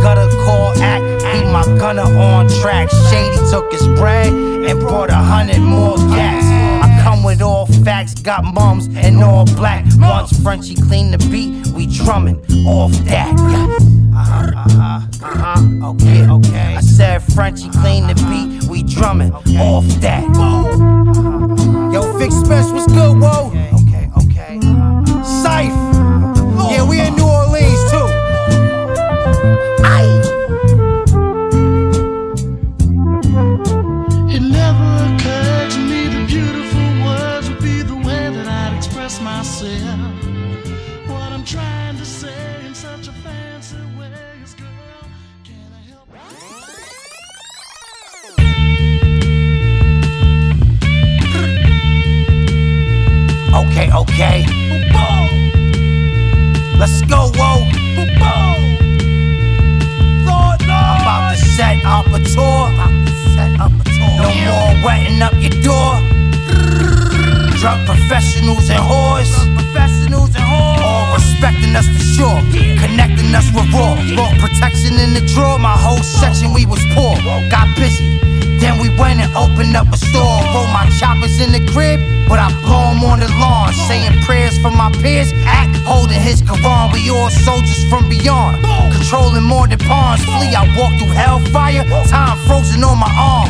Gotta 0.01 0.29
call 0.45 0.73
act, 0.81 1.03
beat 1.33 1.51
my 1.51 1.65
gunner 1.77 2.01
on 2.01 2.47
track. 2.61 2.89
Shady 3.09 3.37
took 3.51 3.71
his 3.71 3.85
bread 3.99 4.31
and 4.31 4.79
brought 4.79 5.09
a 5.09 5.15
hundred 5.15 5.59
more 5.59 5.97
gas. 5.97 6.62
I 6.84 7.01
come 7.01 7.23
with 7.23 7.41
all 7.41 7.65
facts, 7.65 8.13
got 8.13 8.43
mums 8.43 8.89
and 8.93 9.23
all 9.23 9.45
black. 9.45 9.86
Once 9.97 10.38
Frenchie 10.43 10.75
clean 10.75 11.11
the 11.11 11.17
beat, 11.31 11.67
we 11.67 11.88
drumming 11.88 12.43
off 12.67 12.91
that. 13.05 13.34
Yes. 13.38 13.81
Uh-huh, 14.13 14.51
uh-huh, 14.55 15.01
uh-huh. 15.23 15.89
Okay, 15.91 16.27
okay. 16.29 16.75
I 16.75 16.81
said 16.81 17.23
Frenchie 17.23 17.69
clean 17.69 18.07
the 18.07 18.15
beat, 18.29 18.69
we 18.69 18.84
drumming 18.84 19.31
off 19.34 19.86
that. 20.01 20.23
Yo, 21.93 22.17
Vic 22.17 22.31
Spence, 22.31 22.69
what's 22.71 22.91
good, 22.91 23.17
whoa? 23.17 23.51
Okay, 53.53 53.91
okay. 53.91 54.45
Let's 56.77 57.01
go, 57.03 57.31
whoa. 57.35 57.61
I'm 60.65 61.01
about 61.01 61.31
to 61.31 61.37
set 61.37 61.85
up 61.85 62.07
a 62.07 62.19
tour. 62.19 62.71
No 64.17 64.29
more 64.45 64.85
wetting 64.85 65.21
up 65.21 65.33
your 65.35 65.55
door. 65.61 65.99
Drug 67.59 67.85
professionals 67.85 68.69
and 68.69 68.79
whores. 68.79 69.31
Professionals 69.55 70.35
and 70.35 70.45
whores. 70.45 70.72
Respecting 71.24 71.76
us 71.76 71.88
for 71.88 72.03
sure. 72.15 72.39
Connecting 72.84 73.34
us 73.34 73.47
with 73.55 73.71
raw. 73.71 73.95
Protection 74.43 74.99
in 74.99 75.13
the 75.13 75.24
drawer. 75.34 75.57
My 75.57 75.78
whole 75.86 76.03
section, 76.03 76.51
we 76.53 76.65
was 76.65 76.84
poor. 76.93 77.15
Got 77.49 77.67
busy. 77.76 78.19
Then 78.59 78.80
we 78.80 78.89
went 78.95 79.19
and 79.19 79.32
opened 79.36 79.76
up 79.76 79.88
a 79.91 79.97
store. 79.97 80.39
Roll 80.53 80.67
my 80.71 80.88
choppers 80.99 81.39
in 81.39 81.51
the 81.51 81.63
crib, 81.71 81.99
but 82.30 82.39
I 82.39 82.47
blow 82.63 82.91
'em 82.91 83.03
on 83.03 83.19
the 83.19 83.28
lawn. 83.41 83.74
Saying 83.88 84.15
prayers 84.24 84.57
for 84.59 84.71
my 84.71 84.89
peers, 85.01 85.34
act 85.45 85.76
holding 85.84 86.21
his 86.21 86.41
Quran. 86.41 86.93
We 86.93 87.09
all 87.09 87.30
soldiers 87.30 87.84
from 87.89 88.07
beyond. 88.07 88.63
Controlling 88.93 89.43
more 89.43 89.67
than 89.67 89.80
pawns. 89.80 90.24
Flee, 90.24 90.55
I 90.55 90.63
walk 90.78 90.93
through 90.97 91.13
hellfire. 91.21 91.84
Time 92.07 92.38
frozen 92.47 92.84
on 92.84 92.97
my 92.99 93.11
arm. 93.17 93.49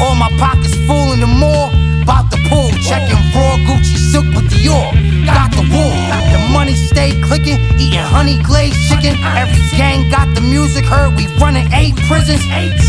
All 0.00 0.14
my 0.14 0.30
pockets 0.38 0.76
full 0.86 1.12
in 1.12 1.20
the 1.20 1.26
more. 1.26 1.70
About 2.02 2.30
the 2.30 2.38
pool, 2.48 2.70
checking 2.88 3.20
raw 3.34 3.56
Gucci 3.66 3.96
silk 4.12 4.26
with 4.34 4.48
the 4.50 4.56
Dior. 4.56 5.13
Got 5.24 5.50
the 5.52 5.64
wool, 5.72 5.94
the 6.32 6.40
money 6.52 6.74
stay 6.74 7.18
clicking, 7.20 7.58
eating 7.80 8.00
honey 8.00 8.38
glazed 8.42 8.76
chicken. 8.88 9.16
Every 9.34 9.60
gang 9.76 10.08
got 10.10 10.28
the 10.34 10.40
music 10.40 10.84
heard. 10.84 11.16
We 11.16 11.26
running 11.40 11.66
eight 11.72 11.96
prisons, 12.08 12.44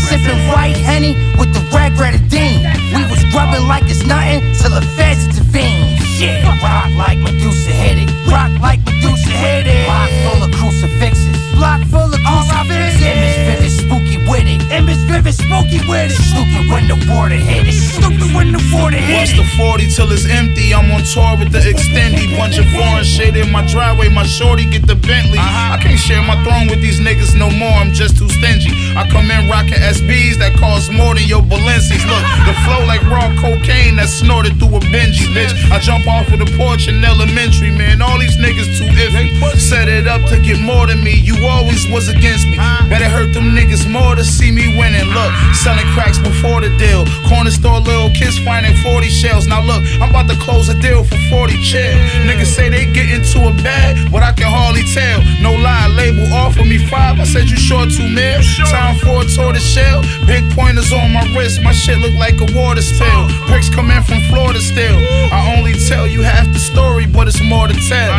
sipping 0.08 0.38
white 0.48 0.76
henny 0.76 1.16
with 1.38 1.52
the 1.52 1.64
red 1.74 1.96
grenadine. 1.96 2.62
We 2.94 3.02
was 3.10 3.24
grubbing 3.32 3.66
like 3.66 3.84
it's 3.88 4.04
nothing 4.06 4.40
till 4.54 4.70
the 4.70 4.84
feds 4.94 5.26
intervene. 5.26 5.96
Shit, 6.16 6.44
rock 6.62 6.88
like 6.96 7.18
Medusa 7.18 7.72
hit 7.72 7.98
it, 8.04 8.10
rock 8.30 8.52
like 8.60 8.80
Medusa 8.84 9.32
hit 9.32 9.66
it. 9.66 9.84
Block 9.88 10.10
full 10.24 10.40
of 10.44 10.50
crucifixes, 10.52 11.36
block 11.56 11.80
full 11.88 12.08
of 12.12 12.20
crucifixes. 12.20 13.02
Image 13.02 13.38
vivid, 13.48 13.72
spooky 13.72 14.05
with 14.28 14.46
it, 14.46 14.60
image 14.70 15.00
vivid, 15.06 15.34
spooky 15.34 15.80
with 15.86 16.10
it. 16.10 16.18
Stupid 16.18 16.66
when 16.68 16.90
the 16.90 16.98
water 17.08 17.38
hit 17.38 17.66
it, 17.66 17.78
stupid 17.78 18.34
when 18.34 18.52
the 18.52 18.62
water 18.74 18.98
hit 18.98 19.30
it. 19.30 19.36
the 19.38 19.46
40 19.56 19.86
till 19.94 20.10
it's 20.10 20.26
empty. 20.26 20.74
I'm 20.74 20.90
on 20.90 21.02
tour 21.06 21.38
with 21.38 21.52
the 21.54 21.62
extendy. 21.62 22.26
Bunch 22.36 22.58
of 22.58 22.66
foreign 22.74 23.06
shit 23.06 23.36
in 23.36 23.50
my 23.50 23.64
driveway. 23.66 24.08
My 24.10 24.26
shorty 24.26 24.66
get 24.66 24.86
the 24.86 24.98
Bentley. 24.98 25.38
Uh-huh. 25.38 25.74
I 25.74 25.78
can't 25.78 25.98
share 25.98 26.22
my 26.22 26.36
throne 26.42 26.66
with 26.66 26.82
these 26.82 27.00
niggas 27.00 27.38
no 27.38 27.48
more. 27.54 27.72
I'm 27.78 27.92
just 27.94 28.18
too 28.18 28.28
stingy. 28.28 28.74
I 28.98 29.08
come 29.08 29.30
in 29.30 29.48
rocking 29.48 29.78
SBs 29.78 30.42
that 30.42 30.58
cost 30.58 30.90
more 30.90 31.14
than 31.14 31.24
your 31.24 31.42
Balenci's. 31.42 32.02
Look, 32.04 32.24
the 32.44 32.54
flow 32.66 32.82
like 32.84 33.02
raw 33.06 33.30
cocaine 33.38 33.96
that's 33.96 34.12
snorted 34.12 34.58
through 34.58 34.76
a 34.76 34.82
Benji, 34.90 35.30
bitch. 35.30 35.54
I 35.70 35.78
jump 35.78 36.06
off 36.06 36.26
of 36.32 36.38
the 36.42 36.50
porch 36.58 36.88
in 36.88 37.04
elementary, 37.04 37.70
man. 37.70 38.02
All 38.02 38.18
these 38.18 38.36
niggas 38.36 38.76
too 38.78 38.90
iffy. 38.90 39.30
Set 39.56 39.88
it 39.88 40.06
up 40.06 40.22
to 40.28 40.40
get 40.40 40.58
more 40.60 40.86
than 40.86 41.02
me. 41.02 41.14
You 41.14 41.46
always 41.46 41.88
was 41.90 42.08
against 42.08 42.46
me. 42.48 42.56
Better 42.90 43.08
hurt 43.08 43.32
them 43.32 43.54
niggas 43.54 43.86
more 43.90 44.15
to 44.16 44.24
see 44.24 44.50
me 44.50 44.76
winning. 44.78 45.06
Look, 45.12 45.32
selling 45.54 45.86
cracks 45.92 46.18
before 46.18 46.60
the 46.60 46.72
deal. 46.76 47.04
Corner 47.28 47.50
store 47.50 47.80
little 47.80 48.10
kids 48.10 48.38
finding 48.40 48.74
40 48.82 49.08
shells. 49.08 49.46
Now 49.46 49.62
look, 49.62 49.84
I'm 50.00 50.10
about 50.10 50.28
to 50.28 50.36
close 50.40 50.68
a 50.68 50.74
deal 50.80 51.04
for 51.04 51.16
40 51.30 51.60
chill. 51.62 51.94
Niggas 52.24 52.50
say 52.56 52.68
they 52.68 52.86
get 52.92 53.12
into 53.12 53.46
a 53.46 53.52
bag, 53.62 54.10
but 54.10 54.22
I 54.22 54.32
can 54.32 54.50
hardly 54.50 54.82
tell. 54.92 55.20
No 55.40 55.52
lie, 55.54 55.88
label 55.88 56.26
offer 56.32 56.64
me 56.64 56.78
five. 56.88 57.20
I 57.20 57.24
said 57.24 57.48
you 57.48 57.56
short 57.56 57.90
two 57.90 58.08
mil. 58.08 58.40
Time 58.72 58.96
for 58.98 59.22
a 59.22 59.26
tortoise 59.28 59.66
shell. 59.66 60.02
Big 60.26 60.42
pointers 60.56 60.92
on 60.92 61.12
my 61.12 61.24
wrist. 61.36 61.62
My 61.62 61.72
shit 61.72 61.98
look 61.98 62.14
like 62.14 62.40
a 62.40 62.48
water 62.56 62.82
spill. 62.82 63.28
Bricks 63.46 63.68
come 63.68 63.90
in 63.90 64.02
from 64.02 64.20
Florida 64.32 64.60
still. 64.60 64.96
I 65.30 65.54
only 65.56 65.74
tell 65.88 66.06
you 66.06 66.22
half 66.22 66.46
the 66.52 66.58
story, 66.58 67.06
but 67.06 67.28
it's 67.28 67.42
more 67.42 67.68
to 67.68 67.74
tell 67.88 68.14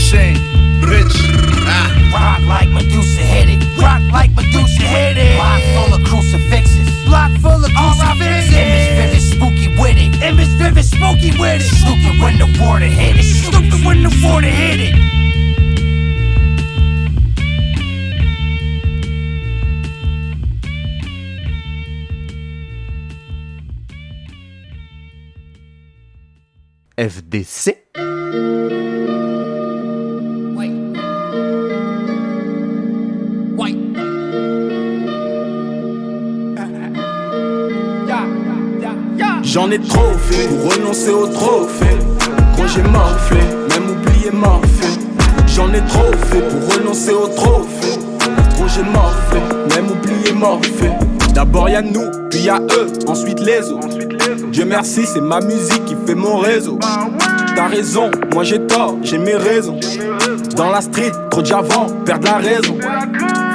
machine, 0.00 0.36
bitch. 0.80 1.16
Ah. 1.68 1.92
Rock 2.12 2.40
like 2.48 2.68
Medusa 2.70 3.20
headed. 3.20 3.62
Rock 3.78 4.02
like 4.12 4.30
Medusa 4.34 4.82
headed. 4.82 5.36
Block 5.36 5.60
full 5.76 5.94
of 5.94 6.02
crucifixes. 6.08 6.88
Block 7.04 7.30
full 7.42 7.62
of 7.64 7.70
crucifixes. 7.72 8.54
Image 8.54 8.88
vivid, 8.96 9.22
spooky 9.22 9.68
with 9.76 9.98
it. 9.98 10.22
Image 10.22 10.54
vivid, 10.56 10.84
spooky 10.84 11.30
with 11.38 11.60
it. 11.60 11.68
Stupid 11.80 12.18
when 12.20 12.38
the 12.38 12.48
water 12.60 12.86
hit 12.86 13.16
it. 13.18 13.24
Stupid 13.24 13.84
when 13.84 14.02
the 14.02 14.12
water 14.24 14.48
hit 14.48 14.80
it. 14.80 14.96
FDC. 26.96 28.79
J'en 39.52 39.68
ai 39.72 39.80
trop 39.80 40.12
fait 40.16 40.46
pour 40.46 40.72
renoncer 40.72 41.10
au 41.10 41.26
trophée. 41.26 41.98
Quand 42.56 42.68
j'ai 42.68 42.82
morflé, 42.82 43.40
même 43.70 43.90
oublié 43.90 44.30
morphé. 44.30 44.86
J'en 45.48 45.72
ai 45.74 45.80
trop 45.86 46.12
fait 46.30 46.40
pour 46.40 46.72
renoncer 46.72 47.10
au 47.10 47.26
trophée. 47.26 47.98
Quand 48.56 48.68
j'ai 48.68 48.84
morflé, 48.84 49.40
même 49.74 49.90
oublié 49.90 50.32
morphé. 50.34 50.90
D'abord 51.34 51.68
y'a 51.68 51.82
nous, 51.82 52.12
puis 52.30 52.42
y'a 52.42 52.60
eux, 52.60 52.92
ensuite 53.08 53.40
les 53.40 53.72
autres. 53.72 53.98
Dieu 54.52 54.64
merci, 54.64 55.04
c'est 55.04 55.20
ma 55.20 55.40
musique 55.40 55.84
qui 55.84 55.96
fait 56.06 56.14
mon 56.14 56.38
réseau. 56.38 56.78
T'as 57.56 57.66
raison, 57.66 58.08
moi 58.32 58.44
j'ai 58.44 58.64
tort, 58.68 58.98
j'ai 59.02 59.18
mes 59.18 59.34
raisons. 59.34 59.80
Dans 60.54 60.70
la 60.70 60.80
street, 60.80 61.10
trop 61.28 61.42
d'avant, 61.42 61.86
perdre 62.04 62.26
la 62.26 62.36
raison. 62.36 62.78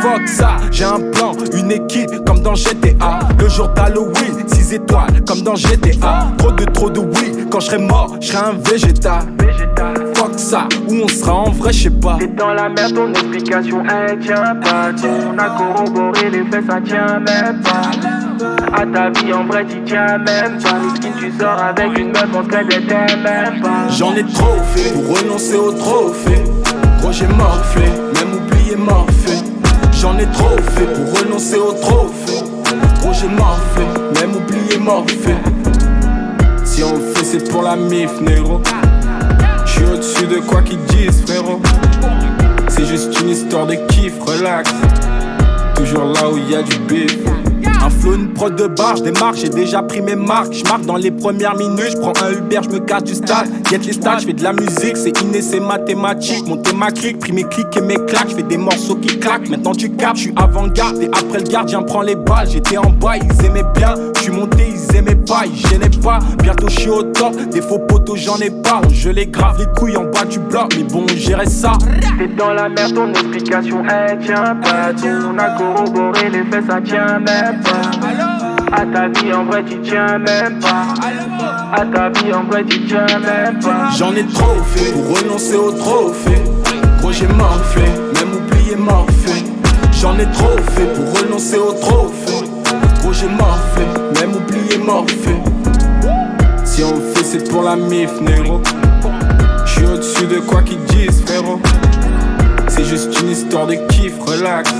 Fuck 0.02 0.28
ça, 0.28 0.58
j'ai 0.72 0.84
un 0.86 1.00
plan, 1.12 1.34
une 1.54 1.72
équipe 1.72 2.12
comme 2.26 2.42
dans 2.42 2.56
GTA. 2.56 3.20
Le 3.40 3.50
jour 3.50 3.70
d'Halloween, 3.70 4.48
6 4.48 4.74
étoiles 4.74 5.24
comme 5.28 5.42
dans 5.42 5.56
GTA. 5.56 6.28
Trop 6.38 6.52
de 6.52 6.66
trop 6.66 6.90
de 6.90 7.00
oui, 7.00 7.46
quand 7.50 7.60
je 7.60 7.68
serai 7.68 7.78
mort, 7.78 8.16
je 8.20 8.28
serai 8.28 8.46
un 8.46 8.54
végétal. 8.70 9.24
Fuck 10.16 10.34
ça, 10.38 10.68
où 10.88 10.94
on 11.04 11.08
sera 11.08 11.34
en 11.34 11.52
vrai, 11.52 11.74
je 11.74 11.84
sais 11.84 11.90
pas. 11.90 12.18
T'es 12.20 12.28
dans 12.28 12.54
la 12.54 12.70
merde, 12.70 12.94
ton 12.94 13.10
explication 13.10 13.84
elle 13.86 14.20
tient 14.20 14.56
pas. 14.56 14.92
On 15.28 15.38
a 15.38 15.50
corroboré 15.50 16.30
les 16.30 16.44
faits, 16.46 16.66
ça 16.70 16.80
tient 16.82 17.20
même 17.20 17.62
pas. 17.62 17.92
À 18.74 18.86
ta 18.86 19.10
vie 19.20 19.34
en 19.34 19.46
vrai, 19.46 19.66
t'y 19.66 19.82
tiens 19.86 20.18
même 20.18 20.62
pas. 20.62 20.78
Les 20.82 20.96
skins, 20.96 21.14
tu 21.20 21.32
sors 21.40 21.62
avec 21.62 21.98
une 21.98 22.08
meuf, 22.10 22.28
on 22.34 22.44
qu'elle 22.44 22.68
t'aime 22.68 23.22
même 23.24 23.62
pas. 23.62 23.88
J'en 23.90 24.14
ai 24.16 24.24
trop 24.24 24.58
fait 24.74 24.94
pour 24.94 25.18
renoncer 25.18 25.56
au 25.56 25.72
trophée. 25.72 26.44
Gros, 27.00 27.12
j'ai 27.12 27.28
morflé, 27.28 27.84
même 27.84 28.34
oublié 28.34 28.76
morphé. 28.76 29.34
J'en 30.06 30.20
ai 30.20 30.28
trop 30.28 30.56
fait 30.76 30.86
pour 30.86 31.20
renoncer 31.20 31.58
au 31.58 31.72
trophée. 31.72 32.44
Gros, 33.00 33.12
j'ai 33.12 33.28
morflé, 33.28 33.86
même 34.22 34.36
oublié 34.36 34.78
morphé. 34.78 35.34
Si 36.64 36.84
on 36.84 37.00
fait, 37.00 37.26
c'est 37.26 37.50
pour 37.50 37.64
la 37.64 37.76
mif, 37.76 38.12
négro. 38.22 38.62
J'suis 39.66 39.84
au-dessus 39.84 40.28
de 40.28 40.42
quoi 40.42 40.62
qu'ils 40.62 40.78
disent, 40.86 41.24
frérot. 41.26 41.60
C'est 42.68 42.86
juste 42.86 43.20
une 43.20 43.30
histoire 43.30 43.66
de 43.66 43.74
kiff, 43.88 44.14
relax. 44.22 44.72
Toujours 45.74 46.06
là 46.06 46.30
où 46.32 46.38
y 46.38 46.56
a 46.56 46.62
du 46.62 46.78
bif. 46.88 47.18
Un 47.82 47.90
flow, 47.90 48.14
une 48.14 48.32
prod 48.32 48.56
de 48.56 48.68
bar, 48.68 49.02
démarre, 49.02 49.34
j'ai 49.34 49.50
déjà 49.50 49.82
pris 49.82 50.04
mes 50.04 50.16
marques. 50.16 50.54
J'marque 50.54 50.86
dans 50.86 50.98
les 50.98 51.10
premières 51.10 51.56
minutes, 51.56 51.94
j'prends 51.94 52.14
un 52.24 52.32
Uber, 52.32 52.60
j'me 52.62 52.80
casse 52.82 53.06
du 53.06 53.16
stade. 53.16 53.48
Get 53.70 53.80
les 53.80 53.94
stats, 53.94 54.20
j'fais 54.20 54.34
de 54.34 54.44
la 54.44 54.54
musique, 54.54 54.96
c'est 54.96 55.20
inné, 55.22 55.42
c'est 55.42 55.60
mathématique. 55.60 56.48
Monter 56.48 56.76
ma 56.76 56.92
clique, 56.92 57.20
pris 57.20 57.32
mes 57.32 57.44
clics 57.46 57.76
et 57.76 57.82
mes 57.82 57.96
claques, 57.96 58.30
j'fais 58.30 58.44
des 58.44 58.58
morceaux 58.58 58.96
qui 58.96 59.20
claquent. 59.20 59.50
Maintenant 59.50 59.74
tu 59.74 59.90
capes, 59.90 60.18
j'suis 60.18 60.34
avant-garde 60.36 61.02
et 61.02 61.08
après 61.08 61.40
le 61.40 61.46
gardien 61.46 61.82
prend 61.82 62.02
les 62.02 62.16
balles. 62.16 62.48
J'étais 62.48 62.78
en 62.78 62.92
bas, 62.92 63.18
ils 63.18 63.46
aimaient 63.46 63.66
bien, 63.76 63.96
j'suis 64.18 64.32
monté, 64.32 64.68
ils 64.70 64.96
aimaient 64.96 65.16
pas, 65.16 65.46
ils 65.48 65.68
gênaient 65.68 65.90
pas. 66.04 66.20
Bientôt 66.44 66.68
j'suis 66.70 66.90
au 66.90 67.04
top, 67.04 67.36
des 67.50 67.62
faux 67.62 67.80
poteaux 67.80 68.16
j'en 68.16 68.38
ai 68.38 68.52
pas. 68.52 68.82
Je 68.92 69.10
les 69.10 69.26
grave 69.26 69.58
les 69.58 69.80
couilles 69.80 69.98
en 69.98 70.04
bas 70.04 70.26
du 70.26 70.38
bloc, 70.38 70.76
mais 70.78 70.84
bon, 70.84 71.08
gérer 71.16 71.48
ça. 71.48 71.74
T'es 72.20 72.28
dans 72.28 72.54
la 72.54 72.70
merde, 72.70 72.94
ton 72.94 73.10
explication 73.10 73.84
elle 73.90 74.20
tient 74.20 74.56
pas. 74.58 74.92
On 75.28 75.38
a 75.40 75.50
corroboré 75.58 76.30
les 76.30 76.44
faits, 76.44 76.66
ça 76.68 76.80
tient 76.82 77.20
même 77.20 77.62
pas. 77.64 78.25
À 78.72 78.86
ta 78.86 79.08
vie 79.08 79.34
en 79.34 79.46
vrai, 79.46 79.64
tu 79.64 79.80
tiens 79.82 80.18
même 80.18 80.60
pas. 80.60 80.94
À 81.74 81.86
ta 81.86 82.10
vie 82.10 82.34
en 82.34 82.44
vrai, 82.44 82.64
tu 82.64 82.86
tiens 82.86 83.06
même 83.06 83.60
pas. 83.60 83.90
J'en 83.98 84.14
ai 84.16 84.26
trop 84.26 84.56
fait 84.66 84.92
pour 84.92 85.18
renoncer 85.18 85.56
au 85.56 85.72
trophée. 85.72 86.42
Gros, 87.00 87.12
j'ai 87.12 87.28
morflé, 87.28 87.84
même 87.84 88.34
oublié 88.34 88.76
morphé. 88.76 89.44
J'en 89.92 90.18
ai 90.18 90.26
trop 90.32 90.58
fait 90.72 90.94
pour 90.94 91.22
renoncer 91.22 91.58
au 91.58 91.74
trophée. 91.74 92.46
Gros, 93.02 93.14
j'ai 93.14 93.28
morflé, 93.28 93.86
même 94.20 94.36
oublié 94.36 94.78
morphé. 94.78 95.36
Si 96.64 96.84
on 96.84 96.96
fait, 97.14 97.24
c'est 97.24 97.50
pour 97.50 97.64
la 97.64 97.76
mif, 97.76 98.20
négro. 98.22 98.62
J'suis 99.66 99.86
au-dessus 99.86 100.28
de 100.28 100.40
quoi 100.40 100.62
qu'ils 100.64 100.84
disent, 100.86 101.24
frérot. 101.26 101.60
C'est 102.68 102.86
juste 102.86 103.20
une 103.22 103.30
histoire 103.30 103.68
de 103.68 103.76
kiff, 103.90 104.14
relax. 104.26 104.74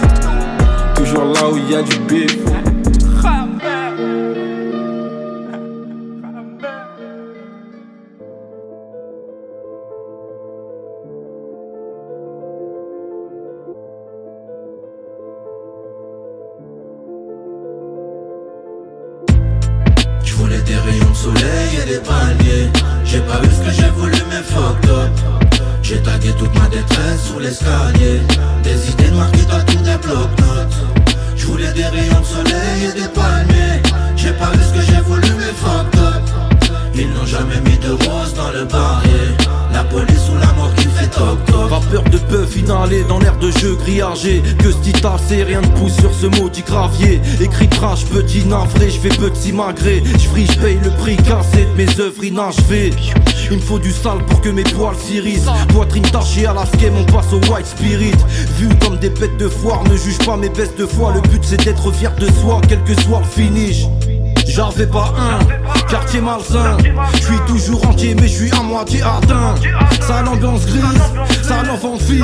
Toujours 0.96 1.26
là 1.26 1.50
où 1.52 1.58
y 1.58 1.76
a 1.76 1.82
du 1.82 1.98
bif. 2.00 2.36
Soleil 21.26 21.72
et 21.82 21.86
des 21.90 22.02
J'ai 23.04 23.20
pas 23.22 23.40
vu 23.42 23.50
ce 23.50 23.62
que 23.66 23.72
j'ai 23.72 23.86
J'ai 25.82 26.02
tagué 26.02 26.32
toute 26.40 26.54
ma 26.60 26.68
détresse 26.68 27.22
sous 27.28 27.40
l'escalier. 27.40 28.20
Des 28.64 28.90
idées 28.92 29.12
noires 29.12 29.32
qui 29.32 29.46
tatouent 29.46 29.84
des 29.84 29.98
blocs-notes 30.06 30.78
Je 31.36 31.46
voulais 31.46 31.72
des 31.74 31.86
rayons 31.86 32.22
de 32.22 32.26
soleil 32.26 32.80
et 32.90 32.94
des 33.00 33.08
palmiers. 33.08 33.82
J'ai 34.16 34.34
pas 34.34 34.52
vu 34.52 34.64
ce 34.68 34.74
que 34.74 34.82
j'ai 34.82 35.02
voulu 35.02 35.30
mais 35.40 35.54
fuck 35.64 35.96
up. 35.98 36.24
Ils 36.96 37.10
n'ont 37.14 37.26
jamais 37.26 37.62
mis 37.68 37.78
de 37.78 37.92
rose 37.92 38.34
dans 38.34 38.52
le 38.52 38.66
barrier 38.66 39.45
police 39.86 40.30
ou 40.32 40.38
la 40.38 40.54
mort 40.54 40.74
qui 40.76 40.88
fait 40.88 41.08
toc 41.08 41.44
toc. 41.46 41.70
Vapeur 41.70 42.04
de 42.04 42.18
bœuf 42.30 42.56
inhalé 42.58 43.04
dans 43.08 43.20
l'air 43.20 43.38
de 43.38 43.52
jeu 43.52 43.76
grillagé. 43.76 44.42
Que 44.60 44.72
ce 44.72 44.78
dit 44.78 44.94
c'est 45.28 45.44
rien 45.44 45.62
de 45.62 45.68
pousse 45.68 45.96
sur 46.00 46.14
ce 46.14 46.28
maudit 46.28 46.64
gravier. 46.64 47.22
Écrit 47.42 47.70
crash, 47.70 48.06
petit 48.06 48.46
navré, 48.46 48.90
je 48.90 49.00
fais 49.00 49.10
petit 49.10 49.52
magré 49.52 50.04
Je 50.14 50.20
je 50.20 50.60
paye 50.60 50.80
le 50.84 50.90
prix 50.92 51.18
cassé 51.18 51.66
de 51.66 51.84
mes 51.84 52.00
œuvres 52.00 52.24
inachevées. 52.24 52.92
Il 53.52 53.58
me 53.58 53.62
faut 53.62 53.80
du 53.80 53.92
sale 53.92 54.24
pour 54.28 54.42
que 54.42 54.50
mes 54.50 54.64
poils 54.64 54.96
s'irrissent 54.96 55.50
Poitrine 55.70 56.04
tachée 56.04 56.46
à 56.46 56.54
la 56.54 56.66
on 56.98 57.12
passe 57.12 57.32
au 57.34 57.40
white 57.52 57.66
spirit. 57.66 58.14
Vu 58.58 58.70
comme 58.82 58.98
des 58.98 59.10
bêtes 59.10 59.38
de 59.38 59.48
foire, 59.48 59.84
ne 59.84 59.96
juge 59.96 60.18
pas 60.20 60.38
mes 60.38 60.50
baisses 60.50 60.76
de 60.76 60.86
foi. 60.86 61.14
Le 61.14 61.22
but 61.22 61.44
c'est 61.44 61.64
d'être 61.64 61.92
fier 61.92 62.14
de 62.16 62.28
soi, 62.42 62.62
quel 62.68 62.84
que 62.84 63.00
soit 63.02 63.20
le 63.20 63.26
finish. 63.26 63.86
J'en 64.48 64.72
fais 64.72 64.88
pas 64.88 65.14
un, 65.18 65.40
quartier 65.90 66.22
malsain. 66.22 66.78
Je 67.14 67.22
suis 67.22 67.40
toujours 67.48 67.88
entier 67.88 68.16
mais 68.16 68.28
je 68.28 68.36
suis 68.36 68.52
à 68.52 68.62
moitié 68.62 69.02
atteint. 69.02 69.56
Ça 70.02 70.22
l'ambiance 70.22 70.66
grise, 70.66 70.84
ça 71.42 71.64
l'enfant 71.64 71.98
fils. 71.98 72.24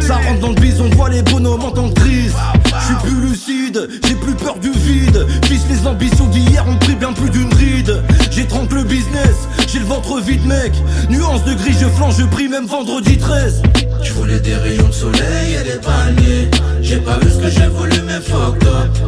Ça 0.00 0.16
rentre 0.16 0.40
dans 0.40 0.48
le 0.48 0.60
bison, 0.60 0.88
on 0.90 0.96
voit 0.96 1.10
les 1.10 1.22
bonhommes 1.22 1.64
en 1.64 1.70
tant 1.70 1.88
que 1.88 2.00
crise. 2.00 2.34
Je 2.80 2.84
suis 2.84 2.94
plus 3.02 3.20
lucide, 3.28 3.88
j'ai 4.06 4.14
plus 4.14 4.34
peur 4.34 4.56
du 4.58 4.70
vide. 4.70 5.26
Fils 5.44 5.64
les 5.70 5.86
ambitions 5.86 6.26
d'hier 6.26 6.64
ont 6.68 6.76
pris 6.76 6.94
bien 6.94 7.12
plus 7.12 7.30
d'une 7.30 7.52
ride. 7.54 8.02
J'étrangle 8.30 8.76
le 8.76 8.84
business, 8.84 9.48
j'ai 9.68 9.78
le 9.78 9.86
ventre 9.86 10.20
vide 10.20 10.44
mec. 10.46 10.72
Nuance 11.08 11.44
de 11.44 11.54
gris, 11.54 11.76
je 11.78 11.86
flanche, 11.86 12.14
je 12.18 12.24
prie 12.24 12.48
même 12.48 12.66
vendredi 12.66 13.18
13 13.18 13.62
Je 14.02 14.12
voulais 14.12 14.40
des 14.40 14.54
rayons 14.54 14.88
de 14.88 14.92
soleil 14.92 15.54
et 15.60 15.64
des 15.64 15.78
palmiers 15.80 16.50
J'ai 16.80 16.98
pas 16.98 17.18
vu 17.18 17.30
ce 17.30 17.36
que 17.36 17.50
j'ai 17.50 17.68
voulu 17.68 17.94
mais 18.06 18.20
fuck 18.20 18.62
up 18.64 19.03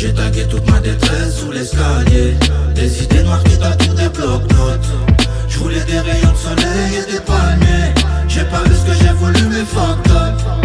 J'ai 0.00 0.14
tagué 0.14 0.46
toute 0.46 0.64
ma 0.70 0.78
détresse 0.78 1.38
sous 1.40 1.50
l'escalier. 1.50 2.36
Des 2.72 3.02
idées 3.02 3.24
noires 3.24 3.42
qui 3.42 3.58
tatouent 3.58 3.94
des 3.94 4.08
blocs-notes. 4.08 4.86
Je 5.48 5.58
voulais 5.58 5.84
des 5.86 5.98
rayons 5.98 6.30
de 6.30 6.36
soleil 6.36 7.02
et 7.02 7.12
des 7.12 7.18
palmiers. 7.18 7.94
J'ai 8.28 8.44
pas 8.44 8.62
vu 8.62 8.76
ce 8.76 8.86
que 8.86 9.04
j'ai 9.04 9.12
voulu 9.14 9.40
mais 9.50 9.64
fuck 9.64 9.98
up 10.10 10.57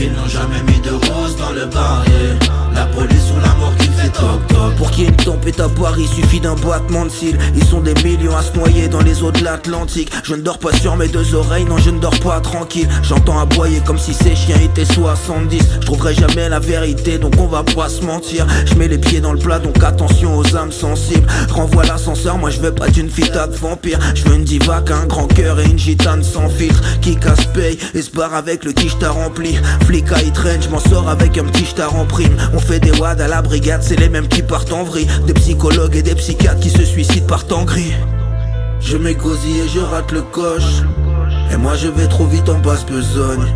Ils 0.00 0.12
n'ont 0.12 0.28
jamais 0.28 0.62
mis 0.62 0.78
de 0.80 0.90
rose 0.90 1.36
dans 1.36 1.50
le 1.50 1.66
barrier 1.66 2.38
La 2.72 2.86
police 2.86 3.32
ou 3.36 3.40
la 3.40 3.52
mort 3.54 3.74
qui 3.78 3.88
fait 3.88 4.10
toc 4.10 4.46
toc 4.46 4.76
Pour 4.76 4.90
qu'il 4.92 5.04
y 5.04 5.06
ait 5.08 5.60
à 5.60 5.68
Paris, 5.68 6.06
il 6.10 6.22
suffit 6.22 6.40
d'un 6.40 6.54
battement 6.54 7.04
de 7.04 7.10
cils. 7.10 7.38
Ils 7.56 7.64
sont 7.64 7.80
des 7.80 7.94
millions 8.04 8.36
à 8.36 8.42
se 8.42 8.52
noyer 8.56 8.86
dans 8.88 9.00
les 9.00 9.22
eaux 9.22 9.32
de 9.32 9.42
l'Atlantique. 9.42 10.10
Je 10.22 10.34
ne 10.34 10.42
dors 10.42 10.58
pas 10.58 10.72
sur 10.72 10.94
mes 10.96 11.08
deux 11.08 11.34
oreilles, 11.34 11.64
non, 11.64 11.78
je 11.78 11.90
ne 11.90 11.98
dors 11.98 12.18
pas 12.20 12.40
tranquille. 12.40 12.88
J'entends 13.02 13.38
aboyer 13.38 13.80
comme 13.84 13.98
si 13.98 14.12
ces 14.14 14.36
chiens 14.36 14.58
étaient 14.60 14.84
70. 14.84 15.62
Je 15.80 15.86
trouverai 15.86 16.14
jamais 16.14 16.48
la 16.48 16.60
vérité, 16.60 17.18
donc 17.18 17.34
on 17.38 17.46
va 17.46 17.62
pas 17.62 17.88
se 17.88 18.02
mentir. 18.02 18.46
Je 18.66 18.74
mets 18.74 18.88
les 18.88 18.98
pieds 18.98 19.20
dans 19.20 19.32
le 19.32 19.38
plat, 19.38 19.58
donc 19.58 19.82
attention 19.82 20.36
aux 20.36 20.56
âmes 20.56 20.72
sensibles. 20.72 21.26
Renvoie 21.50 21.84
l'ascenseur, 21.84 22.38
moi 22.38 22.50
je 22.50 22.60
veux 22.60 22.74
pas 22.74 22.88
d'une 22.88 23.10
fille 23.10 23.30
de 23.30 23.56
vampire. 23.56 23.98
Je 24.14 24.24
veux 24.24 24.34
une 24.34 24.44
diva 24.44 24.82
un 24.90 25.06
grand 25.06 25.26
cœur 25.26 25.58
et 25.60 25.64
une 25.64 25.78
gitane 25.78 26.22
sans 26.22 26.48
filtre. 26.48 26.82
Qui 27.00 27.16
casse 27.16 27.46
paye 27.46 27.78
et 27.94 28.02
se 28.02 28.10
barre 28.10 28.34
avec 28.34 28.64
le 28.64 28.72
qui 28.72 28.88
t'a 28.98 29.10
rempli. 29.10 29.56
Flic 29.88 30.12
à 30.12 30.18
je 30.60 30.68
m'en 30.68 30.80
sors 30.80 31.08
avec 31.08 31.38
un 31.38 31.44
petit 31.44 31.72
t'a 31.72 31.88
en 31.88 32.04
prime. 32.04 32.36
On 32.52 32.58
fait 32.58 32.78
des 32.78 32.90
wads 32.90 33.22
à 33.22 33.26
la 33.26 33.40
brigade, 33.40 33.82
c'est 33.82 33.98
les 33.98 34.10
mêmes 34.10 34.28
qui 34.28 34.42
partent 34.42 34.70
en 34.70 34.84
vrille. 34.84 35.06
Des 35.26 35.32
psychologues 35.32 35.96
et 35.96 36.02
des 36.02 36.14
psychiatres 36.14 36.60
qui 36.60 36.68
se 36.68 36.84
suicident 36.84 37.26
par 37.26 37.46
temps 37.46 37.64
gris. 37.64 37.94
Je 38.82 38.98
m'égosille 38.98 39.60
et 39.60 39.68
je 39.68 39.80
rate 39.80 40.12
le 40.12 40.20
coche. 40.20 40.82
Et 41.50 41.56
moi 41.56 41.74
je 41.74 41.88
vais 41.88 42.06
trop 42.06 42.26
vite 42.26 42.50
en 42.50 42.58
basse 42.58 42.84
besogne. 42.84 43.46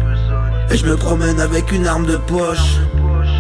Et 0.71 0.79
je 0.79 0.87
me 0.87 0.97
promène 0.97 1.39
avec 1.39 1.71
une 1.71 1.87
arme 1.87 2.07
de 2.07 2.17
poche. 2.17 2.79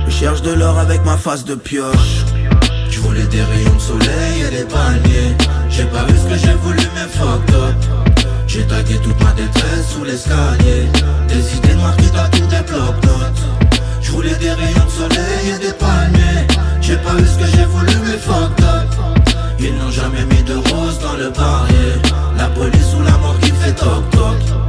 Je 0.05 0.11
cherche 0.11 0.43
de 0.43 0.53
l'or 0.53 0.79
avec 0.79 1.03
ma 1.07 1.17
face 1.17 1.47
de 1.47 1.55
pioche. 1.55 2.27
Je 2.91 3.01
voulais 3.01 3.25
des 3.25 3.43
rayons 3.43 3.75
de 3.75 3.81
soleil 3.81 4.43
et 4.47 4.55
des 4.55 4.65
palmiers 4.65 5.35
J'ai 5.71 5.85
pas 5.85 6.05
vu 6.05 6.15
ce 6.15 6.29
que 6.29 6.37
j'ai 6.37 6.55
voulu 6.57 6.83
mais 6.95 7.09
fuck 7.11 7.41
up 7.55 8.02
j'ai 8.53 8.67
tagué 8.67 8.99
toute 8.99 9.19
ma 9.25 9.33
détresse 9.33 9.89
sous 9.95 10.05
l'escalier. 10.05 10.85
Des 11.27 11.57
idées 11.57 11.75
noires 11.75 11.97
qui 11.97 12.11
tatouent 12.11 12.49
des 12.49 12.61
blocs-notes 12.71 13.43
J'roulais 14.03 14.35
des 14.35 14.51
rayons 14.51 14.85
de 14.85 14.91
soleil 14.91 15.55
et 15.55 15.59
des 15.59 15.73
palmiers. 15.73 16.47
J'ai 16.83 16.97
pas 16.97 17.15
eu 17.19 17.25
ce 17.25 17.39
que 17.39 17.47
j'ai 17.47 17.65
voulu 17.65 17.93
mais 18.05 18.19
fuck 18.19 18.61
up. 18.61 19.35
Ils 19.59 19.75
n'ont 19.75 19.91
jamais 19.91 20.27
mis 20.27 20.43
de 20.43 20.57
rose 20.57 20.99
dans 20.99 21.15
le 21.15 21.31
barrier 21.31 21.95
La 22.37 22.49
police 22.49 22.95
ou 22.95 23.03
la 23.03 23.17
mort 23.17 23.39
qui 23.41 23.53
fait 23.53 23.73
toc 23.73 24.11
toc 24.11 24.62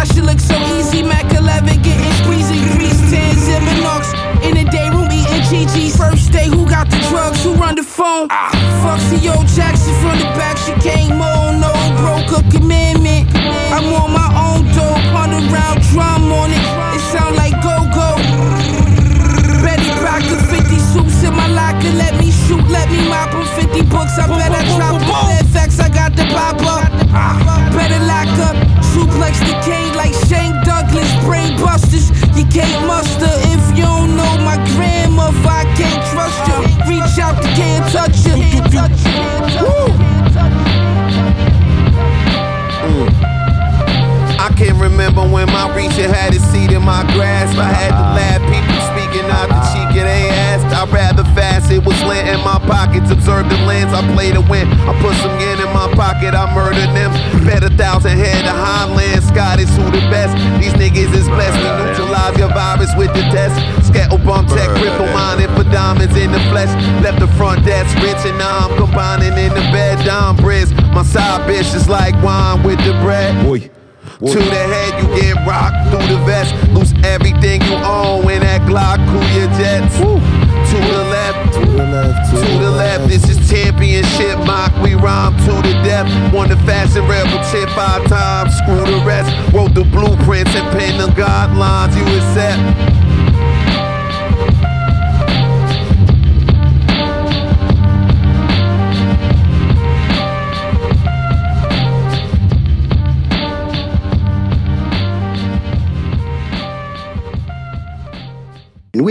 why 0.00 0.04
she 0.14 0.20
look 0.20 0.40
so 0.40 0.56
easy. 0.76 1.02
Mac 1.02 1.28
11 1.32 1.82
getting 1.82 2.14
squeezy, 2.20 2.56
Grease 2.72 3.00
10, 3.10 3.36
Ziminox. 3.44 4.16
In 4.40 4.56
the 4.56 4.64
day 4.70 4.88
room 4.88 5.12
eating 5.12 5.44
Gigi's. 5.48 5.96
First 5.96 6.32
day, 6.32 6.48
who 6.48 6.64
got 6.64 6.88
the 6.88 6.96
drugs? 7.10 7.44
Who 7.44 7.52
run 7.54 7.74
the 7.76 7.82
phone? 7.82 8.28
Ah. 8.30 8.48
Fuck 8.80 9.00
old 9.36 9.46
Jackson 9.48 9.94
from 10.00 10.16
the 10.18 10.28
back. 10.38 10.56
She 10.56 10.72
came 10.80 11.20
on, 11.20 11.60
no 11.60 11.72
broke 12.00 12.32
a 12.32 12.40
commandment. 12.48 13.28
I'm 13.76 13.92
on 13.92 14.10
my 14.16 14.28
own 14.46 14.64
dope, 14.72 15.04
on 15.20 15.28
the 15.36 15.40
round 15.52 15.80
drum 15.92 16.32
on 16.32 16.50
it. 16.50 16.64
It 16.96 17.02
sound 17.12 17.36
like 17.36 17.54
go-go. 17.60 18.16
Betty 19.60 19.90
the 20.30 20.36
50 20.48 20.78
suits 20.78 21.22
in 21.22 21.34
my 21.34 21.48
locker. 21.48 21.92
Let 21.92 22.16
me 22.16 22.30
shoot, 22.30 22.64
let 22.68 22.88
me 22.88 23.00
mop 23.08 23.32
them 23.32 23.44
50 23.44 23.82
books. 23.92 24.16
I 24.16 24.26
bet 24.28 24.52
I 24.52 24.64
drop 24.76 24.96
in 45.40 45.48
my 45.48 45.72
reach, 45.74 45.96
it 45.96 46.12
had 46.12 46.36
its 46.36 46.44
seat 46.52 46.70
in 46.70 46.84
my 46.84 47.02
grasp. 47.16 47.56
I 47.56 47.72
had 47.72 47.96
to 47.96 48.06
laugh, 48.12 48.40
people 48.44 48.80
speaking 48.92 49.24
out 49.32 49.48
the 49.48 49.60
cheek 49.72 49.96
and 49.96 50.06
they 50.06 50.28
asked. 50.28 50.68
I'd 50.68 50.92
rather 50.92 51.24
fast, 51.32 51.72
it 51.72 51.80
was 51.80 51.96
lint 52.04 52.28
in 52.28 52.40
my 52.44 52.60
pockets. 52.68 53.10
Observe 53.10 53.48
the 53.48 53.56
lens, 53.64 53.92
I 53.96 54.04
play 54.12 54.32
to 54.32 54.44
win. 54.44 54.68
I 54.84 54.92
put 55.00 55.16
some 55.24 55.32
yen 55.40 55.58
in 55.58 55.72
my 55.72 55.88
pocket, 55.96 56.36
I 56.36 56.44
murder 56.54 56.84
them. 56.92 57.10
Bet 57.48 57.64
a 57.64 57.72
thousand 57.72 58.20
head 58.20 58.44
of 58.44 58.54
Highland, 58.54 59.24
Scottish, 59.24 59.72
who 59.72 59.88
the 59.88 60.04
best? 60.12 60.36
These 60.60 60.76
niggas 60.76 61.12
is 61.16 61.26
blessed. 61.32 61.56
We 61.56 61.68
neutralize 61.80 62.36
your 62.36 62.52
virus 62.52 62.92
with 62.96 63.12
the 63.16 63.24
test. 63.32 63.56
Skettle 63.88 64.20
bump 64.20 64.48
tech, 64.52 64.68
ripple 64.76 65.08
mining 65.16 65.50
for 65.56 65.64
diamonds 65.72 66.14
in 66.16 66.30
the 66.30 66.42
flesh. 66.52 66.70
Left 67.02 67.18
the 67.18 67.28
front 67.40 67.64
desk 67.64 67.96
rich, 68.04 68.20
and 68.28 68.36
now 68.36 68.68
I'm 68.68 68.76
combining 68.76 69.32
in 69.40 69.50
the 69.56 69.64
bed. 69.72 70.04
Dom 70.04 70.36
Briz, 70.36 70.68
my 70.92 71.02
side 71.02 71.48
bitch 71.48 71.74
is 71.74 71.88
like 71.88 72.14
wine 72.22 72.62
with 72.62 72.78
the 72.84 72.92
bread. 73.00 73.34
Boy. 73.44 73.79
To 74.20 74.26
the 74.26 74.42
head, 74.44 75.00
you 75.00 75.08
get 75.16 75.46
rocked 75.46 75.88
through 75.88 76.14
the 76.14 76.22
vest. 76.26 76.52
Lose 76.72 76.92
everything 77.04 77.62
you 77.62 77.72
own 77.76 78.28
in 78.30 78.42
that 78.42 78.60
Glock, 78.68 79.00
cool 79.08 79.24
your 79.32 79.48
jets. 79.56 79.96
Woo. 79.96 80.20
To 80.20 80.76
the 80.76 81.04
left, 81.08 81.54
to 81.54 81.60
the 81.64 81.88
left, 81.88 82.30
to, 82.30 82.36
to 82.36 82.52
the, 82.52 82.58
the 82.58 82.70
left. 82.70 83.00
left. 83.00 83.08
This 83.08 83.24
is 83.30 83.48
championship 83.48 84.36
mock. 84.44 84.76
We 84.84 84.92
rhyme 84.92 85.32
to 85.48 85.52
the 85.64 85.72
death. 85.80 86.34
Won 86.34 86.50
the 86.50 86.56
fast 86.68 86.98
and 86.98 87.08
rebel 87.08 87.40
tip 87.50 87.70
five 87.70 88.04
times. 88.08 88.52
Screw 88.58 88.84
the 88.84 89.02
rest. 89.06 89.32
Wrote 89.54 89.72
the 89.72 89.84
blueprints 89.84 90.54
and 90.54 90.68
penned 90.76 91.00
the 91.00 91.08
guidelines 91.16 91.96
you 91.96 92.04
accept. 92.20 92.89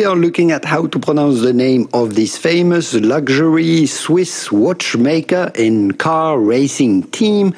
are 0.10 0.16
looking 0.16 0.50
at 0.52 0.66
how 0.66 0.88
to 0.88 0.98
pronounce 0.98 1.42
the 1.42 1.54
name 1.54 1.88
of 1.94 2.16
this 2.16 2.36
famous 2.36 2.96
luxury 2.96 3.86
Swiss 3.86 4.52
watchmaker 4.52 5.52
and 5.54 6.00
car 6.00 6.40
racing 6.40 7.04
team, 7.12 7.54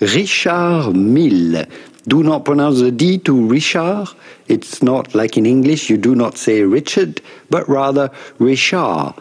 Richard 0.00 0.92
Mille. 0.94 1.64
Do 2.06 2.22
not 2.22 2.44
pronounce 2.44 2.80
the 2.80 2.90
D 2.90 3.16
to 3.20 3.48
Richard. 3.48 4.08
It's 4.46 4.82
not 4.82 5.14
like 5.14 5.38
in 5.38 5.46
English, 5.46 5.88
you 5.88 5.96
do 5.96 6.14
not 6.14 6.36
say 6.36 6.62
Richard, 6.64 7.22
but 7.48 7.66
rather 7.66 8.10
Richard. 8.38 9.14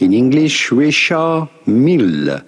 In 0.00 0.12
English, 0.12 0.72
Richard 0.72 1.48
Mille 1.66 2.42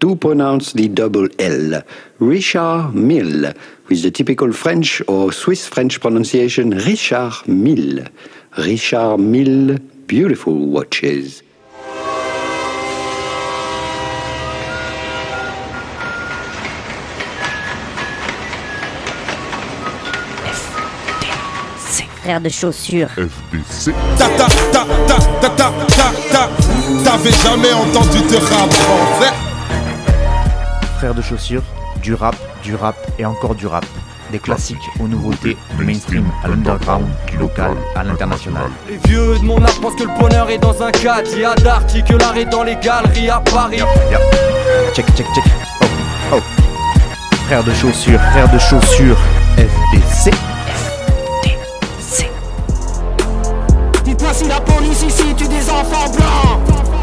to 0.00 0.14
pronounce 0.16 0.72
the 0.72 0.88
double 0.88 1.26
L. 1.38 1.82
Richard 2.18 2.94
Mille, 2.94 3.52
with 3.88 4.02
the 4.02 4.10
typical 4.10 4.52
French 4.52 5.02
or 5.08 5.32
Swiss 5.32 5.66
French 5.66 6.00
pronunciation 6.00 6.70
Richard 6.70 7.32
Mille. 7.46 8.06
Richard 8.56 9.18
Mille, 9.18 9.78
Beautiful 10.08 10.54
Watches. 10.54 11.42
frère 22.22 22.40
de 22.40 22.48
chaussures. 22.48 23.10
FDC. 23.10 23.92
Ta 24.18 24.26
ta 24.30 24.46
ta 24.72 24.84
ta 25.06 25.16
ta 25.40 25.48
ta 25.48 25.70
ta 25.86 26.10
ta. 26.32 26.50
T'avais 27.04 27.30
jamais 27.30 27.72
entendu 27.72 28.18
de 28.18 28.36
rap 28.36 28.68
en 28.90 29.20
fait. 29.20 29.34
Frère 30.98 31.14
de 31.14 31.22
chaussures, 31.22 31.62
du 32.02 32.14
rap, 32.14 32.34
du 32.64 32.74
rap 32.74 32.96
et 33.20 33.24
encore 33.24 33.54
du 33.54 33.68
rap 33.68 33.86
des 34.30 34.38
classiques 34.38 34.78
aux 35.00 35.08
nouveautés, 35.08 35.56
du 35.78 35.84
mainstream 35.84 36.24
à 36.44 36.48
l'underground, 36.48 37.06
du 37.30 37.36
local 37.36 37.72
à 37.94 38.04
l'international. 38.04 38.70
Les 38.88 38.98
vieux 39.08 39.38
de 39.38 39.44
mon 39.44 39.62
âge 39.64 39.80
pensent 39.80 39.96
que 39.96 40.04
le 40.04 40.18
bonheur 40.18 40.50
est 40.50 40.58
dans 40.58 40.82
un 40.82 40.90
cadre, 40.90 41.28
il 41.32 41.40
y 41.40 41.44
a 41.44 41.54
d'art, 41.54 41.86
que 41.86 42.14
l'art 42.14 42.36
est 42.36 42.46
dans 42.46 42.62
les 42.62 42.76
galeries 42.76 43.30
à 43.30 43.40
Paris. 43.40 43.78
Yep. 43.78 44.20
Check, 44.94 45.06
check, 45.14 45.26
check. 45.34 45.44
Oh, 45.82 45.86
oh. 46.34 46.40
Frère 47.46 47.62
de 47.62 47.72
chaussures, 47.74 48.20
frère 48.32 48.50
de 48.50 48.58
chaussures, 48.58 49.18
FDC. 49.56 50.30
FDC. 51.44 52.30
Dites-moi 54.04 54.34
si 54.34 54.48
la 54.48 54.60
police 54.60 55.02
ici 55.02 55.34
tue 55.36 55.48
des 55.48 55.70
enfants 55.70 56.10
blancs. 56.10 56.95